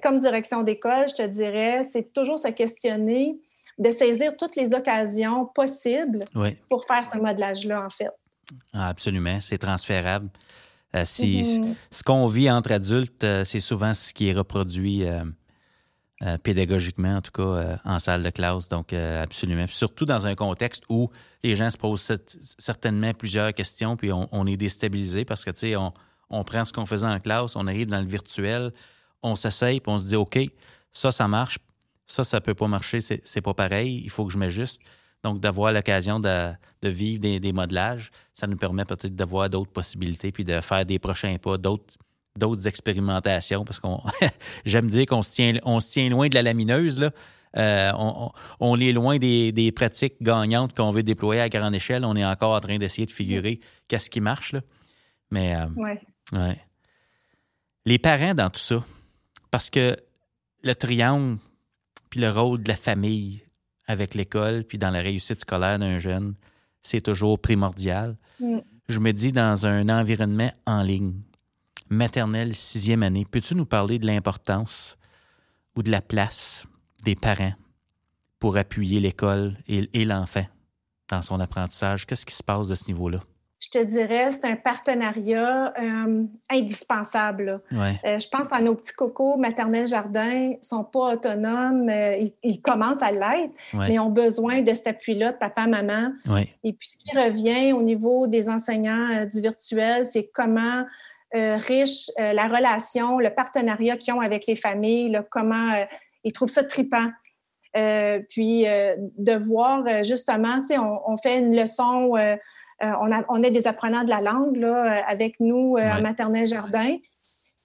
comme 0.04 0.20
direction 0.20 0.62
d'école, 0.62 1.10
je 1.10 1.16
te 1.16 1.28
dirais, 1.28 1.82
c'est 1.84 2.14
toujours 2.14 2.38
se 2.38 2.50
questionner, 2.50 3.40
de 3.80 3.90
saisir 3.90 4.38
toutes 4.38 4.56
les 4.56 4.74
occasions 4.74 5.48
possibles 5.48 6.26
pour 6.70 6.86
faire 6.86 7.08
ce 7.08 7.18
modelage-là, 7.18 7.86
en 7.86 7.90
fait. 7.90 8.12
Ah, 8.74 8.90
absolument, 8.90 9.40
c'est 9.42 9.58
transférable. 9.58 10.30
Euh, 10.96 11.04
si, 11.06 11.42
mm-hmm. 11.42 11.76
Ce 11.92 12.04
qu'on 12.04 12.28
vit 12.28 12.50
entre 12.52 12.72
adultes, 12.72 13.24
euh, 13.24 13.44
c'est 13.44 13.60
souvent 13.60 13.94
ce 13.94 14.14
qui 14.14 14.30
est 14.30 14.34
reproduit 14.34 15.06
euh, 15.06 15.24
euh, 16.22 16.38
pédagogiquement, 16.38 17.16
en 17.16 17.22
tout 17.22 17.32
cas, 17.32 17.44
euh, 17.44 17.78
en 17.86 17.98
salle 17.98 18.24
de 18.24 18.30
classe. 18.30 18.68
Donc, 18.68 18.92
euh, 18.92 19.24
absolument. 19.24 19.66
surtout 19.68 20.04
dans 20.04 20.28
un 20.28 20.36
contexte 20.36 20.84
où 20.90 21.10
les 21.44 21.56
gens 21.56 21.72
se 21.72 21.78
posent 21.78 22.12
certainement 22.58 23.14
plusieurs 23.14 23.54
questions, 23.54 23.96
puis 23.96 24.12
on, 24.12 24.46
est 24.46 24.58
déstabilisé 24.58 25.24
parce 25.24 25.46
que, 25.46 25.52
tu 25.52 25.60
sais, 25.60 25.76
on, 25.78 26.44
prend 26.44 26.66
ce 26.66 26.74
qu'on 26.74 26.86
faisait 26.86 27.08
en 27.08 27.22
classe, 27.22 27.56
on 27.56 27.68
arrive 27.68 27.88
dans 27.88 28.02
le 28.02 28.06
virtuel, 28.06 28.74
on 29.24 29.38
s'essaye, 29.38 29.80
puis 29.80 29.94
on 29.94 29.98
se 29.98 30.10
dit, 30.10 30.18
OK, 30.18 30.38
ça, 30.92 31.14
ça 31.14 31.30
marche, 31.30 31.58
ça, 32.06 32.26
ça 32.26 32.42
peut 32.42 32.54
pas 32.54 32.68
marcher, 32.68 33.00
c'est 33.00 33.42
pas 33.42 33.54
pareil, 33.54 34.02
il 34.04 34.10
faut 34.10 34.26
que 34.26 34.34
je 34.34 34.38
m'ajuste. 34.38 34.82
Donc, 35.24 35.40
d'avoir 35.40 35.72
l'occasion 35.72 36.20
de, 36.20 36.52
vivre 36.84 37.22
des, 37.22 37.40
des, 37.40 37.54
modelages, 37.54 38.12
ça 38.34 38.46
nous 38.46 38.58
permet 38.58 38.84
peut-être 38.84 39.16
d'avoir 39.16 39.50
d'autres 39.50 39.72
possibilités, 39.72 40.34
puis 40.34 40.44
de 40.44 40.60
faire 40.60 40.86
des 40.86 41.00
prochains 41.00 41.38
pas, 41.38 41.58
d'autres 41.58 41.96
d'autres 42.40 42.68
expérimentations 42.68 43.64
parce 43.64 43.80
qu'on 43.80 44.02
j'aime 44.66 44.88
dire 44.88 45.06
qu'on 45.06 45.22
se 45.22 45.32
tient 45.32 45.54
on 45.64 45.80
se 45.80 45.92
tient 45.92 46.10
loin 46.10 46.28
de 46.28 46.36
la 46.36 46.42
lamineuse 46.42 47.00
là. 47.00 47.12
Euh, 47.58 47.92
on, 48.60 48.80
est 48.80 48.92
loin 48.92 49.18
des, 49.18 49.72
pratiques 49.76 50.22
gagnantes 50.22 50.76
qu'on 50.76 50.92
veut 50.92 51.02
déployer 51.02 51.42
à 51.42 51.50
grande 51.50 51.74
échelle. 51.74 52.06
On 52.06 52.16
est 52.16 52.26
encore 52.26 52.54
en 52.54 52.60
train 52.60 52.78
d'essayer 52.78 53.08
de 53.08 53.12
figurer 53.12 53.60
qu'est-ce 53.88 54.10
qui 54.10 54.22
marche 54.22 54.54
là. 54.54 54.62
Mais 55.32 55.56
euh, 55.56 55.66
ouais. 56.34 56.62
les 57.86 57.98
parents 57.98 58.36
dans 58.36 58.50
tout 58.50 58.60
ça, 58.60 58.84
parce 59.52 59.70
que 59.70 59.96
le 60.64 60.76
triangle 60.76 61.38
puis 62.10 62.20
le 62.20 62.30
rôle 62.30 62.62
de 62.64 62.68
la 62.68 62.76
famille 62.76 63.42
avec 63.88 64.14
l'école 64.14 64.64
puis 64.64 64.78
dans 64.78 64.92
la 64.92 65.02
réussite 65.02 65.40
scolaire 65.40 65.80
d'un 65.80 66.00
jeune, 66.00 66.36
c'est 66.84 67.02
toujours 67.02 67.40
primordial. 67.40 68.18
Mm. 68.40 68.60
Je 68.88 69.00
me 69.00 69.12
dis 69.12 69.32
dans 69.32 69.68
un 69.68 69.90
environnement 69.90 70.52
en 70.66 70.82
ligne 70.82 71.14
maternelle, 71.90 72.54
sixième 72.54 73.04
année. 73.04 73.26
Peux-tu 73.30 73.56
nous 73.56 73.66
parler 73.66 74.00
de 74.00 74.06
l'importance 74.06 74.98
ou 75.76 75.84
de 75.84 75.92
la 75.92 76.02
place 76.02 76.66
des 77.04 77.16
parents 77.16 77.54
pour 78.40 78.58
appuyer 78.58 79.00
l'école 79.00 79.58
et, 79.68 80.06
l'enfant 80.06 80.46
dans 81.10 81.22
son 81.22 81.40
apprentissage? 81.40 82.06
Qu'est-ce 82.06 82.26
qui 82.26 82.36
se 82.36 82.44
passe 82.44 82.68
de 82.68 82.76
ce 82.76 82.88
niveau-là? 82.88 83.20
je 83.60 83.68
te 83.68 83.84
dirais, 83.84 84.32
c'est 84.32 84.46
un 84.46 84.56
partenariat 84.56 85.74
euh, 85.78 86.24
indispensable. 86.50 87.62
Euh, 87.74 87.94
je 88.18 88.28
pense 88.30 88.54
à 88.54 88.62
nos 88.62 88.74
petits 88.74 88.94
cocos 88.94 89.36
maternels 89.36 89.88
jardin, 89.88 90.52
ne 90.52 90.54
sont 90.62 90.86
pas 90.86 91.14
autonomes, 91.14 91.90
euh, 91.90 92.26
ils, 92.42 92.62
commencent 92.62 93.04
à 93.04 93.12
l'être, 93.12 93.54
mais 93.74 94.00
ont 94.00 94.12
besoin 94.12 94.62
de 94.62 94.74
cet 94.74 94.88
appui-là 94.88 95.34
de 95.34 95.38
papa, 95.38 95.68
maman. 95.68 96.14
Et 96.64 96.72
puis, 96.72 96.88
ce 96.88 96.98
qui 96.98 97.16
revient 97.18 97.74
au 97.74 97.82
niveau 97.82 98.28
des 98.28 98.50
enseignants 98.50 99.26
du 99.26 99.42
virtuel, 99.42 100.06
c'est 100.06 100.30
comment 100.34 100.86
euh, 101.36 101.58
riche, 101.58 102.10
euh, 102.20 102.34
la 102.34 102.48
relation, 102.48 103.20
le 103.20 103.30
partenariat 103.30 103.98
qu'ils 103.98 104.14
ont 104.14 104.22
avec 104.22 104.48
les 104.48 104.56
familles, 104.56 105.20
comment 105.30 105.74
euh, 105.74 105.86
ils 106.24 106.32
trouvent 106.32 106.50
ça 106.50 106.64
tripant. 106.64 107.08
puis 108.30 108.64
de 108.64 109.46
voir 109.46 110.04
justement, 110.04 110.64
on, 110.72 111.14
on 111.14 111.18
fait 111.18 111.40
une 111.40 111.56
leçon, 111.56 112.12
on, 112.82 113.12
a, 113.12 113.24
on 113.30 113.44
est 113.44 113.52
des 113.52 113.68
apprenants 113.68 114.04
de 114.04 114.10
la 114.10 114.22
langue 114.22 114.58
là, 114.58 115.06
avec 115.08 115.40
nous 115.40 115.78
en 115.78 116.02
maternelle 116.02 116.48
jardin. 116.48 116.98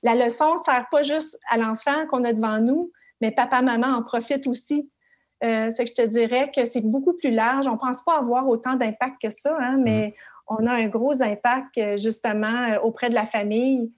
La 0.02 0.14
leçon 0.14 0.54
ne 0.54 0.58
sert 0.60 0.86
pas 0.90 1.02
juste 1.02 1.38
à 1.48 1.56
l'enfant 1.56 2.06
qu'on 2.08 2.22
a 2.22 2.32
devant 2.32 2.60
nous, 2.60 2.92
mais 3.20 3.32
papa, 3.32 3.62
maman 3.62 3.88
en 3.88 4.02
profite 4.02 4.46
aussi 4.46 4.88
Euh, 5.44 5.70
c'est 5.70 5.84
que 5.84 5.90
je 5.90 6.02
te 6.02 6.06
dirais 6.06 6.50
que 6.54 6.64
c'est 6.64 6.80
beaucoup 6.80 7.12
plus 7.14 7.30
large. 7.30 7.66
On 7.66 7.72
ne 7.72 7.78
pense 7.78 8.02
pas 8.02 8.18
avoir 8.18 8.48
autant 8.48 8.74
d'impact 8.74 9.20
que 9.22 9.30
ça, 9.30 9.56
hein, 9.60 9.78
mais 9.78 10.08
mm. 10.08 10.12
On 10.46 10.66
a 10.66 10.72
un 10.72 10.86
gros 10.86 11.22
impact 11.22 11.78
euh, 11.78 11.96
justement 11.96 12.72
euh, 12.72 12.80
auprès 12.80 13.08
de 13.08 13.14
la 13.14 13.26
famille. 13.26 13.92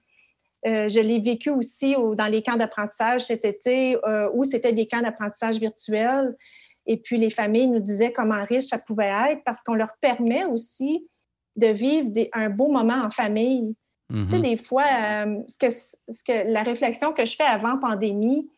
je 0.65 1.01
l'ai 1.01 1.21
vécu 1.21 1.51
aussi 1.51 1.95
dans 1.95 2.27
les 2.27 2.43
camps 2.43 2.57
d'apprentissage 2.57 3.27
cet 3.27 3.45
été, 3.45 3.97
où 4.35 4.43
c'était 4.43 4.73
des 4.73 4.89
camps 4.89 5.01
d'apprentissage 5.01 5.61
virtuels. 5.61 6.35
Et 6.87 6.97
puis 6.97 7.19
les 7.19 7.31
familles 7.31 7.69
nous 7.69 7.79
disaient 7.79 8.13
comment 8.13 8.43
riche 8.45 8.65
ça 8.65 8.79
pouvait 8.79 9.13
être 9.31 9.45
parce 9.45 9.63
qu'on 9.63 9.77
leur 9.77 9.93
permet 10.01 10.45
aussi 10.45 11.09
de 11.55 11.69
vivre 11.69 12.11
un 12.33 12.51
beau 12.51 12.69
moment 12.69 13.01
en 13.05 13.11
famille. 13.11 13.77
Tu 14.11 14.17
sais, 14.17 14.39
mm-hmm. 14.39 14.41
des 14.41 14.57
fois, 14.57 14.85
ce 15.47 15.57
que, 15.57 15.71
ce 15.71 16.25
que, 16.25 16.53
la 16.53 16.63
réflexion 16.65 17.13
que 17.13 17.25
je 17.25 17.37
fais 17.37 17.45
avant 17.45 17.79
pandémie, 17.79 18.51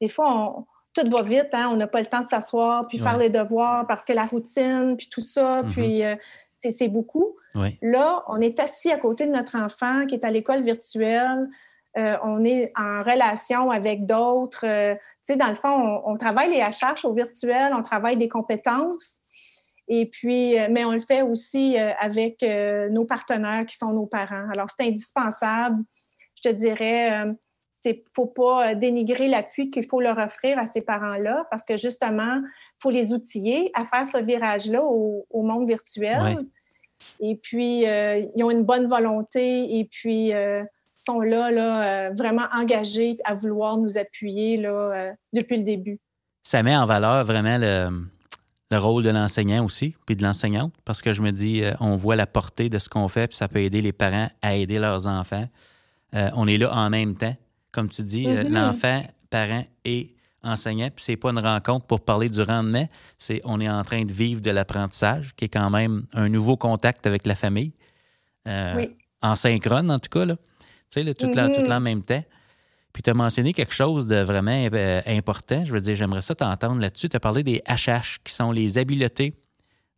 des 0.00 0.08
fois, 0.08 0.32
on, 0.32 0.66
tout 0.94 1.08
va 1.10 1.22
vite, 1.22 1.48
hein? 1.52 1.68
on 1.72 1.76
n'a 1.76 1.86
pas 1.86 2.00
le 2.00 2.06
temps 2.06 2.20
de 2.20 2.26
s'asseoir, 2.26 2.86
puis 2.88 2.98
faire 2.98 3.18
les 3.18 3.30
devoirs 3.30 3.86
parce 3.86 4.04
que 4.04 4.12
la 4.12 4.22
routine, 4.22 4.96
puis 4.96 5.08
tout 5.10 5.20
ça, 5.20 5.62
mm-hmm. 5.62 5.72
puis 5.72 6.04
euh, 6.04 6.16
c'est 6.60 6.88
beaucoup. 6.88 7.36
Là, 7.82 8.24
on 8.28 8.40
est 8.40 8.60
assis 8.60 8.90
à 8.90 8.98
côté 8.98 9.26
de 9.26 9.32
notre 9.32 9.56
enfant 9.56 10.06
qui 10.06 10.14
est 10.14 10.24
à 10.24 10.30
l'école 10.30 10.62
virtuelle. 10.62 11.48
Euh, 11.96 12.16
on 12.22 12.44
est 12.44 12.72
en 12.76 13.02
relation 13.02 13.70
avec 13.70 14.06
d'autres. 14.06 14.66
Euh, 14.66 14.94
tu 14.94 15.32
sais, 15.32 15.36
dans 15.36 15.48
le 15.48 15.56
fond, 15.56 16.02
on, 16.04 16.14
travaille 16.16 16.50
les 16.50 16.60
HH 16.60 17.04
au 17.04 17.14
virtuel, 17.14 17.72
on 17.74 17.82
travaille 17.82 18.16
des 18.16 18.28
compétences. 18.28 19.18
Et 19.88 20.06
puis, 20.06 20.54
mais 20.70 20.84
on 20.84 20.92
le 20.92 21.00
fait 21.00 21.22
aussi 21.22 21.78
avec 21.78 22.44
nos 22.90 23.06
partenaires 23.06 23.64
qui 23.64 23.74
sont 23.74 23.94
nos 23.94 24.04
parents. 24.04 24.46
Alors, 24.52 24.68
c'est 24.68 24.86
indispensable, 24.86 25.78
je 26.36 26.50
te 26.50 26.54
dirais 26.54 27.24
il 27.84 27.92
ne 27.92 27.98
faut 28.14 28.26
pas 28.26 28.70
euh, 28.70 28.74
dénigrer 28.74 29.28
l'appui 29.28 29.70
qu'il 29.70 29.86
faut 29.86 30.00
leur 30.00 30.18
offrir 30.18 30.58
à 30.58 30.66
ces 30.66 30.82
parents-là 30.82 31.46
parce 31.50 31.64
que 31.64 31.76
justement, 31.76 32.40
faut 32.78 32.90
les 32.90 33.12
outiller 33.12 33.70
à 33.74 33.84
faire 33.84 34.06
ce 34.06 34.22
virage-là 34.22 34.82
au, 34.82 35.42
monde 35.42 35.68
virtuel. 35.68 36.46
Et 37.20 37.36
puis, 37.36 37.86
euh, 37.86 38.24
ils 38.34 38.42
ont 38.42 38.50
une 38.50 38.64
bonne 38.64 38.88
volonté 38.88 39.78
et 39.78 39.84
puis 39.84 40.32
euh, 40.32 40.64
sont 41.06 41.20
là, 41.20 41.50
là 41.50 42.10
vraiment 42.10 42.46
engagés 42.52 43.16
à 43.24 43.34
vouloir 43.34 43.78
nous 43.78 43.98
appuyer 43.98 44.56
là, 44.56 45.12
depuis 45.32 45.58
le 45.58 45.62
début. 45.62 45.98
Ça 46.42 46.62
met 46.62 46.76
en 46.76 46.86
valeur 46.86 47.24
vraiment 47.24 47.58
le, 47.58 47.90
le 48.70 48.78
rôle 48.78 49.02
de 49.04 49.10
l'enseignant 49.10 49.64
aussi, 49.64 49.94
puis 50.06 50.16
de 50.16 50.22
l'enseignante, 50.22 50.72
parce 50.84 51.02
que 51.02 51.12
je 51.12 51.22
me 51.22 51.30
dis, 51.30 51.62
on 51.80 51.96
voit 51.96 52.16
la 52.16 52.26
portée 52.26 52.68
de 52.68 52.78
ce 52.78 52.88
qu'on 52.88 53.08
fait, 53.08 53.28
puis 53.28 53.36
ça 53.36 53.48
peut 53.48 53.60
aider 53.60 53.80
les 53.80 53.92
parents 53.92 54.28
à 54.42 54.56
aider 54.56 54.78
leurs 54.78 55.06
enfants. 55.06 55.46
on 56.12 56.46
est 56.46 56.58
là 56.58 56.74
en 56.74 56.90
même 56.90 57.16
temps 57.16 57.36
comme 57.70 57.88
tu 57.88 58.02
dis, 58.02 58.26
euh, 58.26 58.42
mm-hmm. 58.42 58.48
l'enfant, 58.48 59.04
parent 59.30 59.64
et 59.84 60.14
enseignant. 60.50 60.88
Puis 60.94 61.04
c'est 61.04 61.16
pas 61.16 61.30
une 61.30 61.38
rencontre 61.38 61.86
pour 61.86 62.00
parler 62.00 62.28
du 62.28 62.42
rendement, 62.42 62.88
c'est 63.18 63.40
on 63.44 63.60
est 63.60 63.68
en 63.68 63.82
train 63.84 64.04
de 64.04 64.12
vivre 64.12 64.40
de 64.40 64.50
l'apprentissage, 64.50 65.34
qui 65.36 65.46
est 65.46 65.48
quand 65.48 65.70
même 65.70 66.06
un 66.12 66.28
nouveau 66.28 66.56
contact 66.56 67.06
avec 67.06 67.26
la 67.26 67.34
famille. 67.34 67.72
Euh, 68.46 68.80
en 69.20 69.34
synchrone, 69.34 69.90
en 69.90 69.98
tout 69.98 70.10
cas, 70.10 70.24
là. 70.24 70.36
Tu 70.90 71.04
sais, 71.04 71.14
tout, 71.14 71.26
mm-hmm. 71.26 71.72
en 71.72 71.80
même 71.80 72.02
temps. 72.02 72.24
Puis 72.92 73.02
tu 73.02 73.10
as 73.10 73.14
mentionné 73.14 73.52
quelque 73.52 73.74
chose 73.74 74.06
de 74.06 74.16
vraiment 74.16 74.68
euh, 74.72 75.02
important. 75.06 75.64
Je 75.64 75.72
veux 75.72 75.80
dire, 75.80 75.94
j'aimerais 75.94 76.22
ça 76.22 76.34
t'entendre 76.34 76.80
là-dessus. 76.80 77.08
Tu 77.08 77.16
as 77.16 77.20
parlé 77.20 77.42
des 77.42 77.62
HH, 77.68 78.18
qui 78.24 78.32
sont 78.32 78.52
les 78.52 78.78
habiletés 78.78 79.34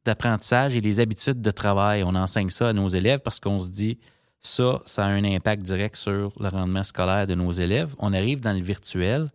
d'apprentissage 0.05 0.77
et 0.77 0.81
les 0.81 1.01
habitudes 1.01 1.41
de 1.41 1.51
travail. 1.51 2.03
On 2.03 2.15
enseigne 2.15 2.51
ça 2.51 2.69
à 2.69 2.73
nos 2.73 2.89
élèves 2.89 3.21
parce 3.21 3.39
qu'on 3.39 3.61
se 3.61 3.69
dit, 3.69 3.99
ça, 4.41 4.81
ça 4.85 5.05
a 5.05 5.09
un 5.09 5.25
impact 5.25 5.63
direct 5.63 5.97
sur 5.97 6.33
le 6.41 6.49
rendement 6.49 6.83
scolaire 6.83 7.27
de 7.27 7.35
nos 7.35 7.53
élèves. 7.53 7.95
On 7.99 8.13
arrive 8.13 8.41
dans 8.41 8.53
le 8.53 8.63
virtuel. 8.63 9.31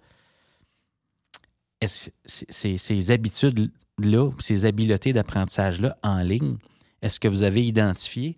Ces, 1.81 2.77
ces 2.77 3.11
habitudes-là, 3.11 4.31
ces 4.39 4.65
habiletés 4.65 5.13
d'apprentissage-là 5.13 5.97
en 6.03 6.19
ligne, 6.19 6.57
est-ce 7.01 7.19
que 7.19 7.27
vous 7.27 7.43
avez 7.43 7.63
identifié 7.63 8.38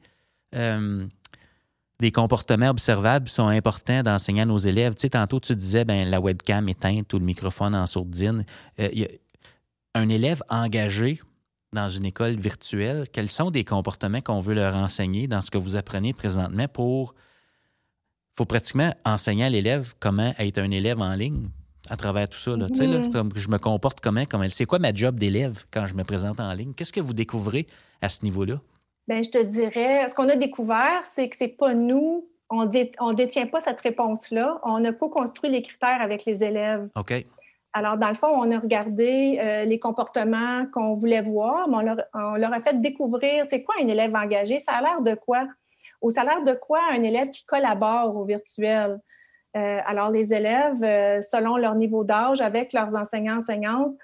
euh, 0.55 1.07
des 1.99 2.11
comportements 2.11 2.69
observables 2.69 3.27
qui 3.27 3.33
sont 3.33 3.47
importants 3.47 4.03
d'enseigner 4.03 4.41
à 4.41 4.45
nos 4.45 4.57
élèves? 4.57 4.95
Tu 4.95 5.01
sais, 5.01 5.11
tantôt, 5.11 5.39
tu 5.39 5.55
disais, 5.55 5.85
ben, 5.85 6.09
la 6.09 6.19
webcam 6.19 6.67
éteinte 6.67 7.13
ou 7.13 7.19
le 7.19 7.25
microphone 7.25 7.75
en 7.75 7.87
sourdine. 7.87 8.45
Euh, 8.79 9.05
un 9.95 10.09
élève 10.09 10.43
engagé 10.49 11.21
dans 11.73 11.89
une 11.89 12.05
école 12.05 12.37
virtuelle, 12.37 13.07
quels 13.11 13.29
sont 13.29 13.51
des 13.51 13.63
comportements 13.63 14.21
qu'on 14.21 14.39
veut 14.39 14.53
leur 14.53 14.75
enseigner 14.75 15.27
dans 15.27 15.41
ce 15.41 15.51
que 15.51 15.57
vous 15.57 15.75
apprenez 15.75 16.13
présentement 16.13 16.67
pour. 16.67 17.13
Il 17.17 18.37
faut 18.37 18.45
pratiquement 18.45 18.93
enseigner 19.05 19.45
à 19.45 19.49
l'élève 19.49 19.93
comment 19.99 20.33
être 20.37 20.59
un 20.59 20.71
élève 20.71 21.01
en 21.01 21.13
ligne? 21.15 21.49
À 21.89 21.97
travers 21.97 22.29
tout 22.29 22.39
ça. 22.39 22.51
Là. 22.55 22.67
Mm-hmm. 22.67 23.31
je 23.35 23.49
me 23.49 23.57
comporte 23.57 23.99
comment, 23.99 24.23
comment 24.29 24.45
c'est 24.49 24.65
quoi 24.65 24.79
ma 24.79 24.93
job 24.93 25.17
d'élève 25.17 25.63
quand 25.71 25.87
je 25.87 25.93
me 25.93 26.03
présente 26.03 26.39
en 26.39 26.53
ligne? 26.53 26.73
Qu'est-ce 26.73 26.93
que 26.93 27.01
vous 27.01 27.13
découvrez 27.13 27.67
à 28.01 28.09
ce 28.09 28.23
niveau-là? 28.23 28.59
Bien, 29.07 29.23
je 29.23 29.29
te 29.29 29.43
dirais, 29.43 30.07
ce 30.09 30.15
qu'on 30.15 30.27
a 30.27 30.35
découvert, 30.35 31.01
c'est 31.03 31.29
que 31.29 31.35
c'est 31.35 31.47
pas 31.47 31.73
nous, 31.73 32.27
on 32.49 32.65
ne 32.65 33.13
détient 33.13 33.47
pas 33.47 33.59
cette 33.59 33.81
réponse-là. 33.81 34.59
On 34.63 34.79
n'a 34.79 34.93
pas 34.93 35.09
construit 35.09 35.49
les 35.49 35.61
critères 35.61 36.01
avec 36.01 36.25
les 36.25 36.43
élèves. 36.43 36.87
OK. 36.95 37.25
Alors, 37.73 37.97
dans 37.97 38.09
le 38.09 38.15
fond, 38.15 38.27
on 38.27 38.49
a 38.51 38.59
regardé 38.59 39.39
euh, 39.39 39.65
les 39.65 39.79
comportements 39.79 40.65
qu'on 40.71 40.93
voulait 40.93 41.21
voir, 41.21 41.69
mais 41.69 41.77
on 42.13 42.35
leur, 42.35 42.53
a 42.53 42.59
fait 42.59 42.81
découvrir 42.81 43.45
c'est 43.47 43.63
quoi 43.63 43.75
un 43.81 43.87
élève 43.87 44.15
engagé, 44.15 44.59
ça 44.59 44.73
a 44.73 44.81
l'air 44.81 45.01
de 45.01 45.13
quoi? 45.13 45.47
Ou 46.01 46.09
ça 46.09 46.21
a 46.21 46.25
l'air 46.25 46.43
de 46.43 46.53
quoi 46.53 46.79
un 46.91 47.03
élève 47.03 47.29
qui 47.29 47.43
collabore 47.43 48.15
au 48.15 48.25
virtuel? 48.25 48.99
Euh, 49.57 49.79
alors, 49.85 50.11
les 50.11 50.33
élèves, 50.33 50.83
euh, 50.83 51.21
selon 51.21 51.57
leur 51.57 51.75
niveau 51.75 52.03
d'âge, 52.03 52.41
avec 52.41 52.73
leurs 52.73 52.95
enseignants, 52.95 53.37
enseignantes, 53.37 53.95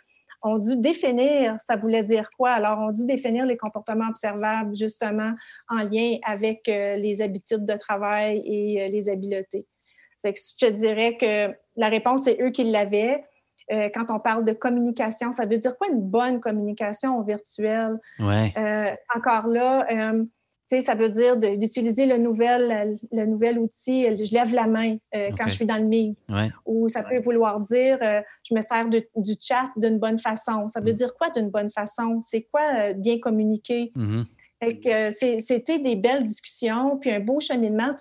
ont 0.41 0.57
dû 0.57 0.75
définir 0.75 1.55
ça 1.59 1.77
voulait 1.77 2.03
dire 2.03 2.29
quoi? 2.37 2.51
Alors, 2.51 2.79
ont 2.79 2.91
dû 2.91 3.05
définir 3.05 3.45
les 3.45 3.55
comportements 3.55 4.09
observables 4.09 4.75
justement 4.75 5.31
en 5.69 5.83
lien 5.83 6.17
avec 6.25 6.63
les 6.67 7.21
habitudes 7.21 7.63
de 7.63 7.75
travail 7.75 8.43
et 8.45 8.89
les 8.89 9.07
habiletés. 9.07 9.65
Fait 10.21 10.33
que 10.33 10.39
je 10.39 10.65
te 10.65 10.71
dirais 10.71 11.15
que 11.15 11.55
la 11.77 11.87
réponse, 11.87 12.23
c'est 12.23 12.41
eux 12.41 12.49
qui 12.49 12.65
l'avaient. 12.65 13.23
Euh, 13.71 13.89
quand 13.93 14.13
on 14.13 14.19
parle 14.19 14.43
de 14.43 14.53
communication, 14.53 15.31
ça 15.31 15.45
veut 15.45 15.57
dire 15.57 15.77
quoi 15.77 15.87
une 15.87 16.01
bonne 16.01 16.39
communication 16.39 17.17
au 17.17 17.23
virtuel? 17.23 17.99
Euh, 18.19 18.95
encore 19.15 19.47
là, 19.47 19.85
euh, 19.89 20.25
ça 20.81 20.95
veut 20.95 21.09
dire 21.09 21.37
d'utiliser 21.37 22.05
le 22.05 22.17
nouvel, 22.17 22.97
le 23.11 23.25
nouvel 23.25 23.59
outil. 23.59 24.05
Je 24.17 24.33
lève 24.33 24.53
la 24.53 24.67
main 24.67 24.95
quand 25.13 25.47
je 25.47 25.53
suis 25.53 25.65
dans 25.65 25.77
le 25.77 25.85
meet. 25.85 26.17
Ou 26.65 26.89
ça 26.89 27.03
peut 27.03 27.19
vouloir 27.19 27.59
dire 27.59 27.97
je 28.43 28.53
me 28.53 28.61
sers 28.61 28.87
du 28.87 29.35
chat 29.41 29.69
d'une 29.77 29.99
bonne 29.99 30.19
façon. 30.19 30.67
Ça 30.67 30.79
veut 30.79 30.93
mm. 30.93 30.95
dire 30.95 31.13
quoi 31.15 31.29
d'une 31.29 31.49
bonne 31.49 31.71
façon? 31.71 32.21
C'est 32.23 32.47
quoi 32.51 32.93
bien 32.93 33.19
communiquer? 33.19 33.91
Mm-hmm. 33.95 35.39
C'était 35.39 35.79
des 35.79 35.95
belles 35.95 36.23
discussions, 36.23 36.97
puis 36.97 37.11
un 37.11 37.19
beau 37.19 37.39
cheminement 37.39 37.93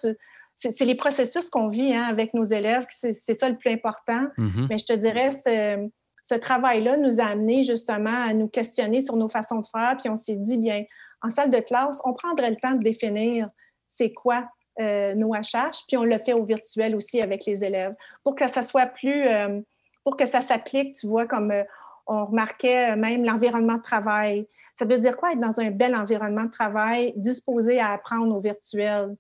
c'est 0.71 0.85
les 0.85 0.95
processus 0.95 1.51
qu'on 1.51 1.69
vit 1.69 1.93
hein, 1.93 2.05
avec 2.05 2.35
nos 2.35 2.45
élèves, 2.45 2.87
c'est 2.91 3.13
ça 3.13 3.49
le 3.49 3.57
plus 3.57 3.71
important. 3.71 4.27
Mm-hmm. 4.39 4.67
Mais 4.69 4.79
je 4.79 4.85
te 4.85 4.93
dirais, 4.93 5.31
ce, 5.33 6.35
travail-là 6.35 6.97
nous 6.99 7.21
a 7.21 7.25
amené 7.25 7.65
justement 7.65 8.15
à 8.15 8.33
nous 8.33 8.49
questionner 8.49 9.01
sur 9.01 9.17
nos 9.17 9.29
façons 9.29 9.61
de 9.61 9.67
faire, 9.67 9.97
puis 10.01 10.09
on 10.09 10.17
s'est 10.17 10.37
dit, 10.37 10.59
bien, 10.59 10.85
en 11.23 11.31
salle 11.31 11.51
de 11.51 11.61
classe, 11.61 12.01
on 12.05 12.13
prendrait 12.13 12.51
le 12.51 12.57
temps 12.57 12.73
de 12.73 12.81
définir 12.81 13.49
c'est 13.89 14.13
quoi 14.13 14.49
euh, 14.81 15.15
nos 15.15 15.35
HH, 15.35 15.85
puis 15.87 15.97
on 15.97 16.05
le 16.05 16.19
fait 16.19 16.33
au 16.33 16.45
virtuel 16.45 16.97
aussi 16.97 17.21
avec 17.21 17.45
les 17.45 17.63
élèves, 17.63 17.95
pour 18.25 18.35
que 18.35 18.49
ça 18.49 18.63
soit 18.63 18.87
plus, 18.87 19.27
euh, 19.27 19.61
pour 20.03 20.17
que 20.17 20.27
ça 20.27 20.41
s'applique, 20.41 20.95
tu 20.95 21.07
vois, 21.07 21.27
comme 21.27 21.51
euh, 21.51 21.65
on 22.07 22.25
remarquait 22.25 22.97
même 22.97 23.25
l'environnement 23.25 23.75
de 23.75 23.83
travail. 23.83 24.49
Ça 24.75 24.85
veut 24.85 24.99
dire 24.99 25.17
quoi 25.17 25.33
être 25.33 25.41
dans 25.41 25.61
un 25.61 25.71
bel 25.71 25.95
environnement 25.95 26.45
de 26.45 26.51
travail, 26.51 27.13
disposé 27.17 27.81
à 27.81 27.93
apprendre 27.93 28.35
au 28.35 28.41
virtuel? 28.41 29.15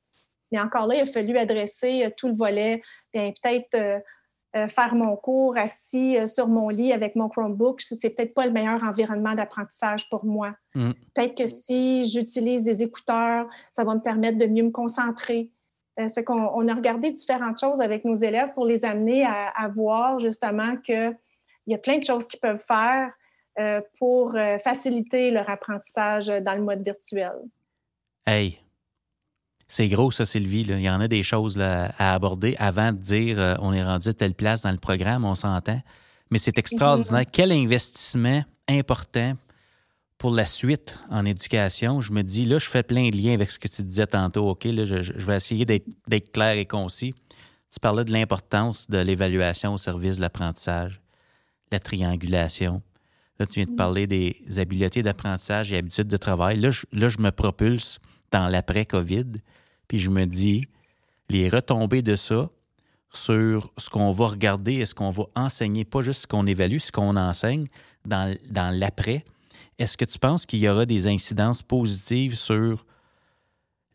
Mais 0.50 0.58
encore 0.58 0.86
là, 0.86 0.96
il 0.96 1.00
a 1.02 1.06
fallu 1.06 1.38
adresser 1.38 2.12
tout 2.16 2.28
le 2.28 2.34
volet, 2.34 2.82
bien 3.14 3.30
peut-être 3.30 4.02
euh, 4.54 4.58
euh, 4.58 4.68
faire 4.68 4.94
mon 4.94 5.16
cours 5.16 5.56
assis 5.56 6.16
sur 6.26 6.48
mon 6.48 6.68
lit 6.68 6.92
avec 6.92 7.16
mon 7.16 7.28
Chromebook, 7.28 7.80
c'est 7.80 8.10
peut-être 8.10 8.34
pas 8.34 8.46
le 8.46 8.52
meilleur 8.52 8.82
environnement 8.82 9.34
d'apprentissage 9.34 10.08
pour 10.08 10.24
moi. 10.24 10.54
Mm. 10.74 10.92
Peut-être 11.14 11.36
que 11.36 11.46
si 11.46 12.04
j'utilise 12.06 12.62
des 12.62 12.82
écouteurs, 12.82 13.48
ça 13.72 13.84
va 13.84 13.94
me 13.94 14.00
permettre 14.00 14.38
de 14.38 14.46
mieux 14.46 14.64
me 14.64 14.70
concentrer. 14.70 15.50
Ça 15.98 16.08
fait 16.08 16.24
qu'on 16.24 16.50
on 16.54 16.68
a 16.68 16.74
regardé 16.74 17.12
différentes 17.12 17.60
choses 17.60 17.80
avec 17.80 18.04
nos 18.04 18.14
élèves 18.14 18.54
pour 18.54 18.64
les 18.64 18.84
amener 18.84 19.26
à, 19.26 19.68
voir 19.74 20.18
justement 20.18 20.76
qu'il 20.76 21.14
y 21.66 21.74
a 21.74 21.78
plein 21.78 21.98
de 21.98 22.02
choses 22.02 22.26
qu'ils 22.26 22.40
peuvent 22.40 22.64
faire 22.66 23.12
pour 23.98 24.34
faciliter 24.64 25.30
leur 25.30 25.50
apprentissage 25.50 26.28
dans 26.28 26.54
le 26.54 26.62
mode 26.62 26.82
virtuel. 26.82 27.32
Hey, 28.26 28.58
c'est 29.72 29.88
gros, 29.88 30.10
ça, 30.10 30.26
Sylvie. 30.26 30.66
Il 30.68 30.80
y 30.82 30.90
en 30.90 31.00
a 31.00 31.08
des 31.08 31.22
choses 31.22 31.58
à 31.58 32.12
aborder 32.12 32.54
avant 32.58 32.92
de 32.92 32.98
dire 32.98 33.40
euh, 33.40 33.54
on 33.60 33.72
est 33.72 33.82
rendu 33.82 34.10
à 34.10 34.12
telle 34.12 34.34
place 34.34 34.60
dans 34.60 34.70
le 34.70 34.76
programme, 34.76 35.24
on 35.24 35.34
s'entend. 35.34 35.80
Mais 36.30 36.36
c'est 36.36 36.58
extraordinaire. 36.58 37.24
Quel 37.32 37.52
investissement 37.52 38.44
important 38.68 39.34
pour 40.18 40.30
la 40.30 40.44
suite 40.44 40.98
en 41.08 41.24
éducation. 41.24 42.02
Je 42.02 42.12
me 42.12 42.22
dis, 42.22 42.44
là, 42.44 42.58
je 42.58 42.68
fais 42.68 42.82
plein 42.82 43.08
de 43.08 43.16
liens 43.16 43.32
avec 43.32 43.50
ce 43.50 43.58
que 43.58 43.66
tu 43.66 43.82
disais 43.82 44.06
tantôt. 44.06 44.50
OK, 44.50 44.64
là, 44.64 44.84
je, 44.84 45.12
vais 45.14 45.36
essayer 45.36 45.64
d'être 45.64 46.32
clair 46.32 46.52
et 46.58 46.66
concis. 46.66 47.14
Tu 47.72 47.80
parlais 47.80 48.04
de 48.04 48.12
l'importance 48.12 48.90
de 48.90 48.98
l'évaluation 48.98 49.72
au 49.72 49.78
service 49.78 50.16
de 50.16 50.20
l'apprentissage, 50.20 51.00
la 51.70 51.80
triangulation, 51.80 52.82
Là, 53.40 53.46
tu 53.46 53.60
viens 53.60 53.72
de 53.72 53.76
parler 53.76 54.06
des 54.06 54.36
habiletés 54.58 55.02
d'apprentissage 55.02 55.72
et 55.72 55.78
habitudes 55.78 56.08
de 56.08 56.16
travail. 56.18 56.60
Là 56.60 56.70
je, 56.70 56.84
là, 56.92 57.08
je 57.08 57.18
me 57.18 57.30
propulse 57.30 57.98
dans 58.30 58.48
l'après-COVID, 58.48 59.32
puis 59.92 60.00
je 60.00 60.08
me 60.08 60.24
dis, 60.24 60.62
les 61.28 61.50
retombées 61.50 62.00
de 62.00 62.16
ça 62.16 62.48
sur 63.12 63.70
ce 63.76 63.90
qu'on 63.90 64.10
va 64.10 64.28
regarder 64.28 64.76
et 64.76 64.86
ce 64.86 64.94
qu'on 64.94 65.10
va 65.10 65.24
enseigner, 65.34 65.84
pas 65.84 66.00
juste 66.00 66.22
ce 66.22 66.26
qu'on 66.26 66.46
évalue, 66.46 66.78
ce 66.78 66.90
qu'on 66.90 67.14
enseigne 67.14 67.66
dans, 68.06 68.34
dans 68.48 68.74
l'après. 68.74 69.22
Est-ce 69.78 69.98
que 69.98 70.06
tu 70.06 70.18
penses 70.18 70.46
qu'il 70.46 70.60
y 70.60 70.68
aura 70.70 70.86
des 70.86 71.08
incidences 71.08 71.60
positives 71.60 72.38
sur 72.38 72.86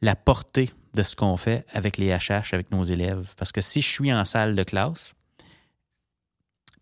la 0.03 0.15
portée 0.15 0.69
de 0.93 1.01
ce 1.01 1.15
qu'on 1.15 1.35
fait 1.35 1.65
avec 1.73 1.97
les 1.97 2.15
HH, 2.15 2.53
avec 2.53 2.69
nos 2.69 2.83
élèves? 2.83 3.33
Parce 3.35 3.51
que 3.51 3.61
si 3.61 3.81
je 3.81 3.89
suis 3.89 4.13
en 4.13 4.23
salle 4.23 4.53
de 4.53 4.61
classe, 4.61 5.15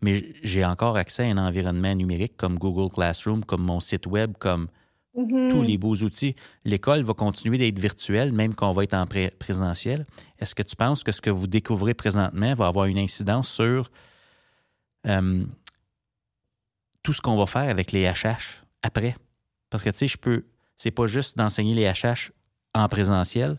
mais 0.02 0.26
j'ai 0.42 0.66
encore 0.66 0.98
accès 0.98 1.22
à 1.22 1.30
un 1.30 1.38
environnement 1.38 1.94
numérique 1.94 2.36
comme 2.36 2.58
Google 2.58 2.92
Classroom, 2.92 3.46
comme 3.46 3.62
mon 3.62 3.80
site 3.80 4.06
web, 4.06 4.34
comme 4.38 4.68
Mhm. 5.16 5.50
tous 5.50 5.62
les 5.62 5.78
beaux 5.78 5.94
outils. 5.96 6.34
L'école 6.64 7.02
va 7.02 7.14
continuer 7.14 7.56
d'être 7.58 7.78
virtuelle, 7.78 8.32
même 8.32 8.54
quand 8.54 8.68
on 8.70 8.72
va 8.72 8.84
être 8.84 8.94
en 8.94 9.06
pré- 9.06 9.32
présentiel. 9.38 10.06
Est-ce 10.38 10.54
que 10.54 10.62
tu 10.62 10.76
penses 10.76 11.02
que 11.02 11.12
ce 11.12 11.20
que 11.22 11.30
vous 11.30 11.46
découvrez 11.46 11.94
présentement 11.94 12.54
va 12.54 12.66
avoir 12.66 12.84
une 12.86 12.98
incidence 12.98 13.48
sur 13.50 13.90
euh, 15.06 15.44
tout 17.02 17.12
ce 17.12 17.20
qu'on 17.20 17.36
va 17.36 17.46
faire 17.46 17.68
avec 17.70 17.92
les 17.92 18.04
HH 18.06 18.62
après? 18.82 19.16
Parce 19.70 19.82
que, 19.82 19.90
tu 19.90 19.98
sais, 19.98 20.08
je 20.08 20.16
peux. 20.18 20.44
C'est 20.78 20.90
pas 20.90 21.06
juste 21.06 21.36
d'enseigner 21.38 21.74
les 21.74 21.84
HH 21.90 22.32
en 22.74 22.86
présentiel, 22.88 23.56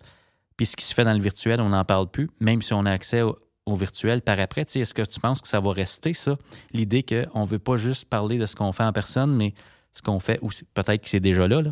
puis 0.56 0.68
ce 0.68 0.76
qui 0.76 0.86
se 0.86 0.94
fait 0.94 1.04
dans 1.04 1.14
le 1.14 1.20
virtuel, 1.22 1.60
on 1.62 1.70
n'en 1.70 1.84
parle 1.86 2.08
plus, 2.10 2.30
même 2.40 2.62
si 2.62 2.74
on 2.74 2.86
a 2.86 2.92
accès 2.92 3.24
au, 3.24 3.38
au 3.66 3.76
virtuel 3.76 4.22
par 4.22 4.40
après. 4.40 4.66
Tu 4.66 4.74
sais, 4.74 4.80
Est-ce 4.82 4.94
que 4.94 5.02
tu 5.02 5.20
penses 5.20 5.42
que 5.42 5.48
ça 5.48 5.60
va 5.60 5.72
rester, 5.74 6.14
ça? 6.14 6.38
L'idée 6.72 7.02
qu'on 7.04 7.42
ne 7.42 7.48
veut 7.48 7.58
pas 7.60 7.78
juste 7.78 8.06
parler 8.06 8.38
de 8.38 8.46
ce 8.46 8.56
qu'on 8.56 8.72
fait 8.72 8.84
en 8.84 8.94
personne, 8.94 9.36
mais 9.36 9.56
ce 9.98 10.02
qu'on 10.02 10.20
fait, 10.20 10.40
ou 10.42 10.50
peut-être 10.74 11.02
que 11.04 11.10
c'est 11.10 11.20
déjà 11.20 11.48
là, 11.48 11.62
là. 11.62 11.72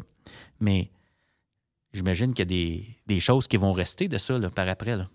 mais 0.60 0.90
j'imagine 1.94 2.34
qu'il 2.34 2.40
y 2.40 2.48
a 2.48 2.54
des, 2.58 2.86
des 3.08 3.20
choses 3.20 3.48
qui 3.48 3.58
vont 3.58 3.72
rester 3.72 4.08
de 4.08 4.18
ça 4.18 4.38
là, 4.40 4.50
par 4.50 4.68
après. 4.68 4.96
Là. 4.98 5.08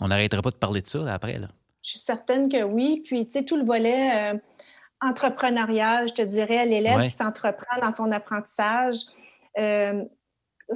On 0.00 0.08
n'arrêtera 0.08 0.40
pas 0.42 0.50
de 0.50 0.56
parler 0.56 0.82
de 0.82 0.86
ça 0.86 1.12
après. 1.12 1.38
Là. 1.38 1.48
Je 1.82 1.90
suis 1.90 1.98
certaine 1.98 2.48
que 2.48 2.62
oui. 2.62 3.02
Puis, 3.06 3.26
tu 3.26 3.32
sais, 3.32 3.44
tout 3.44 3.56
le 3.56 3.64
volet 3.64 4.32
euh, 4.34 4.38
entrepreneurial, 5.00 6.08
je 6.08 6.14
te 6.14 6.22
dirais, 6.22 6.64
l'élève 6.66 6.98
Ouais. 6.98 7.08
qui 7.08 7.14
s'entreprend 7.14 7.80
dans 7.80 7.90
son 7.90 8.10
apprentissage. 8.12 8.96
euh, 9.58 10.04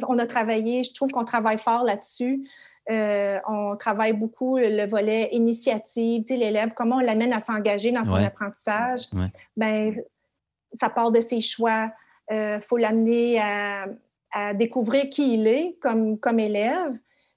on 0.08 0.18
a 0.18 0.26
travaillé, 0.26 0.82
je 0.82 0.92
trouve 0.92 1.10
qu'on 1.12 1.24
travaille 1.24 1.58
fort 1.58 1.84
là-dessus. 1.84 2.48
Euh, 2.90 3.38
on 3.46 3.76
travaille 3.76 4.12
beaucoup 4.12 4.58
le 4.58 4.86
volet 4.88 5.28
initiative, 5.30 6.24
l'élève, 6.30 6.72
comment 6.74 6.96
on 6.96 7.00
l'amène 7.00 7.32
à 7.32 7.38
s'engager 7.38 7.92
dans 7.92 8.02
son 8.02 8.14
Ouais. 8.16 8.24
apprentissage. 8.26 9.02
Ouais. 9.12 9.30
Ben, 9.56 9.94
ça 10.74 10.90
part 10.90 11.10
de 11.10 11.20
ses 11.20 11.40
choix. 11.40 11.90
Il 12.30 12.58
faut 12.60 12.76
l'amener 12.76 13.40
à, 13.40 13.86
à 14.34 14.52
découvrir 14.52 15.08
qui 15.08 15.34
il 15.34 15.46
est 15.46 15.78
comme, 15.80 16.18
comme 16.18 16.40
élève, 16.40 16.92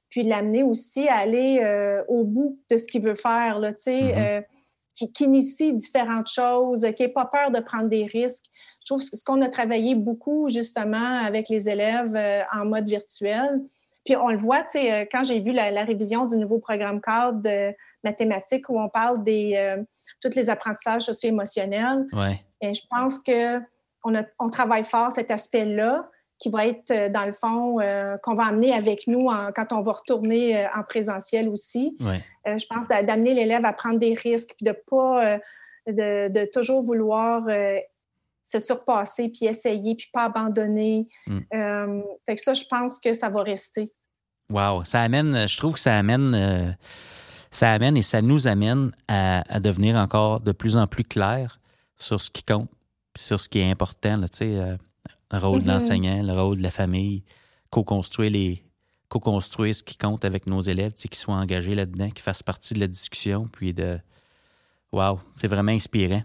puis 0.10 0.24
l'amener 0.24 0.64
aussi 0.64 1.08
à 1.08 1.18
aller 1.18 1.60
euh, 1.64 2.04
au 2.08 2.24
bout 2.24 2.60
de 2.72 2.78
ce 2.78 2.86
qu'il 2.88 3.06
veut 3.06 3.16
faire, 3.16 3.60
là, 3.60 3.72
Mhm. 3.72 4.14
euh, 4.18 4.42
qui, 4.94 5.12
qui 5.14 5.26
initie 5.26 5.74
différentes 5.74 6.30
choses, 6.30 6.88
qui 6.96 7.04
n'ait 7.04 7.10
pas 7.10 7.26
peur 7.26 7.52
de 7.52 7.60
prendre 7.60 7.88
des 7.88 8.06
risques. 8.06 8.46
Je 8.82 8.86
trouve 8.94 9.08
que 9.08 9.16
ce 9.16 9.24
qu'on 9.24 9.42
a 9.42 9.50
travaillé 9.50 9.94
beaucoup, 9.94 10.50
justement, 10.50 11.20
avec 11.24 11.50
les 11.50 11.70
élèves 11.70 12.16
euh, 12.16 12.42
en 12.52 12.66
mode 12.66 12.88
virtuel, 12.90 13.62
puis 14.06 14.16
on 14.16 14.30
le 14.30 14.38
voit, 14.38 14.66
euh, 14.76 15.06
quand 15.12 15.24
j'ai 15.26 15.40
vu 15.42 15.52
la, 15.52 15.70
la 15.70 15.84
révision 15.84 16.26
du 16.26 16.38
nouveau 16.38 16.60
programme 16.60 17.02
cadre 17.02 17.42
de 17.42 17.76
mathématiques 18.04 18.70
où 18.70 18.80
on 18.80 18.90
parle 18.90 19.24
des 19.24 19.54
euh, 19.56 19.84
tous 20.22 20.36
les 20.36 20.50
apprentissages 20.50 21.04
socio-émotionnels, 21.04 22.06
Ouais. 22.14 22.42
et 22.62 22.74
je 22.74 22.82
pense 22.90 23.20
que 23.20 23.60
on, 24.04 24.16
a- 24.16 24.24
on 24.40 24.50
travaille 24.50 24.84
fort 24.86 25.12
cet 25.14 25.32
aspect-là 25.32 26.10
qui 26.40 26.50
va 26.52 26.68
être, 26.68 26.92
euh, 26.92 27.10
dans 27.10 27.26
le 27.26 27.34
fond, 27.34 27.80
euh, 27.82 28.16
qu'on 28.22 28.36
va 28.36 28.44
amener 28.46 28.72
avec 28.74 29.08
nous 29.08 29.28
en- 29.28 29.52
quand 29.52 29.72
on 29.74 29.82
va 29.82 29.94
retourner 29.94 30.58
euh, 30.58 30.68
en 30.76 30.84
présentiel 30.84 31.50
aussi. 31.50 31.98
Ouais. 32.00 32.24
Euh, 32.48 32.58
je 32.60 32.66
pense 32.68 32.88
d'a- 32.88 33.02
d'amener 33.04 33.34
l'élève 33.34 33.66
à 33.66 33.74
prendre 33.74 33.98
des 33.98 34.14
risques, 34.14 34.54
puis 34.56 34.66
de 34.66 34.72
pas 34.90 35.40
de, 35.88 36.28
de 36.28 36.46
toujours 36.52 36.84
vouloir 36.84 37.44
se 38.44 38.60
surpasser, 38.60 39.30
puis 39.30 39.46
essayer, 39.46 39.96
puis 39.96 40.08
pas 40.14 40.24
abandonner. 40.26 41.08
Mm. 41.28 42.02
Fait 42.26 42.36
que 42.36 42.42
ça, 42.42 42.54
je 42.54 42.64
pense 42.70 43.00
que 43.00 43.14
ça 43.14 43.30
va 43.30 43.42
rester. 43.42 43.92
Wow. 44.50 44.84
Ça 44.86 45.02
amène, 45.02 45.48
je 45.48 45.58
trouve 45.58 45.74
que 45.74 45.80
ça 45.80 45.98
amène, 45.98 46.78
ça 47.52 47.72
amène 47.72 47.98
et 47.98 48.02
ça 48.02 48.22
nous 48.22 48.48
amène 48.48 48.92
à, 49.08 49.44
à 49.54 49.60
devenir 49.60 49.96
encore 49.96 50.40
de 50.42 50.52
plus 50.52 50.78
en 50.78 50.88
plus 50.88 51.04
clair 51.04 51.60
sur 51.98 52.22
ce 52.22 52.30
qui 52.30 52.44
compte, 52.44 52.70
sur 53.16 53.40
ce 53.40 53.48
qui 53.50 53.60
est 53.60 53.70
important. 53.72 54.18
Là, 54.18 54.28
euh, 54.42 54.78
le 55.32 55.38
rôle 55.40 55.62
de 55.62 55.66
Mhm. 55.68 55.72
l'enseignant, 55.74 56.24
le 56.24 56.34
rôle 56.34 56.58
de 56.58 56.64
la 56.64 56.72
famille, 56.72 57.24
co-construire 57.70 58.32
les 58.32 58.64
co-construire 59.10 59.74
ce 59.74 59.84
qui 59.84 59.96
compte 59.98 60.26
avec 60.26 60.48
nos 60.48 60.60
élèves, 60.62 60.92
qu'ils 60.94 61.16
soient 61.16 61.36
engagés 61.36 61.76
là-dedans, 61.76 62.10
qu'ils 62.10 62.22
fassent 62.24 62.44
partie 62.44 62.74
de 62.74 62.80
la 62.82 62.88
discussion, 62.88 63.48
puis 63.52 63.74
de 63.74 63.98
Wow, 64.92 65.20
c'est 65.40 65.48
vraiment 65.48 65.72
inspirant. 65.72 66.24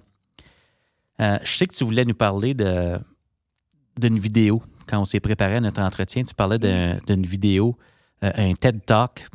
Euh, 1.21 1.39
je 1.43 1.57
sais 1.57 1.67
que 1.67 1.75
tu 1.75 1.85
voulais 1.85 2.05
nous 2.05 2.15
parler 2.15 2.55
d'une 2.55 4.19
vidéo 4.19 4.63
quand 4.87 5.01
on 5.01 5.05
s'est 5.05 5.21
préparé 5.21 5.57
à 5.57 5.61
notre 5.61 5.81
entretien. 5.81 6.25
Tu 6.25 6.35
parlais 6.35 6.59
d'un- 6.59 6.99
d'une 7.07 7.25
vidéo, 7.27 7.77
euh, 8.25 8.31
un 8.35 8.55
TED 8.55 8.85
Talk 8.85 9.29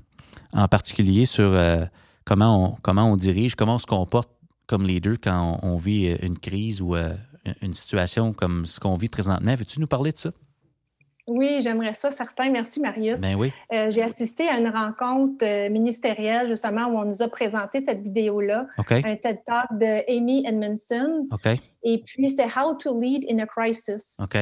en 0.53 0.67
particulier 0.67 1.25
sur 1.25 1.53
euh, 1.53 1.85
comment, 2.25 2.65
on, 2.65 2.77
comment 2.81 3.11
on 3.11 3.15
dirige, 3.15 3.55
comment 3.55 3.75
on 3.75 3.79
se 3.79 3.85
comporte 3.85 4.29
comme 4.67 4.85
leader 4.85 5.15
quand 5.21 5.59
on, 5.63 5.73
on 5.73 5.75
vit 5.77 6.09
euh, 6.09 6.17
une 6.21 6.37
crise 6.37 6.81
ou 6.81 6.95
euh, 6.95 7.13
une 7.61 7.73
situation 7.73 8.33
comme 8.33 8.65
ce 8.65 8.79
qu'on 8.79 8.95
vit 8.95 9.09
présentement. 9.09 9.55
Veux-tu 9.55 9.79
nous 9.79 9.87
parler 9.87 10.11
de 10.11 10.17
ça? 10.17 10.31
Oui, 11.27 11.59
j'aimerais 11.61 11.93
ça, 11.93 12.09
certain. 12.09 12.49
Merci, 12.49 12.79
Marius. 12.79 13.19
Ben 13.19 13.35
oui. 13.35 13.51
Euh, 13.73 13.91
J'ai 13.91 14.01
assisté 14.01 14.47
à 14.47 14.59
une 14.59 14.69
rencontre 14.69 15.67
ministérielle, 15.69 16.47
justement, 16.47 16.85
où 16.85 16.97
on 16.97 17.03
nous 17.03 17.21
a 17.21 17.27
présenté 17.27 17.81
cette 17.81 18.01
vidéo-là, 18.01 18.67
un 18.77 19.15
TED 19.17 19.43
Talk 19.45 19.65
de 19.71 20.09
Amy 20.09 20.45
Edmondson. 20.47 21.27
Et 21.83 22.01
puis, 22.01 22.29
c'est 22.29 22.45
How 22.45 22.75
to 22.75 22.97
Lead 22.97 23.25
in 23.29 23.39
a 23.39 23.45
Crisis. 23.45 24.15
OK. 24.19 24.37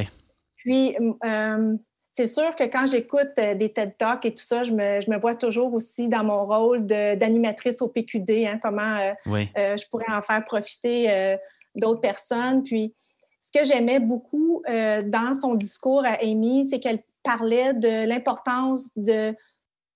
Puis, 0.57 0.95
euh, 1.25 1.75
c'est 2.16 2.28
sûr 2.28 2.55
que 2.55 2.63
quand 2.63 2.88
j'écoute 2.88 3.32
euh, 3.39 3.55
des 3.55 3.74
TED 3.74 3.97
Talks 3.97 4.26
et 4.26 4.34
tout 4.34 4.43
ça, 4.43 4.63
je 4.63 4.72
me, 4.72 5.01
je 5.01 5.11
me 5.11 5.20
vois 5.20 5.36
toujours 5.36 5.74
aussi 5.74 6.07
dans 6.07 6.24
mon 6.24 6.45
rôle 6.45 6.86
d'animatrice 6.88 7.82
au 7.82 7.89
PQD, 7.89 8.45
hein, 8.47 8.57
comment 8.61 8.97
euh, 8.99 9.11
Oui. 9.26 9.49
euh, 9.57 9.76
je 9.76 9.86
pourrais 9.89 10.09
en 10.09 10.22
faire 10.22 10.43
profiter 10.45 11.11
euh, 11.11 11.36
d'autres 11.76 11.99
personnes. 11.99 12.63
Puis, 12.63 12.95
ce 13.41 13.51
que 13.51 13.66
j'aimais 13.66 13.99
beaucoup 13.99 14.63
dans 14.66 15.34
son 15.39 15.53
discours 15.53 16.03
à 16.03 16.18
Amy, 16.24 16.66
c'est 16.66 16.80
qu'elle 16.80 17.03
parlait 17.22 17.76
de 17.76 18.07
l'importance 18.07 18.89
de 18.95 19.36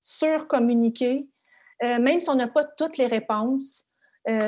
surcommuniquer, 0.02 1.28
même 1.82 2.20
si 2.20 2.30
on 2.30 2.36
n'a 2.36 2.48
pas 2.48 2.64
toutes 2.64 2.98
les 2.98 3.08
réponses. 3.08 3.88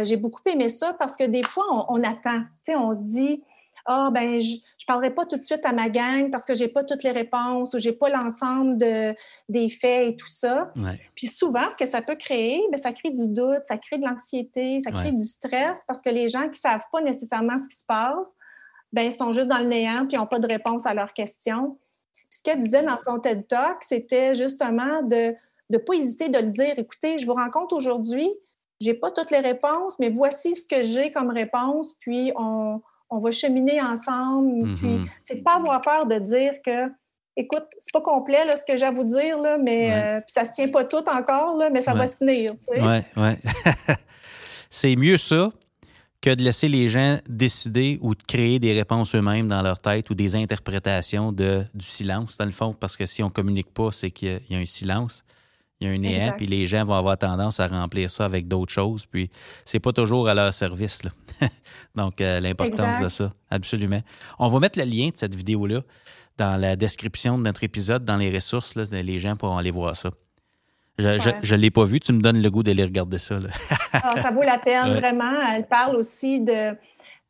J'ai 0.04 0.18
beaucoup 0.18 0.42
aimé 0.46 0.70
ça 0.70 0.94
parce 1.00 1.16
que 1.16 1.24
des 1.24 1.42
fois, 1.42 1.66
on, 1.72 1.96
on 1.98 2.04
attend. 2.04 2.44
On 2.68 2.94
se 2.94 3.02
dit, 3.02 3.44
ah, 3.86 4.10
ben, 4.12 4.40
je 4.40 4.56
ne 4.56 4.86
parlerai 4.88 5.12
pas 5.14 5.26
tout 5.26 5.38
de 5.38 5.44
suite 5.44 5.66
à 5.66 5.74
ma 5.74 5.90
gang 5.90 6.30
parce 6.32 6.46
que 6.46 6.56
je 6.56 6.64
n'ai 6.64 6.70
pas 6.70 6.84
toutes 6.84 7.04
les 7.04 7.12
réponses 7.12 7.74
ou 7.74 7.80
je 7.80 7.90
n'ai 7.90 7.96
pas 7.96 8.10
l'ensemble 8.10 8.78
de, 8.78 9.16
des 9.50 9.70
faits 9.70 10.10
et 10.10 10.16
tout 10.16 10.28
ça. 10.28 10.72
Ouais. 10.76 11.00
Puis 11.16 11.28
souvent, 11.28 11.70
ce 11.72 11.78
que 11.78 11.90
ça 11.90 12.02
peut 12.02 12.16
créer, 12.16 12.62
bien, 12.72 12.82
ça 12.82 12.92
crée 12.92 13.12
du 13.12 13.28
doute, 13.28 13.62
ça 13.66 13.78
crée 13.78 13.98
de 13.98 14.06
l'anxiété, 14.06 14.80
ça 14.82 14.92
crée 14.92 15.02
Ouais. 15.02 15.12
du 15.12 15.26
stress 15.26 15.84
parce 15.88 16.02
que 16.02 16.10
les 16.10 16.30
gens 16.30 16.44
qui 16.44 16.50
ne 16.50 16.56
savent 16.56 16.86
pas 16.92 17.02
nécessairement 17.02 17.58
ce 17.58 17.68
qui 17.68 17.76
se 17.76 17.86
passe, 17.86 18.36
ben, 18.94 19.04
ils 19.04 19.12
sont 19.12 19.32
juste 19.32 19.48
dans 19.48 19.60
le 19.60 19.66
néant 19.66 20.06
puis 20.08 20.18
n'ont 20.18 20.28
pas 20.28 20.40
de 20.40 20.48
réponse 20.48 20.86
à 20.86 20.94
leurs 20.94 21.14
questions. 21.14 21.78
Puis 22.14 22.40
ce 22.40 22.44
qu'elle 22.44 22.62
disait 22.62 22.84
dans 22.84 22.98
son 22.98 23.20
TED 23.20 23.48
Talk, 23.48 23.78
c'était 23.82 24.36
justement 24.36 25.02
de 25.04 25.34
ne 25.70 25.78
pas 25.78 25.94
hésiter 25.94 26.30
de 26.30 26.38
le 26.40 26.48
dire. 26.48 26.74
Écoutez, 26.78 27.18
je 27.18 27.26
vous 27.26 27.34
rencontre 27.34 27.76
aujourd'hui, 27.76 28.30
je 28.82 28.90
n'ai 28.90 28.94
pas 28.94 29.12
toutes 29.12 29.32
les 29.32 29.40
réponses, 29.40 30.00
mais 30.00 30.10
voici 30.10 30.56
ce 30.56 30.68
que 30.68 30.84
j'ai 30.84 31.12
comme 31.12 31.30
réponse, 31.30 31.94
puis 32.00 32.32
on, 32.36 32.82
on 33.12 33.20
va 33.20 33.32
cheminer 33.32 33.82
ensemble. 33.82 34.68
Mhm. 34.68 34.78
Puis 34.78 35.12
c'est 35.24 35.36
de 35.36 35.44
pas 35.44 35.56
avoir 35.58 35.80
peur 35.82 36.06
de 36.06 36.16
dire 36.16 36.54
que 36.66 36.90
écoute, 37.38 37.66
c'est 37.78 37.94
pas 37.94 38.02
complet 38.02 38.44
là, 38.46 38.56
ce 38.56 38.64
que 38.68 38.78
j'ai 38.78 38.86
à 38.86 38.92
vous 38.92 39.06
dire, 39.06 39.38
là, 39.40 39.58
mais 39.58 39.88
Ouais. 39.88 39.94
euh, 40.04 40.18
puis 40.22 40.32
ça 40.34 40.46
se 40.46 40.52
tient 40.52 40.68
pas 40.70 40.84
tout 40.84 41.04
encore, 41.10 41.56
là, 41.58 41.70
mais 41.70 41.82
ça 41.82 41.94
Ouais. 41.94 42.00
va 42.00 42.08
se 42.08 42.18
tenir. 42.18 42.52
tu 42.52 42.76
sais. 42.76 42.82
Ouais, 42.82 43.04
ouais. 43.18 43.38
c'est 44.70 44.96
mieux 44.96 45.18
ça 45.18 45.52
que 46.22 46.36
de 46.36 46.44
laisser 46.44 46.68
les 46.68 46.88
gens 46.88 47.18
décider 47.28 47.98
ou 48.02 48.14
de 48.14 48.22
créer 48.24 48.60
des 48.60 48.74
réponses 48.74 49.16
eux-mêmes 49.16 49.48
dans 49.48 49.62
leur 49.64 49.80
tête 49.80 50.10
ou 50.12 50.14
des 50.14 50.36
interprétations 50.36 51.32
de, 51.32 51.66
du 51.74 51.86
silence, 51.86 52.38
dans 52.38 52.46
le 52.46 52.52
fond, 52.52 52.76
parce 52.80 52.96
que 52.96 53.06
si 53.08 53.24
on 53.24 53.30
communique 53.30 53.74
pas, 53.74 53.92
c'est 53.92 54.12
qu'il 54.12 54.40
y 54.50 54.54
y 54.54 54.56
a 54.56 54.60
un 54.60 54.66
silence, 54.66 55.24
il 55.82 55.88
y 55.88 55.90
a 55.90 55.94
un 55.94 55.98
néant, 55.98 56.34
puis 56.38 56.46
les 56.46 56.68
gens 56.68 56.86
vont 56.86 56.94
avoir 56.94 57.18
tendance 57.18 57.60
à 57.60 57.68
remplir 57.68 58.12
ça 58.12 58.24
avec 58.24 58.48
d'autres 58.48 58.72
choses, 58.72 59.08
puis 59.08 59.32
c'est 59.66 59.80
pas 59.80 59.92
toujours 59.92 60.30
à 60.30 60.36
leur 60.36 60.54
service. 60.54 61.04
Là. 61.04 61.10
Donc, 61.96 62.22
euh, 62.22 62.40
l'importance 62.40 63.02
de 63.02 63.08
ça, 63.08 63.34
absolument. 63.50 64.02
On 64.38 64.48
va 64.48 64.60
mettre 64.60 64.78
le 64.78 64.86
lien 64.86 65.10
de 65.10 65.18
cette 65.18 65.34
vidéo-là 65.34 65.82
dans 66.38 66.60
la 66.60 66.76
description 66.76 67.38
de 67.38 67.44
notre 67.44 67.64
épisode, 67.64 68.06
dans 68.06 68.18
les 68.18 68.30
ressources, 68.34 68.76
là, 68.76 68.84
les 68.92 69.20
gens 69.20 69.36
pourront 69.36 69.58
aller 69.58 69.72
voir 69.72 69.96
ça. 69.96 70.12
Je 71.00 71.56
ne 71.56 71.60
l'ai 71.60 71.72
pas 71.72 71.86
vu, 71.86 72.00
tu 72.00 72.14
me 72.14 72.22
donnes 72.22 72.42
le 72.42 72.50
goût 72.52 72.62
d'aller 72.62 72.84
regarder 72.84 73.18
ça. 73.18 73.40
Là. 73.40 73.50
Ah, 73.92 74.22
ça 74.22 74.32
vaut 74.32 74.44
la 74.44 74.60
peine, 74.60 74.90
Ouais. 74.92 75.00
vraiment. 75.00 75.42
Elle 75.52 75.66
parle 75.66 75.96
aussi 75.96 76.42
de, 76.42 76.76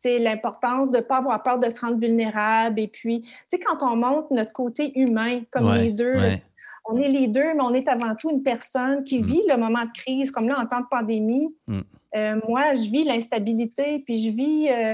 l'importance 0.03 0.91
de 0.91 0.97
ne 0.97 1.01
pas 1.01 1.17
avoir 1.17 1.41
peur 1.41 1.57
de 1.57 1.69
se 1.69 1.79
rendre 1.79 1.97
vulnérable. 1.97 2.79
Et 2.79 2.87
puis, 2.87 3.21
tu 3.21 3.29
sais, 3.47 3.59
quand 3.59 3.81
on 3.89 3.95
montre 3.95 4.27
notre 4.31 4.51
côté 4.51 4.91
humain, 4.99 5.41
comme 5.51 5.73
les 5.73 5.91
deux, 5.91 6.15
on 6.85 6.97
est 6.97 7.07
les 7.07 7.27
deux, 7.27 7.53
mais 7.53 7.61
on 7.61 7.73
est 7.73 7.87
avant 7.87 8.15
tout 8.15 8.29
une 8.29 8.43
personne 8.43 9.03
qui 9.03 9.19
mm. 9.19 9.25
vit 9.25 9.41
le 9.47 9.57
moment 9.57 9.83
de 9.83 9.91
crise, 9.91 10.31
comme 10.31 10.47
là, 10.47 10.57
en 10.59 10.65
temps 10.65 10.81
de 10.81 10.87
pandémie. 10.89 11.55
Mm. 11.67 11.81
Euh, 12.15 12.39
moi, 12.47 12.73
je 12.73 12.89
vis 12.89 13.03
l'instabilité, 13.03 13.99
puis 13.99 14.21
je 14.21 14.31
vis 14.31 14.69
euh, 14.69 14.93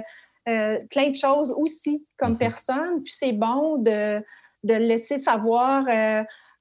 euh, 0.50 0.80
plein 0.90 1.10
de 1.10 1.16
choses 1.16 1.54
aussi 1.58 2.06
comme 2.18 2.34
mm-hmm. 2.34 2.38
personne. 2.38 3.04
Puis 3.04 3.14
c'est 3.16 3.34
bon 3.34 3.78
de, 3.78 4.24
de 4.64 4.74
laisser 4.74 5.18
savoir 5.18 5.86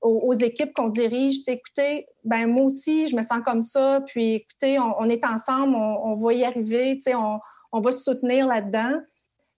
aux, 0.01 0.35
équipes 0.35 0.73
qu'on 0.73 0.89
dirige, 0.89 1.41
écoutez, 1.49 2.07
ben 2.23 2.47
moi 2.47 2.67
aussi, 2.67 3.09
je 3.09 3.17
me 3.17 3.23
sens 3.23 3.41
comme 3.45 3.63
ça, 3.63 4.01
puis 4.07 4.35
écoutez, 4.35 4.79
on, 4.79 5.09
est 5.09 5.25
ensemble, 5.25 5.75
on, 5.75 6.15
va 6.15 6.33
y 6.33 6.45
arriver, 6.45 7.01
on, 7.09 7.41
on 7.73 7.81
va 7.81 7.91
se 7.91 8.05
soutenir 8.05 8.47
là-dedans. 8.47 9.01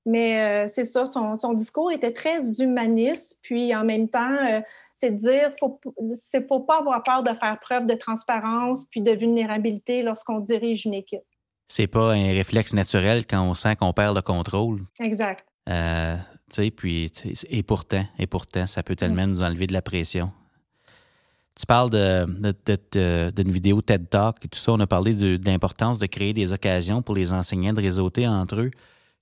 Mais 0.09 0.41
euh, 0.41 0.71
c'est 0.73 0.87
ça, 0.87 1.05
son, 1.05 1.53
discours 1.53 1.93
était 1.93 2.13
très 2.13 2.63
humaniste. 2.63 3.39
Puis 3.43 3.75
en 3.75 3.85
même 3.85 4.09
temps, 4.09 4.37
euh, 4.51 4.63
c'est 4.95 5.11
de 5.11 5.17
dire 5.17 5.51
qu'il 5.55 5.69
ne 6.01 6.47
faut 6.49 6.61
pas 6.61 6.79
avoir 6.79 7.03
peur 7.03 7.23
de 7.23 7.35
faire 7.35 7.59
preuve 7.61 7.85
de 7.85 7.93
transparence 7.93 8.87
puis 8.87 9.03
de 9.03 9.11
vulnérabilité 9.13 10.03
lorsqu'on 10.03 10.41
dirige 10.41 10.87
une 10.87 10.95
équipe. 10.95 11.21
C'est 11.69 11.89
pas 11.89 12.15
un 12.15 12.29
réflexe 12.29 12.73
naturel 12.73 13.27
quand 13.27 13.43
on 13.43 13.53
sent 13.53 13.77
qu'on 13.77 13.93
perd 13.93 14.17
le 14.17 14.23
contrôle. 14.23 14.81
Exact. 14.99 15.45
Euh, 15.69 16.17
puis, 16.75 17.13
et 17.51 17.63
pourtant, 17.63 18.07
et 18.19 18.27
pourtant, 18.27 18.67
ça 18.67 18.83
peut 18.83 18.97
tellement 18.97 19.27
mm. 19.27 19.31
nous 19.31 19.43
enlever 19.43 19.67
de 19.67 19.75
la 19.75 19.83
pression. 19.83 20.33
Tu 21.55 21.67
parles 21.67 21.91
d'une 21.91 22.55
de, 22.65 23.31
de, 23.31 23.51
vidéo 23.51 23.83
TED 23.83 24.09
Talk 24.09 24.37
et 24.43 24.49
tout 24.49 24.59
ça. 24.59 24.73
On 24.73 24.81
a 24.81 24.87
parlé 24.87 25.13
de, 25.13 25.39
l'importance 25.45 25.99
de 25.99 26.07
créer 26.07 26.33
des 26.33 26.55
occasions 26.55 27.03
pour 27.03 27.15
les 27.15 27.35
enseignants 27.35 27.75
de 27.75 27.83
réseauter 27.83 28.27
entre 28.27 28.61
eux. 28.61 28.71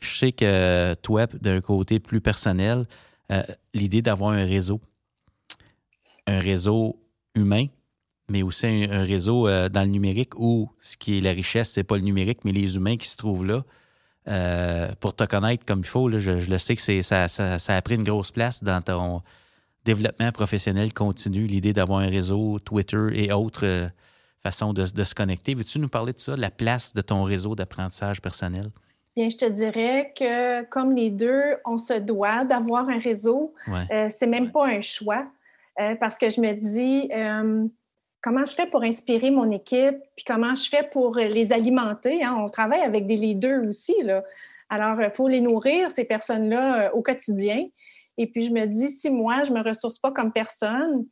Je 0.00 0.18
sais 0.18 0.32
que 0.32 0.94
toi, 1.02 1.26
d'un 1.26 1.60
côté 1.60 2.00
plus 2.00 2.20
personnel, 2.20 2.86
euh, 3.32 3.42
l'idée 3.74 4.02
d'avoir 4.02 4.32
un 4.32 4.44
réseau, 4.44 4.80
un 6.26 6.38
réseau 6.38 7.00
humain, 7.34 7.66
mais 8.28 8.42
aussi 8.42 8.66
un, 8.66 9.04
réseau 9.04 9.48
euh, 9.48 9.68
dans 9.68 9.82
le 9.82 9.88
numérique 9.88 10.38
où 10.38 10.70
ce 10.80 10.96
qui 10.96 11.18
est 11.18 11.20
la 11.20 11.32
richesse, 11.32 11.70
c'est 11.70 11.84
pas 11.84 11.96
le 11.96 12.02
numérique, 12.02 12.44
mais 12.44 12.52
les 12.52 12.76
humains 12.76 12.96
qui 12.96 13.08
se 13.08 13.16
trouvent 13.16 13.46
là. 13.46 13.64
Euh, 14.28 14.90
pour 14.98 15.14
te 15.14 15.22
connaître 15.22 15.64
comme 15.64 15.80
il 15.80 15.86
faut, 15.86 16.10
je, 16.18 16.50
le 16.50 16.58
sais 16.58 16.74
que 16.74 17.02
ça, 17.02 17.26
a 17.68 17.82
pris 17.82 17.94
une 17.94 18.02
grosse 18.02 18.32
place 18.32 18.62
dans 18.62 18.82
ton 18.82 19.22
développement 19.84 20.32
professionnel 20.32 20.92
continu, 20.92 21.46
l'idée 21.46 21.72
d'avoir 21.72 22.00
un 22.00 22.08
réseau, 22.08 22.58
Twitter 22.58 23.06
et 23.12 23.32
autres 23.32 23.88
façons 24.42 24.72
de 24.72 25.04
se 25.04 25.14
connecter. 25.14 25.54
Veux-tu 25.54 25.78
nous 25.78 25.88
parler 25.88 26.12
de 26.12 26.18
ça, 26.18 26.36
la 26.36 26.50
place 26.50 26.92
de 26.92 27.02
ton 27.02 27.22
réseau 27.22 27.54
d'apprentissage 27.54 28.20
personnel? 28.20 28.72
Bien, 29.16 29.30
je 29.30 29.36
te 29.38 29.46
dirais 29.46 30.12
que 30.14 30.64
comme 30.64 30.94
les 30.94 31.10
deux, 31.10 31.56
on 31.64 31.78
se 31.78 31.94
doit 31.94 32.44
d'avoir 32.44 32.86
un 32.90 32.98
réseau. 32.98 33.54
Euh, 33.66 34.08
c'est 34.10 34.26
même 34.26 34.52
pas 34.52 34.66
un 34.66 34.82
choix 34.82 35.26
euh, 35.80 35.94
parce 35.94 36.18
que 36.18 36.28
je 36.28 36.38
me 36.38 36.52
dis 36.52 37.08
euh, 37.14 37.66
comment 38.20 38.44
je 38.44 38.54
fais 38.54 38.66
pour 38.66 38.82
inspirer 38.82 39.30
mon 39.30 39.50
équipe, 39.50 39.96
puis 40.16 40.24
comment 40.26 40.54
je 40.54 40.68
fais 40.68 40.82
pour 40.92 41.16
les 41.16 41.50
alimenter. 41.54 42.22
Hein? 42.22 42.36
On 42.38 42.50
travaille 42.50 42.82
avec 42.82 43.06
des 43.06 43.16
leaders 43.16 43.66
aussi. 43.66 43.94
Là. 44.02 44.20
Alors, 44.68 45.00
il 45.00 45.10
faut 45.14 45.28
les 45.28 45.40
nourrir, 45.40 45.90
ces 45.92 46.04
personnes-là, 46.04 46.94
au 46.94 47.00
quotidien. 47.00 47.64
Et 48.18 48.26
puis, 48.26 48.42
je 48.42 48.52
me 48.52 48.66
dis, 48.66 48.90
si 48.90 49.10
moi, 49.10 49.44
je 49.44 49.50
ne 49.50 49.58
me 49.58 49.64
ressource 49.66 49.98
pas 49.98 50.10
comme 50.10 50.30
personne, 50.30 51.06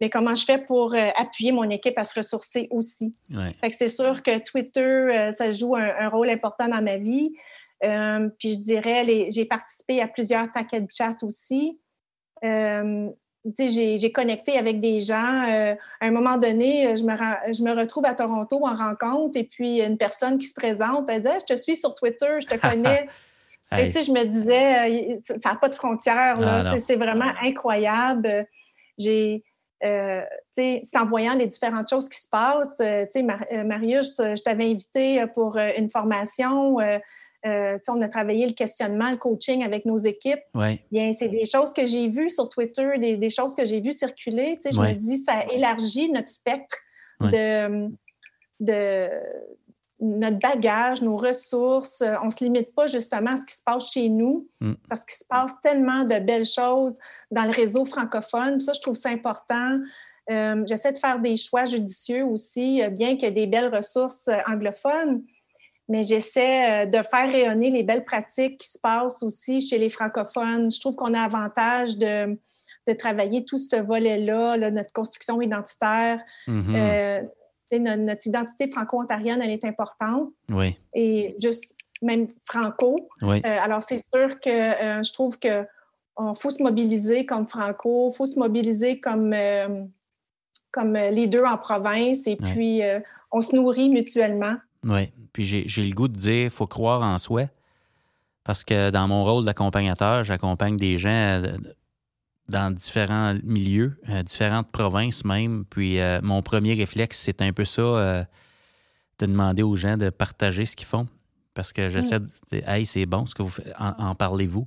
mais 0.00 0.10
comment 0.10 0.34
je 0.34 0.44
fais 0.44 0.58
pour 0.58 0.94
euh, 0.94 1.08
appuyer 1.16 1.52
mon 1.52 1.68
équipe 1.70 1.98
à 1.98 2.04
se 2.04 2.18
ressourcer 2.18 2.68
aussi? 2.70 3.14
c'est 3.72 3.88
sûr 3.88 4.22
que 4.22 4.38
Twitter, 4.38 4.80
euh, 4.80 5.30
ça 5.30 5.50
joue 5.50 5.74
un, 5.74 6.08
rôle 6.08 6.30
important 6.30 6.68
dans 6.68 6.82
ma 6.82 6.96
vie. 6.96 7.32
Euh, 7.84 8.28
puis 8.38 8.54
je 8.54 8.58
dirais, 8.58 9.28
j'ai 9.30 9.44
participé 9.44 10.00
à 10.00 10.08
plusieurs 10.08 10.50
taquets 10.50 10.80
de 10.80 10.90
chat 10.90 11.16
aussi. 11.22 11.78
j'ai 12.42 14.12
connecté 14.12 14.56
avec 14.58 14.80
des 14.80 15.00
gens. 15.00 15.16
à 15.16 15.76
un 16.00 16.10
moment 16.10 16.36
donné, 16.36 16.94
je 16.96 17.02
me, 17.04 17.52
je 17.52 17.62
me 17.62 17.72
retrouve 17.72 18.04
à 18.06 18.14
Toronto 18.14 18.64
en 18.64 18.74
rencontre 18.74 19.36
et 19.36 19.44
puis 19.44 19.80
une 19.80 19.96
personne 19.96 20.38
qui 20.38 20.46
se 20.46 20.54
présente, 20.54 21.08
elle 21.08 21.22
dit 21.22 21.28
Je 21.40 21.54
te 21.54 21.58
suis 21.58 21.76
sur 21.76 21.94
Twitter, 21.94 22.40
je 22.40 22.46
te 22.46 22.56
connais. 22.68 23.08
Et 23.76 23.92
je 23.92 24.10
me 24.12 24.24
disais, 24.24 25.18
ça 25.20 25.50
n'a 25.50 25.56
pas 25.56 25.68
de 25.68 25.74
frontières. 25.74 26.38
Ah, 26.40 26.78
c'est 26.80 26.96
vraiment 26.96 27.30
incroyable. 27.42 28.46
J'ai 28.96 29.44
euh, 29.84 30.22
c'est 30.50 30.82
en 30.96 31.06
voyant 31.06 31.34
les 31.34 31.46
différentes 31.46 31.88
choses 31.88 32.08
qui 32.08 32.20
se 32.20 32.28
passent. 32.28 32.80
Euh, 32.80 33.06
euh, 33.14 33.64
Marius, 33.64 34.14
je, 34.18 34.42
t'avais 34.42 34.66
invité 34.66 35.24
pour 35.34 35.56
une 35.56 35.90
formation. 35.90 36.78
on 37.44 38.02
a 38.02 38.08
travaillé 38.08 38.46
le 38.46 38.54
questionnement, 38.54 39.10
le 39.10 39.16
coaching 39.16 39.62
avec 39.64 39.84
nos 39.84 39.98
équipes. 39.98 40.42
Bien, 40.54 41.12
c'est 41.12 41.28
des 41.28 41.46
choses 41.46 41.72
que 41.72 41.86
j'ai 41.86 42.08
vues 42.08 42.30
sur 42.30 42.48
Twitter, 42.48 42.98
des, 42.98 43.30
choses 43.30 43.54
que 43.54 43.64
j'ai 43.64 43.80
vues 43.80 43.92
circuler. 43.92 44.58
Je 44.64 44.78
me 44.78 44.92
dis, 44.92 45.18
ça 45.18 45.44
élargit 45.52 46.10
notre 46.10 46.28
spectre 46.28 46.78
de, 47.20 47.88
de, 48.60 49.08
notre 50.00 50.38
bagage, 50.38 51.02
nos 51.02 51.16
ressources. 51.16 52.02
Euh, 52.02 52.14
on 52.22 52.26
ne 52.26 52.30
se 52.30 52.44
limite 52.44 52.74
pas 52.74 52.86
justement 52.86 53.32
à 53.32 53.36
ce 53.36 53.46
qui 53.46 53.54
se 53.54 53.62
passe 53.62 53.90
chez 53.90 54.08
nous, 54.08 54.48
mm. 54.60 54.74
parce 54.88 55.04
qu'il 55.04 55.18
se 55.18 55.24
passe 55.24 55.60
tellement 55.60 56.04
de 56.04 56.18
belles 56.18 56.46
choses 56.46 56.98
dans 57.30 57.44
le 57.44 57.50
réseau 57.50 57.84
francophone. 57.84 58.60
Ça, 58.60 58.72
je 58.72 58.80
trouve 58.80 58.94
ça 58.94 59.10
important. 59.10 59.78
Euh, 60.30 60.62
j'essaie 60.66 60.92
de 60.92 60.98
faire 60.98 61.18
des 61.18 61.36
choix 61.36 61.64
judicieux 61.64 62.24
aussi, 62.24 62.82
euh, 62.82 62.90
bien 62.90 63.16
qu'il 63.16 63.24
y 63.24 63.26
ait 63.26 63.32
des 63.32 63.46
belles 63.46 63.74
ressources 63.74 64.28
anglophones, 64.46 65.22
mais 65.88 66.02
j'essaie 66.02 66.86
de 66.86 66.98
faire 66.98 67.32
rayonner 67.32 67.70
les 67.70 67.82
belles 67.82 68.04
pratiques 68.04 68.58
qui 68.58 68.68
se 68.68 68.78
passent 68.78 69.22
aussi 69.22 69.62
chez 69.62 69.78
les 69.78 69.88
francophones. 69.88 70.70
Je 70.70 70.78
trouve 70.80 70.94
qu'on 70.96 71.14
a 71.14 71.20
avantage 71.22 71.96
de, 71.96 72.38
de 72.86 72.92
travailler 72.92 73.46
tout 73.46 73.56
ce 73.56 73.76
volet-là, 73.76 74.58
notre 74.70 74.92
construction 74.92 75.40
identitaire. 75.40 76.20
Mm-hmm 76.46 77.26
notre, 77.72 78.26
identité 78.26 78.70
franco-ontarienne, 78.70 79.40
elle 79.42 79.50
est 79.50 79.64
importante. 79.64 80.30
Oui. 80.48 80.76
Et 80.94 81.34
juste 81.40 81.76
même 82.02 82.28
franco. 82.44 82.96
Oui. 83.22 83.42
Euh, 83.44 83.58
alors, 83.60 83.82
c'est 83.82 83.98
sûr 84.06 84.40
que 84.40 84.48
euh, 84.48 85.02
je 85.02 85.12
trouve 85.12 85.38
que 85.38 85.66
faut 86.40 86.50
se 86.50 86.62
mobiliser 86.64 87.26
comme 87.26 87.46
franco, 87.46 88.10
il 88.12 88.16
faut 88.16 88.26
se 88.26 88.38
mobiliser 88.38 88.98
comme, 88.98 89.32
euh, 89.32 89.84
comme 90.72 90.96
leader 90.96 91.48
en 91.48 91.58
province 91.58 92.26
et 92.26 92.34
puis 92.34 92.80
on 93.30 93.40
se 93.40 93.54
nourrit 93.54 93.88
mutuellement. 93.88 94.56
Oui. 94.82 95.12
Puis 95.32 95.44
j'ai 95.44 95.84
le 95.84 95.94
goût 95.94 96.08
de 96.08 96.16
dire 96.16 96.44
il 96.44 96.50
faut 96.50 96.66
croire 96.66 97.02
en 97.02 97.18
soi. 97.18 97.44
Parce 98.42 98.64
que 98.64 98.90
dans 98.90 99.06
mon 99.06 99.22
rôle 99.22 99.44
d'accompagnateur, 99.44 100.24
j'accompagne 100.24 100.76
des 100.76 100.98
gens 100.98 101.40
dans 102.48 102.70
différents 102.70 103.34
milieux, 103.44 104.00
euh, 104.08 104.22
différentes 104.22 104.70
provinces 104.70 105.24
même. 105.24 105.64
Puis 105.68 106.00
euh, 106.00 106.20
mon 106.22 106.42
premier 106.42 106.74
réflexe, 106.74 107.18
c'est 107.18 107.42
un 107.42 107.52
peu 107.52 107.64
ça, 107.64 107.82
euh, 107.82 108.24
de 109.18 109.26
demander 109.26 109.62
aux 109.62 109.76
gens 109.76 109.96
de 109.96 110.10
partager 110.10 110.64
ce 110.64 110.74
qu'ils 110.74 110.86
font. 110.86 111.06
Parce 111.54 111.72
que 111.72 111.88
j'essaie 111.88 112.20
de 112.20 112.28
dire, 112.52 112.68
hey, 112.68 112.86
c'est 112.86 113.04
bon 113.04 113.26
ce 113.26 113.34
que 113.34 113.42
vous 113.42 113.50
faites, 113.50 113.74
en, 113.78 114.14
parlez-vous. 114.14 114.66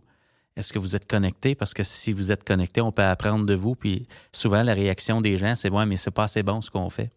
Est-ce 0.57 0.73
que 0.73 0.79
vous 0.79 0.95
êtes 0.95 1.09
connecté? 1.09 1.55
Parce 1.55 1.73
que 1.73 1.83
si 1.83 2.11
vous 2.11 2.33
êtes 2.33 2.43
connecté, 2.43 2.81
on 2.81 2.91
peut 2.91 3.03
apprendre 3.03 3.45
de 3.45 3.53
vous. 3.53 3.75
Puis 3.75 4.07
souvent, 4.33 4.61
la 4.61 4.73
réaction 4.73 5.21
des 5.21 5.37
gens, 5.37 5.55
c'est 5.55 5.69
ouais, 5.69 5.85
mais 5.85 5.95
c'est 5.95 6.11
pas 6.11 6.25
assez 6.25 6.43
bon 6.43 6.61
ce 6.61 6.69
qu'on 6.69 6.89
fait. 6.89 7.11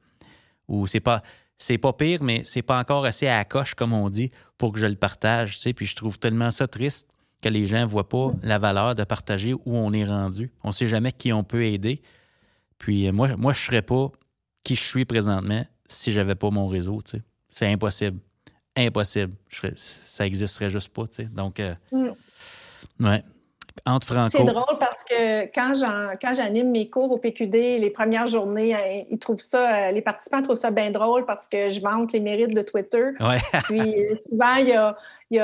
Ou 0.69 0.87
c'est 0.87 1.01
pas. 1.01 1.23
C'est 1.57 1.79
pas 1.79 1.93
pire, 1.93 2.21
mais 2.23 2.43
c'est 2.45 2.63
pas 2.63 2.81
encore 2.81 3.05
assez 3.05 3.29
à 3.29 3.39
la 3.39 3.45
coche, 3.45 3.75
comme 3.75 3.93
on 3.93 4.11
dit, 4.11 4.31
pour 4.59 4.73
que 4.73 4.79
je 4.79 4.87
le 4.87 4.97
partage. 4.97 5.55
Tu 5.55 5.61
sais? 5.61 5.73
Puis 5.73 5.87
je 5.87 5.95
trouve 5.95 6.19
tellement 6.19 6.51
ça 6.51 6.67
triste 6.67 7.09
que 7.45 7.49
les 7.51 7.67
gens 7.67 7.81
ne 7.81 7.85
voient 7.85 8.09
pas 8.09 8.33
la 8.43 8.59
valeur 8.59 8.95
de 8.95 9.05
partager 9.05 9.53
où 9.53 9.61
on 9.67 9.93
est 9.93 10.07
rendu. 10.07 10.51
On 10.63 10.69
ne 10.69 10.73
sait 10.73 10.87
jamais 10.87 11.13
qui 11.13 11.31
on 11.31 11.45
peut 11.45 11.63
aider. 11.63 12.01
Puis 12.79 13.07
euh, 13.07 13.13
moi, 13.13 13.37
moi 13.37 13.53
je 13.53 13.61
ne 13.61 13.65
serais 13.67 13.83
pas 13.83 14.11
qui 14.65 14.75
je 14.77 14.83
suis 14.83 15.05
présentement 15.05 15.67
si 15.87 16.11
je 16.11 16.21
n'avais 16.21 16.37
pas 16.37 16.49
mon 16.49 16.67
réseau. 16.67 17.01
C'est 17.51 17.71
impossible. 17.71 18.19
Impossible. 18.75 19.35
ça 19.77 20.25
n'existerait 20.25 20.71
juste 20.71 20.89
pas. 20.89 21.05
Donc, 21.33 21.61
euh, 21.61 21.75
mm. 21.93 23.05
ouais. 23.07 23.23
C'est 24.31 24.45
drôle 24.45 24.79
parce 24.79 25.05
que 25.05 25.45
quand 25.55 26.35
j'anime 26.35 26.71
mes 26.71 26.89
cours 26.89 27.11
au 27.11 27.19
PQD, 27.19 27.79
les 27.79 27.91
premières 27.91 28.27
journées, 28.27 28.75
euh, 28.75 29.03
ils 29.11 29.19
trouvent 29.19 29.41
ça, 29.41 29.89
euh, 29.89 29.91
les 29.91 30.01
participants 30.01 30.41
trouvent 30.43 30.57
ça 30.57 30.71
bien 30.71 30.91
drôle 30.91 31.27
parce 31.27 31.49
que 31.49 31.69
je 31.69 31.81
vante 31.81 32.13
les 32.13 32.21
mérites 32.21 32.55
de 32.55 32.63
Twitter. 32.63 33.11
Puis 33.65 33.81
euh, 33.81 34.17
souvent, 34.31 34.55
il 34.61 34.69
y 34.69 34.73
a, 34.73 34.97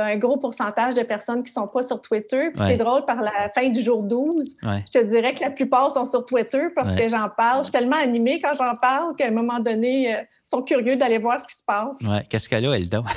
un 0.03 0.17
gros 0.17 0.37
pourcentage 0.37 0.95
de 0.95 1.03
personnes 1.03 1.43
qui 1.43 1.51
ne 1.51 1.63
sont 1.63 1.67
pas 1.67 1.83
sur 1.83 2.01
Twitter. 2.01 2.51
Puis 2.55 2.63
c'est 2.65 2.77
drôle, 2.77 3.05
par 3.05 3.21
la 3.21 3.51
fin 3.53 3.69
du 3.69 3.81
jour 3.81 4.05
12, 4.05 4.57
je 4.63 4.99
te 4.99 5.05
dirais 5.05 5.35
que 5.35 5.41
la 5.41 5.51
plupart 5.51 5.91
sont 5.91 6.05
sur 6.05 6.25
Twitter 6.25 6.69
parce 6.75 6.95
que 6.95 7.09
j'en 7.09 7.29
parle. 7.29 7.59
Je 7.59 7.65
suis 7.65 7.73
tellement 7.73 7.97
animée 7.97 8.41
quand 8.41 8.55
j'en 8.55 8.77
parle 8.77 9.17
qu'à 9.17 9.27
un 9.27 9.33
moment 9.33 9.59
donné, 9.59 10.11
ils 10.11 10.27
sont 10.45 10.63
curieux 10.63 10.97
d'aller 10.97 11.19
voir 11.19 11.41
ce 11.41 11.47
qui 11.47 11.57
se 11.57 11.65
passe. 11.65 11.99
Oui, 12.03 12.19
qu'est-ce 12.31 12.49
qu'elle 12.49 12.67
a, 12.67 12.77
elle, 12.77 12.89
donc? 12.89 13.07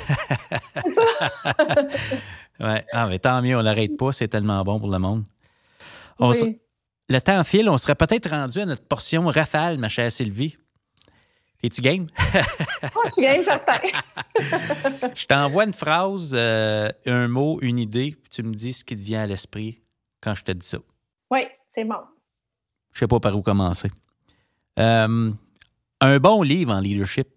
Ouais. 2.60 2.84
Ah, 2.92 3.06
mais 3.06 3.18
tant 3.18 3.42
mieux, 3.42 3.56
on 3.56 3.62
l'arrête 3.62 3.96
pas, 3.96 4.12
c'est 4.12 4.28
tellement 4.28 4.62
bon 4.62 4.78
pour 4.78 4.90
le 4.90 4.98
monde. 4.98 5.24
Le 6.20 7.20
temps 7.20 7.44
file, 7.44 7.68
on 7.68 7.76
serait 7.76 7.94
peut-être 7.94 8.30
rendu 8.30 8.60
à 8.60 8.66
notre 8.66 8.84
portion 8.84 9.26
rafale, 9.26 9.78
ma 9.78 9.88
chère 9.88 10.10
Sylvie. 10.10 10.56
Es-tu 11.62 11.80
game? 11.80 12.06
oh, 12.94 13.00
je 13.06 13.12
suis 13.12 13.22
game, 13.22 13.42
certain. 13.42 13.78
je 15.14 15.26
t'envoie 15.26 15.64
une 15.64 15.72
phrase, 15.72 16.32
euh, 16.34 16.90
un 17.06 17.28
mot, 17.28 17.58
une 17.62 17.78
idée, 17.78 18.16
puis 18.20 18.30
tu 18.30 18.42
me 18.42 18.52
dis 18.52 18.74
ce 18.74 18.84
qui 18.84 18.96
te 18.96 19.02
vient 19.02 19.22
à 19.22 19.26
l'esprit 19.26 19.80
quand 20.20 20.34
je 20.34 20.44
te 20.44 20.52
dis 20.52 20.66
ça. 20.66 20.78
Oui, 21.30 21.40
c'est 21.70 21.84
bon. 21.84 22.00
Je 22.92 23.00
sais 23.00 23.06
pas 23.06 23.18
par 23.18 23.34
où 23.36 23.42
commencer. 23.42 23.90
Euh, 24.78 25.30
un 26.00 26.18
bon 26.18 26.42
livre 26.42 26.74
en 26.74 26.80
leadership. 26.80 27.28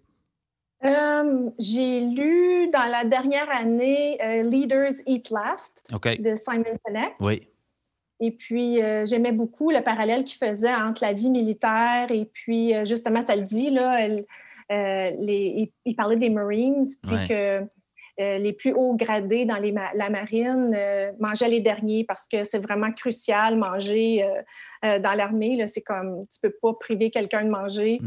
Euh, 0.84 1.50
j'ai 1.58 2.00
lu 2.00 2.68
dans 2.68 2.90
la 2.90 3.04
dernière 3.04 3.50
année 3.50 4.18
Leaders 4.44 4.92
Eat 5.06 5.30
Last 5.30 5.82
de 5.90 6.34
Simon 6.36 6.78
Sinek. 6.86 7.14
Oui. 7.20 7.48
Et 8.20 8.32
puis, 8.32 8.82
euh, 8.82 9.06
j'aimais 9.06 9.32
beaucoup 9.32 9.70
le 9.70 9.80
parallèle 9.80 10.24
qu'il 10.24 10.44
faisait 10.44 10.74
entre 10.74 11.04
la 11.04 11.12
vie 11.12 11.30
militaire 11.30 12.10
et 12.10 12.24
puis, 12.24 12.74
euh, 12.74 12.84
justement, 12.84 13.22
ça 13.22 13.36
le 13.36 13.44
dit, 13.44 13.70
là, 13.70 14.08
euh, 14.72 15.10
il, 15.20 15.96
parlait 15.96 16.16
des 16.16 16.30
Marines, 16.30 16.84
puis 17.02 17.28
que 17.28 17.62
les 18.18 18.52
plus 18.52 18.72
hauts 18.72 18.96
gradés 18.96 19.44
dans 19.44 19.58
la 19.94 20.10
marine 20.10 20.76
mangeaient 21.20 21.48
les 21.48 21.60
derniers 21.60 22.04
parce 22.04 22.26
que 22.26 22.44
c'est 22.44 22.58
vraiment 22.58 22.90
crucial 22.90 23.56
manger 23.56 24.24
dans 24.82 25.16
l'armée. 25.16 25.64
C'est 25.68 25.82
comme, 25.82 26.26
tu 26.26 26.40
peux 26.42 26.52
pas 26.60 26.74
priver 26.74 27.10
quelqu'un 27.10 27.44
de 27.44 27.50
manger 27.50 28.00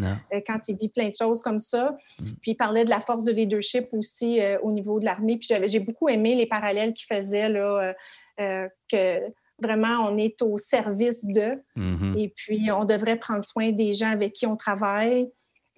quand 0.46 0.68
il 0.68 0.78
vit 0.78 0.90
plein 0.90 1.10
de 1.10 1.16
choses 1.16 1.42
comme 1.42 1.60
ça. 1.60 1.96
Mm. 2.20 2.26
Puis 2.42 2.52
il 2.52 2.56
parlait 2.56 2.84
de 2.84 2.90
la 2.90 3.00
force 3.00 3.24
de 3.24 3.32
leadership 3.32 3.88
aussi 3.94 4.40
au 4.62 4.72
niveau 4.72 5.00
de 5.00 5.06
l'armée. 5.06 5.38
Puis 5.38 5.50
j'ai 5.66 5.80
beaucoup 5.80 6.10
aimé 6.10 6.36
les 6.36 6.46
parallèles 6.46 6.94
qu'il 6.94 7.06
faisait, 7.16 7.48
là, 7.48 7.94
que 8.38 9.32
Vraiment, 9.62 10.10
on 10.10 10.18
est 10.18 10.42
au 10.42 10.58
service 10.58 11.24
d'eux. 11.24 11.62
Mm-hmm. 11.78 12.20
Et 12.20 12.34
puis, 12.36 12.72
on 12.72 12.84
devrait 12.84 13.18
prendre 13.18 13.46
soin 13.46 13.72
des 13.72 13.94
gens 13.94 14.10
avec 14.10 14.34
qui 14.34 14.48
on 14.48 14.56
travaille. 14.56 15.32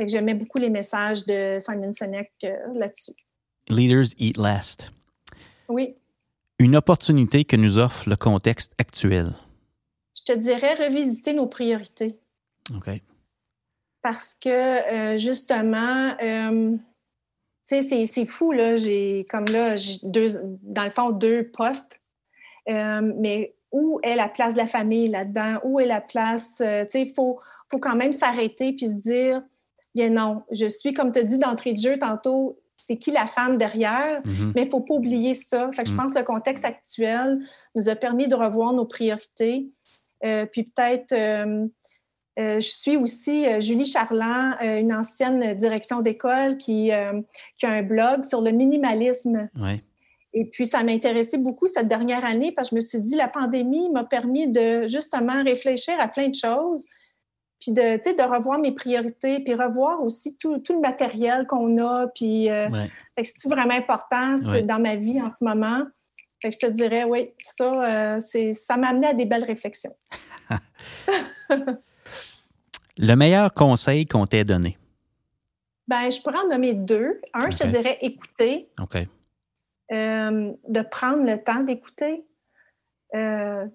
J'aimais 0.06 0.36
beaucoup 0.36 0.60
les 0.60 0.70
messages 0.70 1.26
de 1.26 1.58
Simon 1.60 1.92
Sinek 1.92 2.32
euh, 2.46 2.56
là-dessus. 2.74 3.12
Leaders 3.70 4.14
eat 4.18 4.38
last. 4.38 4.92
Oui. 5.70 5.96
Une 6.60 6.76
opportunité 6.76 7.46
que 7.46 7.56
nous 7.56 7.78
offre 7.78 8.10
le 8.10 8.16
contexte 8.16 8.74
actuel. 8.78 9.34
Je 10.16 10.34
te 10.34 10.38
dirais 10.38 10.76
revisiter 10.76 11.34
nos 11.34 11.48
priorités. 11.48 12.18
OK. 12.76 12.90
Parce 14.02 14.36
que, 14.36 14.50
euh, 14.50 15.18
justement, 15.18 16.16
euh, 16.22 16.76
tu 17.68 17.82
sais, 17.82 18.06
c'est 18.06 18.26
fou, 18.26 18.52
là. 18.52 18.76
J'ai, 18.76 19.26
comme 19.30 19.46
là, 19.46 19.76
j'ai 19.76 19.98
deux, 20.04 20.28
dans 20.62 20.84
le 20.84 20.92
fond, 20.92 21.12
deux 21.12 21.50
postes. 21.50 22.00
mais 22.68 23.56
où 23.74 24.00
est 24.04 24.16
la 24.16 24.30
place 24.30 24.54
de 24.54 24.60
la 24.60 24.68
famille 24.68 25.08
là-dedans, 25.08 25.60
où 25.64 25.80
est 25.80 25.88
la 25.88 26.00
place, 26.00 26.62
euh, 26.62 26.84
tu 26.86 26.92
sais, 26.92 27.02
il 27.02 27.14
faut, 27.14 27.40
faut 27.70 27.80
quand 27.80 27.96
même 27.96 28.14
s'arrêter 28.14 28.72
puis 28.74 28.88
se 28.88 29.00
dire, 29.00 29.42
bien 29.96 30.12
non, 30.12 30.44
je 30.52 30.68
suis, 30.68 30.94
comme 30.94 31.12
tu 31.12 31.20
as 31.20 31.24
dit 31.24 31.40
d'entrée 31.40 31.74
de 31.74 31.80
jeu 31.80 31.98
tantôt, 31.98 32.60
c'est 32.86 32.98
qui 32.98 33.12
la 33.12 33.28
femme 33.28 33.58
derrière, 33.58 34.22
mm-hmm. 34.22 34.52
mais 34.56 34.64
il 34.64 34.66
ne 34.66 34.72
faut 34.72 34.82
pas 34.82 34.96
oublier 34.96 35.34
ça. 35.34 35.70
Fait 35.74 35.84
que 35.84 35.90
je 35.90 35.94
mm. 35.94 35.98
pense 35.98 36.14
que 36.14 36.20
le 36.20 36.26
contexte 36.26 36.66
actuel 36.66 37.40
nous 37.76 37.90
a 37.90 37.96
permis 37.96 38.28
de 38.28 38.36
revoir 38.36 38.74
nos 38.74 38.86
priorités. 38.86 39.70
Euh, 40.26 40.46
puis 40.46 40.64
peut-être, 40.64 41.12
euh, 41.14 41.68
je 42.38 42.60
suis 42.60 42.98
aussi 42.98 43.46
Julie 43.62 43.86
Charland, 43.86 44.56
une 44.62 44.94
ancienne 44.94 45.54
direction 45.56 46.02
d'école 46.02 46.58
qui, 46.58 46.92
qui, 47.58 47.66
a 47.66 47.70
un 47.70 47.84
blog 47.84 48.24
sur 48.24 48.42
le 48.42 48.52
minimalisme. 48.52 49.50
Ouais. 49.60 49.84
Et 50.34 50.46
puis, 50.46 50.66
ça 50.66 50.84
m'intéressait 50.84 51.38
beaucoup 51.38 51.68
cette 51.68 51.88
dernière 51.88 52.26
année 52.26 52.52
parce 52.52 52.70
que 52.70 52.74
je 52.74 52.78
me 52.78 52.82
suis 52.82 53.02
dit, 53.02 53.16
la 53.16 53.28
pandémie 53.28 53.90
m'a 53.92 54.04
permis 54.04 54.48
de 54.48 54.88
justement 54.88 55.44
réfléchir 55.44 55.94
à 56.00 56.08
plein 56.08 56.28
de 56.28 56.36
choses, 56.36 56.86
puis 57.64 57.72
de, 57.72 57.96
de 57.96 58.30
revoir 58.30 58.60
mes 58.60 58.74
priorités, 58.74 59.40
puis 59.40 59.56
revoir 59.56 60.02
aussi 60.02 60.36
tout, 60.36 60.56
le 60.70 60.82
matériel 60.82 61.48
qu'on 61.48 61.78
a. 61.78 62.08
Puis, 62.08 62.50
euh, 62.50 62.68
c'est 63.18 63.48
vraiment 63.48 63.74
important? 63.74 64.36
Dans 64.64 64.82
ma 64.82 64.96
vie 64.96 65.22
en 65.22 65.30
ce 65.30 65.46
moment. 65.46 65.84
Fait 66.42 66.50
que 66.50 66.56
je 66.62 66.68
te 66.68 66.72
dirais, 66.72 67.06
oui, 67.06 67.32
ça, 67.46 68.18
euh, 68.18 68.54
ça 68.54 68.76
m'a 68.76 68.90
amené 68.90 69.08
à 69.08 69.14
des 69.14 69.26
belles 69.26 69.46
réflexions. 69.46 69.96
le 72.98 73.16
meilleur 73.16 73.54
conseil 73.54 74.06
qu'on 74.06 74.26
t'ait 74.26 74.44
donné? 74.44 74.78
Ben, 75.88 76.12
je 76.12 76.22
pourrais 76.22 76.40
en 76.40 76.50
nommer 76.50 76.74
deux. 76.74 77.22
Un, 77.34 77.50
je 77.50 77.58
te 77.58 77.68
dirais 77.68 77.98
écouter. 78.02 78.70
OK. 78.82 78.98
Euh, 79.94 80.52
de 80.68 80.82
prendre 80.82 81.24
le 81.24 81.42
temps 81.42 81.62
d'écouter. 81.62 82.26
Euh, 83.16 83.66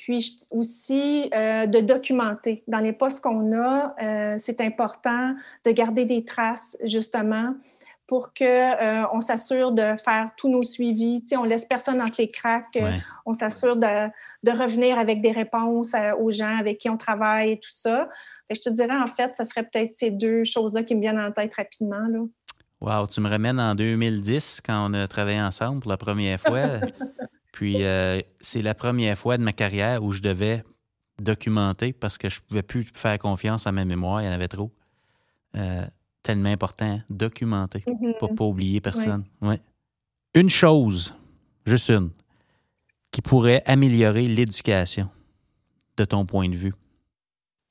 puis 0.00 0.38
aussi 0.50 1.30
euh, 1.34 1.66
de 1.66 1.80
documenter. 1.80 2.64
Dans 2.66 2.78
les 2.78 2.92
postes 2.92 3.22
qu'on 3.22 3.52
a, 3.52 3.94
c'est 4.38 4.60
important 4.60 5.34
de 5.64 5.70
garder 5.70 6.06
des 6.06 6.24
traces, 6.24 6.76
justement, 6.82 7.54
pour 8.06 8.32
qu'on 8.32 9.06
on 9.12 9.20
s'assure 9.20 9.72
de 9.72 9.94
faire 10.02 10.30
tous 10.36 10.48
nos 10.48 10.62
suivis. 10.62 11.20
Tu 11.20 11.28
sais, 11.28 11.36
on 11.36 11.44
laisse 11.44 11.66
personne 11.66 12.00
entre 12.00 12.16
les 12.18 12.28
cracks. 12.28 12.64
On 13.26 13.34
s'assure 13.34 13.76
de, 13.76 14.08
de, 14.42 14.50
revenir 14.50 14.98
avec 14.98 15.20
des 15.20 15.32
réponses 15.32 15.94
aux 16.18 16.30
gens 16.30 16.58
avec 16.58 16.78
qui 16.78 16.88
on 16.88 16.96
travaille 16.96 17.52
et 17.52 17.58
tout 17.58 17.70
ça. 17.70 18.08
Et 18.48 18.54
je 18.54 18.60
te 18.60 18.70
dirais, 18.70 18.96
en 18.96 19.06
fait, 19.06 19.36
ce 19.36 19.44
serait 19.44 19.62
peut-être 19.62 19.94
ces 19.94 20.10
deux 20.10 20.44
choses-là 20.44 20.82
qui 20.82 20.96
me 20.96 21.00
viennent 21.00 21.20
en 21.20 21.30
tête 21.30 21.54
rapidement. 21.54 22.02
Là. 22.08 22.20
Wow, 22.80 23.06
tu 23.06 23.20
me 23.20 23.28
ramènes 23.28 23.60
en 23.60 23.74
2010 23.74 24.62
quand 24.64 24.90
on 24.90 24.94
a 24.94 25.06
travaillé 25.06 25.40
ensemble 25.40 25.80
pour 25.80 25.90
la 25.90 25.98
première 25.98 26.40
fois. 26.40 26.80
Puis 27.52 27.82
euh, 27.84 28.20
c'est 28.40 28.62
la 28.62 28.74
première 28.74 29.18
fois 29.18 29.38
de 29.38 29.42
ma 29.42 29.52
carrière 29.52 30.02
où 30.02 30.12
je 30.12 30.20
devais 30.20 30.64
documenter 31.20 31.92
parce 31.92 32.18
que 32.18 32.28
je 32.28 32.40
ne 32.40 32.46
pouvais 32.46 32.62
plus 32.62 32.84
faire 32.94 33.18
confiance 33.18 33.66
à 33.66 33.72
ma 33.72 33.84
mémoire, 33.84 34.22
il 34.22 34.26
y 34.26 34.28
en 34.28 34.32
avait 34.32 34.48
trop. 34.48 34.72
Euh, 35.56 35.84
tellement 36.22 36.50
important, 36.50 37.00
documenter 37.08 37.80
mm-hmm. 37.80 38.18
pour 38.18 38.30
ne 38.30 38.36
pas 38.36 38.44
oublier 38.44 38.80
personne. 38.80 39.24
Ouais. 39.40 39.60
Une 40.34 40.50
chose, 40.50 41.14
juste 41.66 41.90
une, 41.90 42.10
qui 43.10 43.22
pourrait 43.22 43.62
améliorer 43.66 44.26
l'éducation 44.26 45.08
de 45.96 46.04
ton 46.04 46.24
point 46.24 46.48
de 46.48 46.54
vue. 46.54 46.74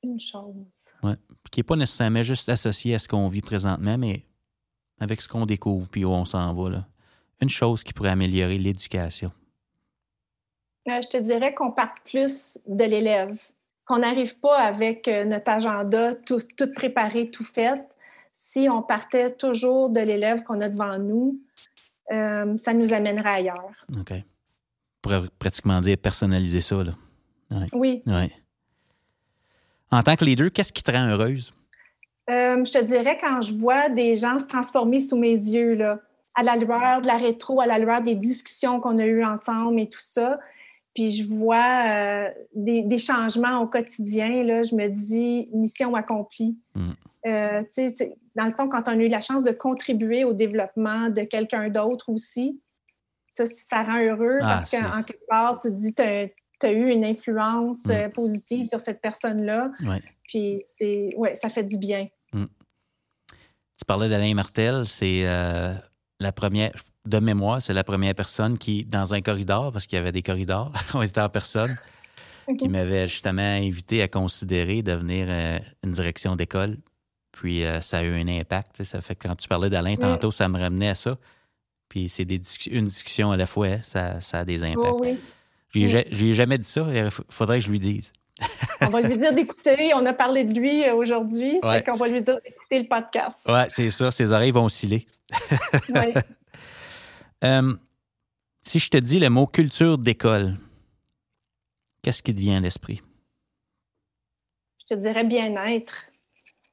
Une 0.04 0.20
chose. 0.20 0.92
Oui. 1.04 1.14
Qui 1.52 1.60
n'est 1.60 1.64
pas 1.64 1.76
nécessairement 1.76 2.24
juste 2.24 2.50
associée 2.50 2.96
à 2.96 3.00
ce 3.00 3.08
qu'on 3.08 3.28
vit 3.28 3.42
présentement, 3.42 3.98
mais 3.98 4.26
avec 5.00 5.22
ce 5.22 5.28
qu'on 5.28 5.46
découvre 5.46 5.88
puis 5.90 6.06
où 6.06 6.10
on 6.10 6.26
s'en 6.26 6.54
va. 6.54 6.70
Là. 6.70 6.88
Une 7.42 7.50
chose 7.50 7.84
qui 7.84 7.94
pourrait 7.94 8.10
améliorer 8.10 8.58
l'éducation. 8.58 9.32
Euh, 10.90 11.02
je 11.04 11.08
te 11.08 11.18
dirais 11.18 11.54
qu'on 11.54 11.72
parte 11.72 11.98
plus 12.06 12.60
de 12.68 12.84
l'élève, 12.84 13.32
qu'on 13.86 14.00
n'arrive 14.00 14.38
pas 14.40 14.58
avec 14.58 15.08
euh, 15.08 15.24
notre 15.26 15.52
agenda 15.52 16.16
tout, 16.16 16.42
préparé, 16.76 17.30
tout 17.30 17.44
fait. 17.44 17.80
Si 18.32 18.68
on 18.70 18.82
partait 18.82 19.32
toujours 19.34 19.90
de 19.90 20.00
l'élève 20.00 20.44
qu'on 20.44 20.62
a 20.62 20.70
devant 20.70 20.98
nous, 20.98 21.40
euh, 22.12 22.56
ça 22.58 22.74
nous 22.74 22.94
amènerait 22.94 23.40
ailleurs. 23.40 23.86
OK. 23.98 24.12
On 24.12 24.22
pourrait 25.02 25.22
pratiquement 25.38 25.80
dire 25.82 25.98
personnaliser 25.98 26.62
ça. 26.62 26.84
Là. 26.84 26.94
Oui. 27.74 28.02
Ouais. 28.06 28.32
En 29.92 30.04
tant 30.04 30.16
que 30.16 30.26
leader, 30.26 30.52
qu'est-ce 30.52 30.74
qui 30.74 30.84
te 30.84 30.92
rend 30.92 31.08
heureuse? 31.08 31.54
Euh, 32.30 32.64
je 32.64 32.72
te 32.72 32.84
dirais 32.84 33.18
quand 33.20 33.42
je 33.42 33.54
vois 33.54 33.90
des 33.90 34.16
gens 34.16 34.38
se 34.38 34.46
transformer 34.46 35.00
sous 35.00 35.18
mes 35.18 35.32
yeux, 35.32 35.74
là, 35.74 36.00
à 36.36 36.44
la 36.44 36.56
lueur 36.56 37.02
de 37.02 37.08
la 37.08 37.18
rétro, 37.18 37.60
à 37.60 37.66
la 37.66 37.80
lueur 37.80 38.02
des 38.02 38.16
discussions 38.16 38.80
qu'on 38.80 39.00
a 39.00 39.06
eues 39.06 39.24
ensemble 39.24 39.80
et 39.80 39.90
tout 39.90 40.02
ça, 40.02 40.40
puis 40.94 41.12
je 41.12 41.28
vois 41.28 41.84
euh, 41.88 42.30
des, 42.54 42.98
changements 42.98 43.62
au 43.62 43.68
quotidien, 43.68 44.44
là, 44.44 44.64
je 44.64 44.76
me 44.76 44.88
dis 44.88 45.50
mission 45.54 45.96
accomplie. 45.96 46.58
Mm. 46.76 46.92
Euh, 47.28 47.64
dans 48.36 48.46
le 48.46 48.54
fond, 48.54 48.70
quand 48.70 48.88
on 48.88 48.92
a 48.92 49.04
eu 49.04 49.08
la 49.08 49.22
chance 49.22 49.44
de 49.44 49.52
contribuer 49.52 50.24
au 50.24 50.34
développement 50.34 51.10
de 51.10 51.22
quelqu'un 51.22 51.70
d'autre 51.70 52.10
aussi, 52.10 52.62
ça, 53.30 53.46
ça 53.46 53.84
rend 53.84 54.02
heureux 54.02 54.40
ah, 54.42 54.60
parce 54.60 54.72
qu'en 54.72 55.04
quelque 55.04 55.26
part, 55.28 55.60
tu 55.60 55.70
te 55.70 55.74
dis, 55.74 55.94
tu 55.94 56.02
as, 56.02 56.72
eu 56.72 56.90
une 56.90 57.06
influence 57.06 57.86
mm. 57.86 58.12
positive 58.12 58.66
sur 58.66 58.80
cette 58.80 59.02
personne-là. 59.02 59.72
Puis, 60.28 60.64
ouais, 61.16 61.36
ça 61.36 61.50
fait 61.50 61.64
du 61.64 61.78
bien. 61.78 62.08
Tu 63.80 63.86
parlais 63.86 64.10
d'Alain 64.10 64.34
Martel, 64.34 64.86
c'est 64.88 65.22
euh, 65.24 65.74
la 66.20 66.34
première, 66.34 66.74
de 67.10 67.20
mémoire, 67.20 67.62
c'est 67.62 67.74
la 67.74 67.84
première 67.84 68.16
personne 68.16 68.58
qui, 68.58 68.86
dans 68.86 69.14
un 69.14 69.22
corridor, 69.22 69.72
parce 69.72 69.88
qu'il 69.88 69.98
y 69.98 70.00
avait 70.00 70.12
des 70.12 70.22
corridors, 70.22 70.72
on 70.94 71.02
était 71.02 71.22
en 71.22 71.30
personne, 71.30 71.76
qui 72.58 72.70
m'avait 72.70 73.08
justement 73.08 73.42
invité 73.42 74.02
à 74.02 74.08
considérer 74.08 74.82
devenir 74.82 75.28
euh, 75.30 75.60
une 75.84 75.92
direction 75.92 76.36
d'école. 76.36 76.78
Puis 77.32 77.64
euh, 77.64 77.82
ça 77.82 78.00
a 78.00 78.04
eu 78.04 78.14
un 78.14 78.28
impact. 78.28 78.84
Ça 78.84 79.02
fait 79.02 79.16
que 79.16 79.28
quand 79.28 79.36
tu 79.36 79.48
parlais 79.48 79.70
d'Alain 79.70 79.96
tantôt, 79.96 80.32
ça 80.32 80.48
me 80.50 80.60
ramenait 80.60 80.90
à 80.90 80.96
ça. 80.96 81.18
Puis 81.88 82.10
c'est 82.10 82.28
une 82.68 82.86
discussion 82.86 83.32
à 83.32 83.38
la 83.38 83.46
fois, 83.46 83.68
hein, 83.68 83.80
ça, 83.82 84.40
a 84.40 84.46
des 84.46 84.64
impacts. 84.64 84.88
Oh, 84.92 85.00
oui. 85.02 85.18
Je 85.74 86.22
lui 86.22 86.32
ai 86.32 86.34
jamais 86.34 86.58
dit 86.58 86.70
ça, 86.70 86.86
il 86.94 87.10
faudrait 87.30 87.60
que 87.60 87.66
je 87.66 87.72
lui 87.72 87.80
dise 87.80 88.12
on 88.82 88.90
va 88.90 89.02
lui 89.02 89.18
dire 89.18 89.34
d'écouter. 89.34 89.92
On 89.96 90.06
a 90.06 90.14
parlé 90.14 90.46
de 90.46 90.54
lui 90.54 90.84
euh, 90.84 90.96
aujourd'hui. 90.96 91.60
C'est 91.62 91.86
qu'on 91.86 91.98
va 91.98 92.08
lui 92.08 92.22
dire 92.22 92.40
d'écouter 92.44 92.80
le 92.80 92.88
podcast. 92.88 93.46
Oui, 93.48 93.62
c'est 93.70 93.90
ça. 93.90 94.12
Ses 94.12 94.32
oreilles 94.32 94.52
vont 94.52 94.66
osciller. 94.66 95.08
oui. 95.90 96.14
Euh, 97.44 97.74
si 98.64 98.80
je 98.80 98.90
te 98.90 98.98
dis 98.98 99.20
le 99.20 99.30
mot 99.30 99.48
culture 99.48 99.98
d'école, 99.98 100.56
qu'est-ce 102.02 102.22
qui 102.22 102.34
te 102.34 102.40
vient 102.40 102.58
à 102.58 102.60
l'esprit? 102.60 103.02
Je 104.82 104.96
te 104.96 105.00
dirais 105.00 105.24
bien-être. 105.24 105.94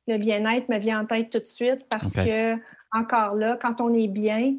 le 0.08 0.18
bien-être 0.18 0.68
me 0.68 0.78
vient 0.78 1.00
en 1.00 1.06
tête 1.06 1.30
tout 1.30 1.38
de 1.38 1.44
suite 1.44 1.86
parce 1.88 2.12
que, 2.12 2.54
encore 2.92 3.34
là, 3.34 3.58
quand 3.60 3.80
on 3.80 3.92
est 3.92 4.08
bien, 4.08 4.56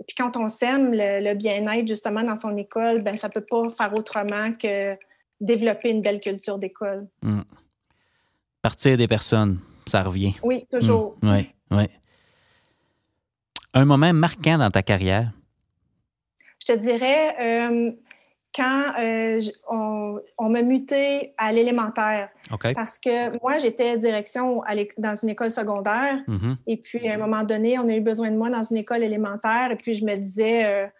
et 0.00 0.04
puis 0.06 0.14
quand 0.16 0.36
on 0.36 0.48
sème 0.48 0.92
le, 0.92 1.34
bien-être 1.34 1.86
justement 1.86 2.22
dans 2.22 2.34
son 2.34 2.56
école, 2.56 3.02
ben 3.02 3.14
ça 3.14 3.28
ne 3.28 3.32
peut 3.32 3.44
pas 3.44 3.62
faire 3.70 3.92
autrement 3.96 4.52
que 4.52 4.96
développer 5.40 5.90
une 5.90 6.00
belle 6.00 6.20
culture 6.20 6.58
d'école. 6.58 7.06
Hmm. 7.22 7.42
Partir 8.62 8.96
des 8.96 9.08
personnes, 9.08 9.60
ça 9.86 10.02
revient. 10.02 10.34
Oui, 10.42 10.66
toujours. 10.70 11.16
Oui, 11.22 11.48
oui. 11.70 11.84
Un 13.76 13.84
moment 13.84 14.12
marquant 14.12 14.56
dans 14.56 14.70
ta 14.70 14.82
carrière? 14.82 15.32
Je 16.60 16.72
te 16.72 16.78
dirais, 16.78 17.34
euh, 17.42 17.90
quand 18.54 18.92
euh, 19.00 19.40
on, 20.38 20.48
m'a 20.48 20.62
muté 20.62 21.34
à 21.36 21.52
l'élémentaire. 21.52 22.28
Parce 22.74 23.00
que 23.00 23.36
moi, 23.42 23.58
j'étais 23.58 23.98
direction 23.98 24.62
dans 24.96 25.14
une 25.16 25.30
école 25.30 25.50
secondaire. 25.50 26.22
Mm-hmm. 26.28 26.56
Et 26.68 26.76
puis, 26.76 27.08
à 27.08 27.14
un 27.14 27.18
moment 27.18 27.42
donné, 27.42 27.76
on 27.80 27.88
a 27.88 27.94
eu 27.94 28.00
besoin 28.00 28.30
de 28.30 28.36
moi 28.36 28.48
dans 28.48 28.62
une 28.62 28.76
école 28.76 29.02
élémentaire. 29.02 29.72
Et 29.72 29.76
puis, 29.76 29.92
je 29.94 30.04
me 30.04 30.14
disais, 30.14 30.90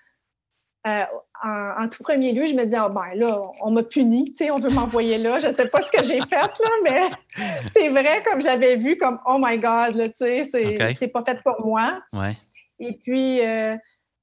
euh, 0.86 1.04
en, 1.44 1.88
tout 1.88 2.02
premier 2.02 2.32
lieu, 2.32 2.46
je 2.46 2.56
me 2.56 2.64
disais, 2.64 2.78
ah, 2.78 2.88
ben 2.88 3.14
là, 3.14 3.40
on 3.62 3.70
m'a 3.70 3.84
puni, 3.84 4.34
on 4.50 4.56
veut 4.56 4.70
m'envoyer 4.70 5.18
là. 5.18 5.38
Je 5.38 5.46
ne 5.46 5.52
sais 5.52 5.68
pas 5.68 5.80
ce 5.80 5.90
que 5.90 6.02
j'ai 6.02 6.20
fait, 6.22 6.34
là, 6.34 6.70
mais 6.82 7.02
c'est 7.70 7.88
vrai, 7.88 8.22
comme 8.28 8.40
j'avais 8.40 8.76
vu, 8.76 8.96
comme, 8.96 9.20
oh 9.26 9.36
my 9.38 9.58
God, 9.58 9.94
tu 9.94 10.10
sais, 10.14 10.42
c'est 10.44 11.08
pas 11.08 11.22
fait 11.24 11.40
pour 11.42 11.64
moi. 11.64 12.02
Et 12.87 12.93
puis, 12.93 13.41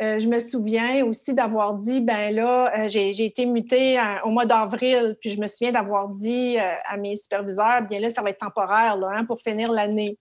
euh, 0.01 0.17
je 0.17 0.27
me 0.27 0.39
souviens 0.39 1.05
aussi 1.05 1.35
d'avoir 1.35 1.75
dit, 1.75 2.01
ben 2.01 2.33
là, 2.33 2.73
euh, 2.75 2.87
j'ai 2.87 3.23
été 3.23 3.45
mutée 3.45 3.99
au 4.23 4.31
mois 4.31 4.47
d'avril, 4.47 5.15
puis 5.21 5.29
je 5.29 5.39
me 5.39 5.45
souviens 5.45 5.71
d'avoir 5.71 6.09
dit 6.09 6.57
euh, 6.57 6.73
à 6.85 6.97
mes 6.97 7.15
superviseurs, 7.15 7.83
bien 7.87 7.99
là, 7.99 8.09
ça 8.09 8.23
va 8.23 8.31
être 8.31 8.39
temporaire 8.39 8.97
là, 8.97 9.09
hein, 9.13 9.25
pour 9.25 9.39
finir 9.41 9.71
l'année. 9.71 10.17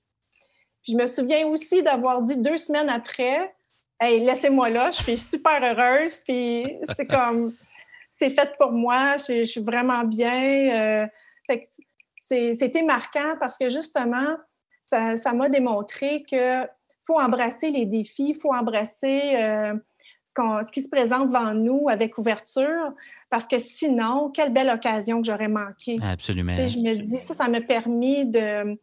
je 0.86 0.94
me 0.94 1.06
souviens 1.06 1.46
aussi 1.46 1.82
d'avoir 1.82 2.20
dit 2.20 2.36
deux 2.36 2.58
semaines 2.58 2.90
après, 2.90 3.54
hey, 3.98 4.20
laissez-moi 4.20 4.68
là, 4.68 4.90
je 4.90 5.02
suis 5.02 5.18
super 5.18 5.62
heureuse, 5.62 6.20
puis 6.26 6.66
c'est 6.94 7.06
comme, 7.08 7.54
c'est 8.10 8.30
fait 8.30 8.52
pour 8.58 8.72
moi, 8.72 9.16
je, 9.16 9.44
suis 9.44 9.62
vraiment 9.62 10.04
bien. 10.04 11.08
C'était 12.18 12.82
marquant 12.82 13.34
parce 13.40 13.56
que 13.56 13.70
justement, 13.70 14.36
ça 14.84 15.32
m'a 15.32 15.48
démontré 15.48 16.22
que 16.30 16.66
faut 17.10 17.20
embrasser 17.20 17.70
les 17.70 17.86
défis, 17.86 18.28
il 18.28 18.36
faut 18.36 18.54
embrasser 18.54 19.34
euh, 19.36 19.74
ce, 20.24 20.70
qui 20.70 20.82
se 20.82 20.88
présente 20.88 21.28
devant 21.28 21.54
nous 21.54 21.88
avec 21.88 22.18
ouverture, 22.18 22.92
parce 23.30 23.48
que 23.48 23.58
sinon, 23.58 24.30
quelle 24.30 24.52
belle 24.52 24.70
occasion 24.70 25.20
que 25.20 25.26
j'aurais 25.26 25.48
manqué. 25.48 25.96
Absolument. 26.02 26.54
je 26.66 26.78
me 26.78 26.94
dis, 27.02 27.18
ça, 27.18 27.34
ça 27.34 27.48
m'a 27.48 27.60
permis 27.60 28.26
de. 28.26 28.78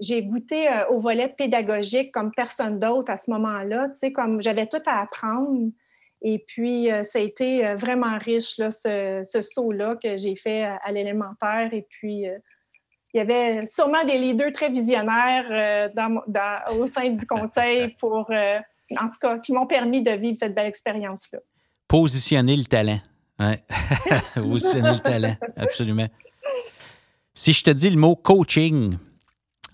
J'ai 0.00 0.24
goûté 0.24 0.68
euh, 0.68 0.88
au 0.88 0.98
volet 0.98 1.28
pédagogique 1.28 2.10
comme 2.12 2.32
personne 2.32 2.80
d'autre 2.80 3.12
à 3.12 3.16
ce 3.16 3.30
moment-là. 3.30 3.88
Tu 3.90 3.94
sais, 3.94 4.12
comme 4.12 4.42
j'avais 4.42 4.66
tout 4.66 4.82
à 4.86 5.02
apprendre. 5.02 5.70
Et 6.26 6.40
puis, 6.40 6.90
euh, 6.90 7.04
ça 7.04 7.20
a 7.20 7.22
été 7.22 7.74
vraiment 7.74 8.18
riche, 8.18 8.58
là, 8.58 8.72
ce, 8.72 9.22
ce 9.24 9.42
saut-là 9.42 9.94
que 10.02 10.16
j'ai 10.16 10.34
fait 10.34 10.64
à, 10.64 10.90
l'élémentaire. 10.90 11.72
Et 11.72 11.86
puis, 11.88 12.26
il 13.14 13.18
y 13.18 13.20
avait 13.20 13.64
sûrement 13.68 14.04
des 14.04 14.18
leaders 14.18 14.50
très 14.52 14.70
visionnaires 14.70 15.46
euh, 15.50 16.76
au 16.76 16.88
sein 16.88 17.08
du 17.08 17.26
conseil 17.26 17.94
pour, 18.00 18.26
euh, 18.30 18.58
en 19.00 19.04
tout 19.04 19.18
cas, 19.20 19.38
qui 19.38 19.52
m'ont 19.52 19.66
permis 19.66 20.02
de 20.02 20.10
vivre 20.10 20.36
cette 20.36 20.54
belle 20.54 20.66
expérience-là. 20.66 21.38
Positionner 21.86 22.56
le 22.56 22.64
talent. 22.64 22.98
Ouais. 23.38 23.62
Positionner 24.34 24.92
le 24.92 24.98
talent, 24.98 25.36
absolument. 25.56 26.08
Si 27.34 27.52
je 27.52 27.62
te 27.62 27.70
dis 27.70 27.88
le 27.88 27.96
mot 27.96 28.16
coaching, 28.16 28.98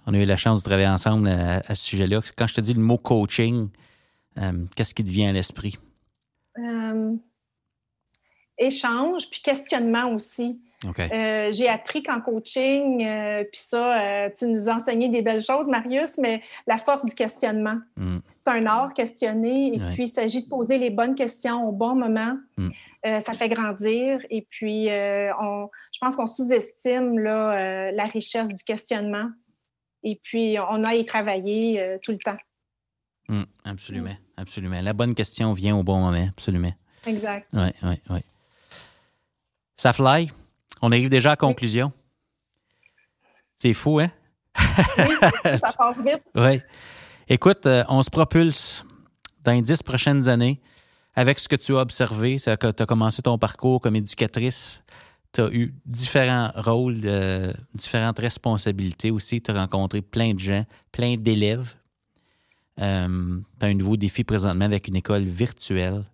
on 0.07 0.13
a 0.13 0.19
eu 0.19 0.27
la 0.27 0.37
chance 0.37 0.63
de 0.63 0.69
travailler 0.69 0.89
ensemble 0.89 1.29
à, 1.29 1.75
ce 1.75 1.85
sujet-là. 1.87 2.21
Quand 2.37 2.47
je 2.47 2.55
te 2.55 2.61
dis 2.61 2.75
le 2.75 2.81
mot 2.81 2.99
coaching, 2.99 3.69
euh, 4.39 4.53
qu'est-ce 4.77 4.95
qui 4.95 5.05
te 5.05 5.11
vient 5.11 5.31
à 5.31 5.33
l'esprit? 5.33 5.79
échange, 8.59 9.31
puis 9.31 9.41
questionnement 9.41 10.13
aussi. 10.13 10.61
Euh, 10.87 11.51
j'ai 11.53 11.69
appris 11.69 12.03
qu'en 12.03 12.21
coaching, 12.21 13.05
euh, 13.05 13.45
puis 13.45 13.61
ça, 13.61 14.01
euh, 14.01 14.31
tu 14.37 14.47
nous 14.47 14.69
enseignais 14.69 15.09
des 15.09 15.21
belles 15.21 15.43
choses, 15.43 15.69
Marius, 15.69 16.17
mais 16.19 16.43
la 16.67 16.79
force 16.79 17.05
du 17.05 17.15
questionnement. 17.15 17.79
Mm. 17.97 18.19
C'est 18.35 18.49
un 18.49 18.67
art, 18.67 18.95
questionner, 18.95 19.75
et 19.75 19.79
puis 19.95 20.05
il 20.05 20.09
s'agit 20.09 20.45
de 20.45 20.49
poser 20.49 20.79
les 20.79 20.91
bonnes 20.91 21.15
questions 21.15 21.69
au 21.69 21.73
bon 21.73 21.95
moment. 21.95 22.37
Mm. 22.57 22.69
ça 23.21 23.35
fait 23.35 23.49
grandir, 23.49 24.21
et 24.31 24.47
puis 24.49 24.89
on, 25.41 25.69
je 25.93 25.99
pense 26.01 26.17
qu'on 26.17 26.27
sous-estime 26.27 27.19
la 27.19 28.05
richesse 28.13 28.49
du 28.49 28.65
questionnement, 28.65 29.29
et 30.03 30.19
puis 30.23 30.57
on 30.71 30.83
a 30.85 30.91
à 30.91 30.95
y 30.95 31.05
travailler 31.05 31.99
tout 32.03 32.13
le 32.13 32.19
temps. 32.19 32.39
Mm, 33.29 33.45
absolument, 33.65 34.17
absolument. 34.37 34.81
La 34.81 34.93
bonne 34.93 35.15
question 35.15 35.53
vient 35.53 35.77
au 35.77 35.83
bon 35.83 35.99
moment, 36.01 36.27
absolument. 36.29 36.73
Exact. 37.07 37.49
Oui, 37.53 37.69
oui, 37.83 38.01
oui. 38.11 38.21
Ça 39.77 39.95
fly? 39.95 40.31
On 40.83 40.93
arrive 40.93 41.09
déjà 41.09 41.33
à 41.33 41.37
conclusion. 41.37 41.93
C'est 43.59 43.75
fou, 43.75 44.01
hein? 44.01 44.11
oui, 44.99 45.15
ça 45.45 45.73
part 45.77 45.95
vite. 46.01 46.23
Oui. 46.35 46.61
Écoute, 47.29 47.67
euh, 47.67 47.85
on 47.89 48.03
se 48.03 48.11
propulse 48.11 48.85
dans 49.45 49.53
les 49.53 49.63
dix 49.63 49.83
prochaines 49.83 50.29
années 50.29 50.61
avec 51.15 51.39
ce 51.39 51.49
que 51.49 51.57
tu 51.57 51.77
as 51.77 51.81
observé. 51.81 52.41
Tu 52.41 52.49
as, 52.49 52.57
commencé 52.57 53.23
ton 53.23 53.39
parcours 53.39 53.81
comme 53.81 53.97
éducatrice. 53.97 54.83
Tu 55.33 55.43
as 55.43 55.49
eu 55.53 55.75
différents 55.85 56.51
rôles, 56.57 57.03
euh, 57.05 57.53
différentes 57.75 58.19
responsabilités 58.19 59.11
aussi. 59.11 59.41
Tu 59.41 59.51
as 59.51 59.55
rencontré 59.55 60.03
plein 60.03 60.35
de 60.35 60.41
gens, 60.41 60.65
plein 60.91 61.17
d'élèves. 61.17 61.75
Euh, 62.81 63.39
tu 63.59 63.67
as 63.67 63.69
un 63.69 63.75
nouveau 63.75 63.97
défi 63.97 64.25
présentement 64.25 64.65
avec 64.65 64.89
une 64.89 64.97
école 64.97 65.25
virtuelle 65.25 66.05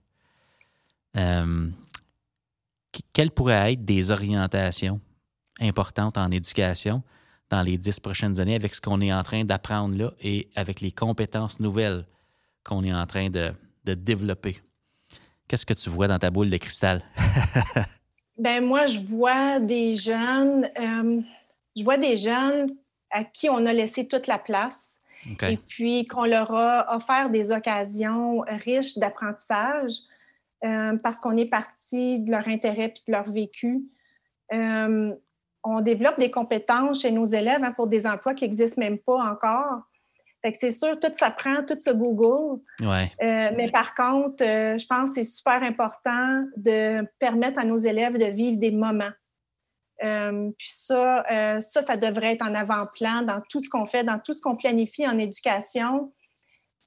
quelles 3.12 3.30
pourraient 3.30 3.72
être 3.72 3.84
des 3.84 4.10
orientations 4.10 5.00
importantes 5.60 6.18
en 6.18 6.30
éducation 6.30 7.02
dans 7.50 7.62
les 7.62 7.78
dix 7.78 8.00
prochaines 8.00 8.40
années 8.40 8.54
avec 8.54 8.74
ce 8.74 8.80
qu'on 8.80 9.00
est 9.00 9.12
en 9.12 9.22
train 9.22 9.44
d'apprendre 9.44 9.96
là 9.96 10.12
et 10.20 10.48
avec 10.56 10.80
les 10.80 10.92
compétences 10.92 11.60
nouvelles 11.60 12.06
qu'on 12.64 12.82
est 12.82 12.92
en 12.92 13.06
train 13.06 13.30
de, 13.30 13.52
développer? 13.84 14.60
Qu'est-ce 15.46 15.64
que 15.64 15.74
tu 15.74 15.88
vois 15.90 16.08
dans 16.08 16.18
ta 16.18 16.30
boule 16.30 16.50
de 16.50 16.56
cristal? 16.56 17.02
ben 18.38 18.64
moi, 18.64 18.86
je 18.86 18.98
vois 18.98 19.60
des 19.60 19.94
jeunes, 19.94 20.68
euh, 20.76 21.20
je 21.76 21.84
vois 21.84 21.96
des 21.96 22.16
jeunes 22.16 22.66
à 23.12 23.22
qui 23.22 23.48
on 23.48 23.64
a 23.64 23.72
laissé 23.72 24.08
toute 24.08 24.26
la 24.26 24.38
place 24.38 24.98
et 25.42 25.56
puis 25.56 26.04
qu'on 26.06 26.24
leur 26.24 26.52
a 26.52 26.96
offert 26.96 27.30
des 27.30 27.52
occasions 27.52 28.40
riches 28.64 28.98
d'apprentissage 28.98 29.92
euh, 30.64 30.96
parce 31.02 31.20
qu'on 31.20 31.36
est 31.36 31.50
parti 31.50 32.20
de 32.20 32.30
leur 32.30 32.48
intérêt 32.48 32.88
puis 32.88 33.02
de 33.06 33.12
leur 33.12 33.30
vécu. 33.30 33.82
Euh, 34.52 35.14
on 35.64 35.80
développe 35.80 36.18
des 36.18 36.30
compétences 36.30 37.02
chez 37.02 37.10
nos 37.10 37.24
élèves 37.24 37.62
hein, 37.62 37.72
pour 37.72 37.88
des 37.88 38.06
emplois 38.06 38.32
qui 38.32 38.44
n'existent 38.44 38.80
même 38.80 38.98
pas 38.98 39.18
encore. 39.18 39.82
Fait 40.42 40.52
que 40.52 40.58
c'est 40.58 40.70
sûr, 40.70 40.98
tout 40.98 41.12
s'apprend, 41.12 41.64
tout 41.66 41.78
se 41.78 41.90
Google. 41.90 42.60
Ouais. 42.80 43.10
Euh, 43.22 43.50
mais 43.56 43.70
par 43.70 43.94
contre, 43.94 44.44
je 44.44 44.86
pense 44.86 45.10
que 45.10 45.16
c'est 45.16 45.24
super 45.24 45.62
important 45.62 46.44
de 46.56 47.06
permettre 47.18 47.58
à 47.58 47.64
nos 47.64 47.78
élèves 47.78 48.16
de 48.16 48.26
vivre 48.26 48.58
des 48.58 48.70
moments. 48.70 49.12
puis 49.98 50.70
ça, 50.70 51.24
ça, 51.60 51.82
ça 51.82 51.96
devrait 51.96 52.34
être 52.34 52.46
en 52.46 52.54
avant-plan 52.54 53.22
dans 53.22 53.42
tout 53.48 53.60
ce 53.60 53.68
qu'on 53.68 53.86
fait, 53.86 54.04
dans 54.04 54.20
tout 54.20 54.32
ce 54.32 54.40
qu'on 54.40 54.54
planifie 54.56 55.06
en 55.06 55.18
éducation 55.18 56.12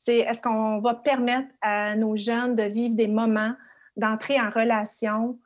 c'est 0.01 0.19
est-ce 0.19 0.41
qu'on 0.41 0.79
va 0.79 0.93
permettre 0.93 1.49
à 1.61 1.95
nos 1.95 2.15
jeunes 2.15 2.55
de 2.55 2.63
vivre 2.63 2.95
des 2.95 3.07
moments, 3.07 3.53
d'entrer 3.97 4.39
en 4.39 4.49
relation 4.49 5.37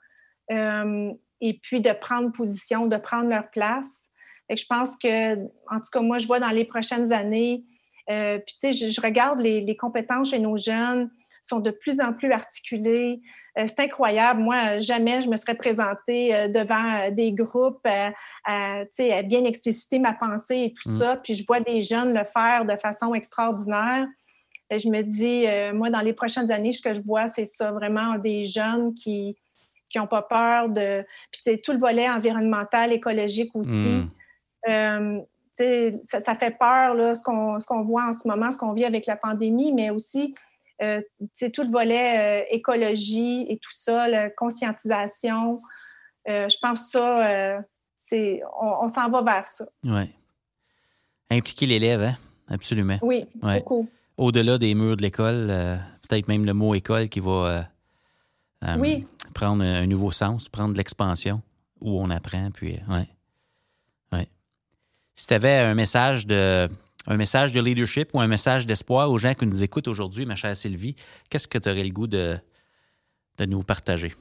euh, 0.52 1.12
et 1.42 1.60
puis 1.60 1.82
de 1.82 1.92
prendre 1.92 2.32
position, 2.32 2.86
de 2.86 2.98
prendre 2.98 3.30
leur 3.30 3.50
place? 3.50 4.10
Et 4.50 4.58
je 4.58 4.66
pense 4.68 4.96
que, 4.98 5.36
en 5.36 5.80
tout 5.80 5.90
cas, 5.92 6.02
moi, 6.02 6.20
je 6.20 6.28
vois 6.28 6.40
dans 6.40 6.52
les 6.52 6.66
prochaines 6.66 7.12
années, 7.12 7.64
euh, 8.12 8.38
puis 8.38 8.56
tu 8.60 8.74
sais, 8.74 8.92
je, 8.92 9.02
regarde 9.02 9.40
les, 9.40 9.76
compétences 9.76 10.30
chez 10.30 10.40
nos 10.40 10.58
jeunes 10.58 11.10
sont 11.42 11.60
de 11.60 11.72
plus 11.72 12.00
en 12.00 12.14
plus 12.14 12.32
articulées. 12.32 13.22
Euh, 13.58 13.66
c'est 13.68 13.80
incroyable. 13.80 14.42
Moi, 14.42 14.80
jamais 14.80 15.22
je 15.22 15.30
me 15.30 15.36
serais 15.36 15.56
présentée 15.56 16.48
devant 16.50 17.10
des 17.12 17.32
groupes 17.32 17.86
à, 18.46 18.84
bien 19.24 19.46
expliciter 19.46 20.00
ma 20.00 20.14
pensée 20.14 20.66
et 20.66 20.74
tout 20.74 20.90
mmh. 20.90 21.00
ça. 21.00 21.16
Puis 21.18 21.34
je 21.34 21.46
vois 21.46 21.60
des 21.60 21.82
jeunes 21.82 22.14
le 22.14 22.24
faire 22.24 22.66
de 22.66 22.78
façon 22.78 23.14
extraordinaire. 23.16 24.06
Je 24.78 24.90
me 24.90 25.02
dis, 25.02 25.46
euh, 25.48 25.74
moi, 25.74 25.90
dans 25.90 26.02
les 26.02 26.14
prochaines 26.14 26.52
années, 26.52 26.72
ce 26.74 26.82
que 26.82 26.94
je 26.94 27.02
vois, 27.02 27.28
c'est 27.28 27.46
ça, 27.46 27.72
vraiment 27.72 28.18
des 28.18 28.46
jeunes 28.46 28.94
qui 28.94 29.36
n'ont 29.96 30.08
pas 30.08 30.22
peur 30.22 30.70
de... 30.70 31.06
Puis, 31.32 31.62
tout 31.62 31.74
le 31.74 31.80
volet 31.80 32.10
environnemental, 32.10 32.92
écologique 32.92 33.56
aussi. 33.56 33.72
Hmm. 33.72 34.10
Euh, 34.70 35.22
ça, 36.02 36.20
ça, 36.20 36.36
fait 36.36 36.58
peur, 36.58 36.96
là, 36.96 37.14
ce 37.14 37.24
qu'on 37.24 37.84
voit 37.84 38.06
en 38.06 38.14
ce 38.14 38.28
moment, 38.28 38.52
ce 38.52 38.58
qu'on 38.58 38.74
vit 38.74 38.86
avec 38.86 39.06
la 39.06 39.16
pandémie, 39.16 39.72
mais 39.72 39.92
aussi 39.92 40.34
euh, 40.82 41.02
tout 41.54 41.64
le 41.64 41.72
volet 41.72 42.48
écologie 42.50 43.46
et 43.50 43.58
tout 43.58 43.72
ça, 43.72 44.08
la 44.08 44.30
conscientisation. 44.32 45.62
je 46.26 46.58
pense 46.60 46.86
que 46.86 46.90
ça, 46.90 47.64
c'est, 47.96 48.42
on, 48.60 48.86
on 48.86 48.90
s'en 48.90 49.10
va 49.10 49.22
vers 49.22 49.48
ça. 49.48 49.66
Oui. 49.84 50.10
Impliquer 51.30 51.68
l'élève, 51.68 52.02
hein? 52.02 52.18
Absolument. 52.50 52.98
Oui, 53.02 53.26
beaucoup. 53.36 53.88
Au-delà 54.18 54.58
des 54.58 54.76
murs 54.76 54.98
de 54.98 55.02
l'école, 55.02 55.48
euh, 55.50 55.76
peut-être 56.08 56.28
même 56.28 56.46
le 56.46 56.54
mot 56.54 56.76
école 56.76 57.10
qui 57.10 57.20
va 57.20 57.68
euh, 58.64 58.78
oui. 58.78 59.08
prendre 59.34 59.64
un 59.64 59.88
nouveau 59.88 60.12
sens, 60.12 60.50
prendre 60.50 60.74
de 60.74 60.78
l'expansion 60.78 61.42
où 61.82 62.00
on 62.00 62.10
apprend. 62.10 62.52
Puis, 62.52 62.80
ouais. 62.90 63.08
Ouais. 64.12 64.28
Si 65.16 65.28
tu 65.28 65.34
avais 65.34 65.58
un 65.58 65.76
message 65.76 66.28
de 66.28 66.70
un 67.08 67.18
message 67.18 67.52
de 67.52 67.60
leadership 67.60 68.14
ou 68.14 68.22
un 68.22 68.28
message 68.28 68.66
d'espoir 68.66 69.12
aux 69.12 69.18
gens 69.18 69.34
qui 69.34 69.46
nous 69.46 69.64
écoutent 69.64 69.90
aujourd'hui, 69.90 70.26
ma 70.26 70.36
chère 70.36 70.56
Sylvie, 70.56 70.96
qu'est-ce 71.30 71.48
que 71.48 71.58
tu 71.58 71.70
aurais 71.70 71.84
le 71.84 71.92
goût 71.92 72.08
de, 72.08 72.38
de 73.38 73.46
nous 73.46 73.62
partager? 73.64 74.14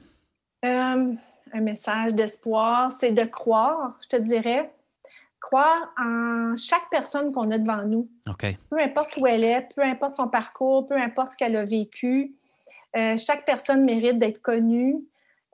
Euh, 0.65 1.13
un 1.53 1.61
message 1.61 2.13
d'espoir, 2.13 2.91
c'est 2.99 3.11
de 3.11 3.23
croire, 3.23 3.97
je 4.01 4.17
te 4.17 4.21
dirais. 4.21 4.69
Croire 5.43 5.93
en 5.97 6.55
chaque 6.55 6.89
personne 6.89 7.31
qu'on 7.33 7.51
a 7.51 7.57
devant 7.57 7.85
nous. 7.85 8.09
Peu 8.69 8.81
importe 8.81 9.17
où 9.17 9.27
elle 9.27 9.43
est, 9.43 9.67
peu 9.75 9.83
importe 9.83 10.15
son 10.15 10.29
parcours, 10.29 10.87
peu 10.87 10.95
importe 10.95 11.33
ce 11.33 11.37
qu'elle 11.37 11.55
a 11.57 11.65
vécu. 11.65 12.33
Euh, 12.95 13.17
chaque 13.17 13.45
personne 13.45 13.83
mérite 13.85 14.17
d'être 14.19 14.41
connue, 14.41 15.03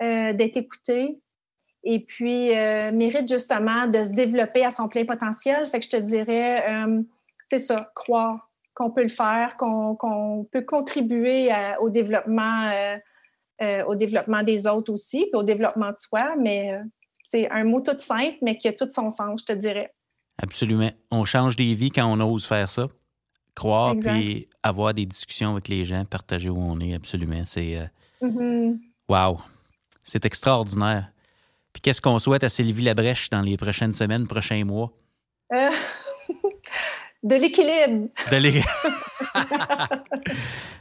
euh, 0.02 0.34
d'être 0.34 0.58
écoutée 0.58 1.20
et 1.84 2.02
puis 2.02 2.50
mérite 2.92 3.30
justement 3.30 3.88
de 3.88 4.04
se 4.04 4.12
développer 4.12 4.66
à 4.66 4.72
son 4.72 4.90
plein 4.90 5.06
potentiel. 5.06 5.66
Fait 5.66 5.80
que 5.80 5.86
je 5.86 5.90
te 5.90 5.96
dirais, 5.96 6.62
c'est 7.48 7.60
ça, 7.60 7.90
croire 7.96 8.52
qu'on 8.74 8.92
peut 8.92 9.04
le 9.04 9.08
faire, 9.08 9.56
qu'on 9.56 10.46
peut 10.52 10.64
contribuer 10.64 11.50
au 11.80 11.90
développement 11.90 12.70
euh, 13.62 13.84
au 13.84 13.96
développement 13.96 14.42
des 14.42 14.68
autres 14.68 14.94
aussi, 14.94 15.26
puis 15.26 15.36
au 15.36 15.44
développement 15.44 15.92
de 15.92 15.98
soi. 15.98 16.34
Mais 16.38 16.72
euh, 16.72 16.82
c'est 17.30 17.48
un 17.52 17.64
mot 17.64 17.80
tout 17.80 18.00
simple, 18.00 18.38
mais 18.42 18.58
qui 18.58 18.68
a 18.68 18.74
tout 18.74 18.90
son 18.90 19.12
sens, 19.12 19.42
je 19.42 19.54
te 19.54 19.58
dirais. 19.58 19.94
Absolument. 20.42 20.92
On 21.12 21.26
change 21.26 21.56
des 21.56 21.76
vies 21.76 21.92
quand 21.92 22.12
on 22.12 22.20
ose 22.22 22.46
faire 22.46 22.68
ça. 22.68 22.88
Croire, 23.56 23.96
puis 23.96 24.48
avoir 24.64 24.94
des 24.94 25.06
discussions 25.06 25.52
avec 25.52 25.68
les 25.68 25.86
gens, 25.86 26.06
partager 26.06 26.50
où 26.50 26.58
on 26.58 26.80
est, 26.80 26.96
absolument. 26.96 27.44
C'est. 27.46 27.78
Euh, 27.78 27.86
mm-hmm. 28.22 28.80
Wow! 29.10 29.40
C'est 30.02 30.26
extraordinaire. 30.26 31.12
Puis 31.74 31.82
qu'est-ce 31.82 32.02
qu'on 32.02 32.18
souhaite 32.18 32.44
à 32.44 32.50
Sylvie 32.50 32.84
Labrèche 32.84 33.30
dans 33.30 33.42
les 33.42 33.58
prochaines 33.58 33.94
semaines, 33.94 34.28
prochains 34.28 34.64
mois? 34.66 34.92
l'équilibre. 35.52 35.78
De 37.22 37.36
l'équilibre. 37.36 38.08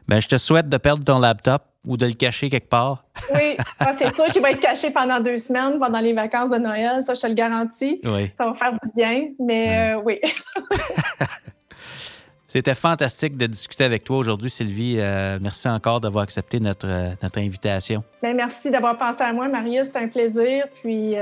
ben, 0.09 0.21
je 0.21 0.29
te 0.29 0.37
souhaite 0.37 0.69
de 0.69 0.77
perdre 0.77 1.05
ton 1.05 1.19
laptop 1.19 1.63
ou 1.85 1.97
de 1.97 2.07
le 2.07 2.13
cacher 2.13 2.49
quelque 2.49 2.69
part. 2.69 3.05
oui, 3.35 3.57
ah, 3.81 3.93
c'est 3.93 4.15
sûr 4.15 4.27
qu'il 4.27 4.41
va 4.43 4.51
être 4.53 4.61
caché 4.61 4.91
pendant 4.91 5.19
deux 5.21 5.39
semaines, 5.39 5.81
pendant 5.81 6.01
les 6.01 6.13
vacances 6.13 6.51
de 6.51 6.59
Noël, 6.59 7.03
ça, 7.03 7.15
je 7.15 7.21
te 7.21 7.27
le 7.27 7.35
garantis. 7.35 8.01
Oui. 8.05 8.31
Ça 8.37 8.47
va 8.47 8.55
faire 8.55 8.73
du 8.73 8.79
bien, 8.95 9.29
mais 9.41 9.95
euh, 9.95 10.03
oui. 10.05 10.21
C'était 12.45 12.75
fantastique 12.75 13.37
de 13.37 13.47
discuter 13.47 13.85
avec 13.85 14.05
toi 14.05 14.17
aujourd'hui, 14.17 14.49
Sylvie. 14.49 14.97
Euh, 14.99 15.39
merci 15.41 15.69
encore 15.69 16.01
d'avoir 16.01 16.25
accepté 16.25 16.61
notre, 16.61 16.87
euh, 16.89 17.11
notre 17.23 17.41
invitation. 17.41 18.03
Bien, 18.23 18.33
merci 18.35 18.71
d'avoir 18.71 18.97
pensé 18.97 19.23
à 19.23 19.33
moi, 19.33 19.49
Marius. 19.49 19.89
C'était 19.89 19.99
un 19.99 20.09
plaisir. 20.09 20.67
Puis, 20.83 21.15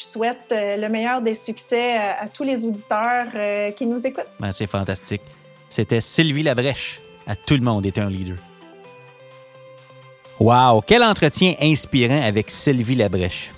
je 0.00 0.04
souhaite 0.04 0.46
le 0.50 0.88
meilleur 0.88 1.20
des 1.20 1.34
succès 1.34 1.98
à, 1.98 2.26
tous 2.32 2.42
les 2.42 2.64
auditeurs 2.64 3.26
qui 3.76 3.86
nous 3.86 4.06
écoutent. 4.06 4.24
Ben, 4.38 4.52
c'est 4.52 4.66
fantastique. 4.66 5.22
C'était 5.68 6.00
Sylvie 6.00 6.42
Labrèche. 6.42 7.00
À 7.26 7.36
tout 7.36 7.54
le 7.54 7.60
monde 7.60 7.84
est 7.84 7.98
un 7.98 8.08
leader. 8.08 8.36
Wow, 10.38 10.80
quel 10.86 11.02
entretien 11.02 11.54
inspirant 11.60 12.22
avec 12.22 12.50
Sylvie 12.50 12.94
Labrèche. 12.94 13.50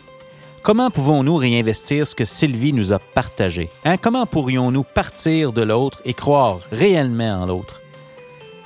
Comment 0.63 0.91
pouvons-nous 0.91 1.37
réinvestir 1.37 2.07
ce 2.07 2.15
que 2.15 2.25
Sylvie 2.25 2.73
nous 2.73 2.93
a 2.93 2.99
partagé? 2.99 3.71
Hein? 3.85 3.97
Comment 3.97 4.27
pourrions-nous 4.27 4.83
partir 4.83 5.53
de 5.53 5.63
l'autre 5.63 6.03
et 6.05 6.15
croire 6.15 6.59
réellement 6.73 7.43
en 7.43 7.47
l'autre? 7.47 7.81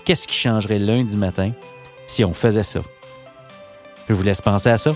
Qu'est-ce 0.05 0.27
qui 0.27 0.35
changerait 0.35 0.79
lundi 0.79 1.17
matin 1.17 1.53
si 2.07 2.25
on 2.25 2.33
faisait 2.33 2.65
ça? 2.65 2.81
Je 4.09 4.15
vous 4.15 4.23
laisse 4.23 4.41
penser 4.41 4.71
à 4.71 4.79
ça. 4.79 4.95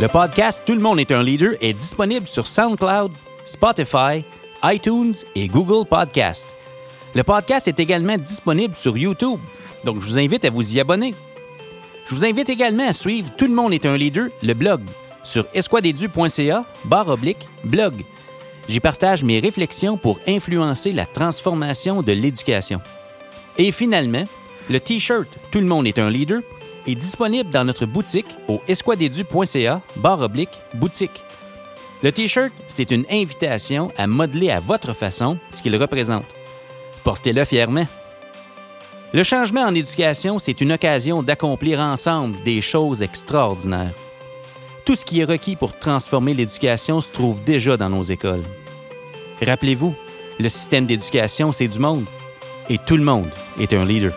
Le 0.00 0.06
podcast 0.06 0.62
Tout 0.64 0.74
le 0.74 0.80
monde 0.80 1.00
est 1.00 1.10
un 1.10 1.24
leader 1.24 1.54
est 1.60 1.72
disponible 1.72 2.28
sur 2.28 2.46
SoundCloud, 2.46 3.10
Spotify, 3.44 4.24
iTunes 4.62 5.12
et 5.34 5.48
Google 5.48 5.88
Podcast. 5.88 6.46
Le 7.16 7.24
podcast 7.24 7.66
est 7.66 7.80
également 7.80 8.16
disponible 8.16 8.76
sur 8.76 8.96
YouTube, 8.96 9.40
donc 9.82 10.00
je 10.00 10.06
vous 10.06 10.18
invite 10.18 10.44
à 10.44 10.50
vous 10.50 10.76
y 10.76 10.78
abonner. 10.78 11.16
Je 12.06 12.14
vous 12.14 12.24
invite 12.24 12.48
également 12.48 12.86
à 12.86 12.92
suivre 12.92 13.30
Tout 13.36 13.48
le 13.48 13.54
monde 13.54 13.72
est 13.72 13.86
un 13.86 13.96
leader, 13.96 14.28
le 14.40 14.54
blog, 14.54 14.82
sur 15.24 15.46
esquadedu.ca, 15.52 16.64
barre 16.84 17.08
oblique, 17.08 17.48
blog. 17.64 18.04
J'y 18.68 18.78
partage 18.78 19.24
mes 19.24 19.40
réflexions 19.40 19.96
pour 19.96 20.20
influencer 20.28 20.92
la 20.92 21.06
transformation 21.06 22.02
de 22.02 22.12
l'éducation. 22.12 22.80
Et 23.56 23.72
finalement, 23.72 24.26
le 24.70 24.78
T-shirt 24.78 25.28
Tout 25.50 25.58
le 25.58 25.66
monde 25.66 25.88
est 25.88 25.98
un 25.98 26.08
leader 26.08 26.42
est 26.88 26.94
disponible 26.94 27.50
dans 27.50 27.64
notre 27.64 27.86
boutique 27.86 28.26
au 28.48 28.62
esquadedu.ca 28.66 29.82
barre 29.96 30.22
oblique 30.22 30.58
boutique. 30.74 31.22
Le 32.02 32.12
T-shirt, 32.12 32.52
c'est 32.66 32.90
une 32.90 33.04
invitation 33.10 33.92
à 33.98 34.06
modeler 34.06 34.50
à 34.50 34.60
votre 34.60 34.94
façon 34.94 35.38
ce 35.52 35.60
qu'il 35.62 35.76
représente. 35.76 36.26
Portez-le 37.04 37.44
fièrement. 37.44 37.86
Le 39.12 39.22
changement 39.22 39.62
en 39.62 39.74
éducation, 39.74 40.38
c'est 40.38 40.60
une 40.60 40.72
occasion 40.72 41.22
d'accomplir 41.22 41.80
ensemble 41.80 42.42
des 42.42 42.60
choses 42.60 43.02
extraordinaires. 43.02 43.94
Tout 44.84 44.94
ce 44.94 45.04
qui 45.04 45.20
est 45.20 45.24
requis 45.24 45.56
pour 45.56 45.78
transformer 45.78 46.34
l'éducation 46.34 47.00
se 47.00 47.10
trouve 47.10 47.42
déjà 47.42 47.76
dans 47.76 47.90
nos 47.90 48.02
écoles. 48.02 48.44
Rappelez-vous, 49.42 49.94
le 50.38 50.48
système 50.48 50.86
d'éducation, 50.86 51.52
c'est 51.52 51.68
du 51.68 51.78
monde. 51.78 52.04
Et 52.70 52.78
tout 52.78 52.96
le 52.96 53.04
monde 53.04 53.30
est 53.58 53.72
un 53.72 53.84
leader. 53.84 54.12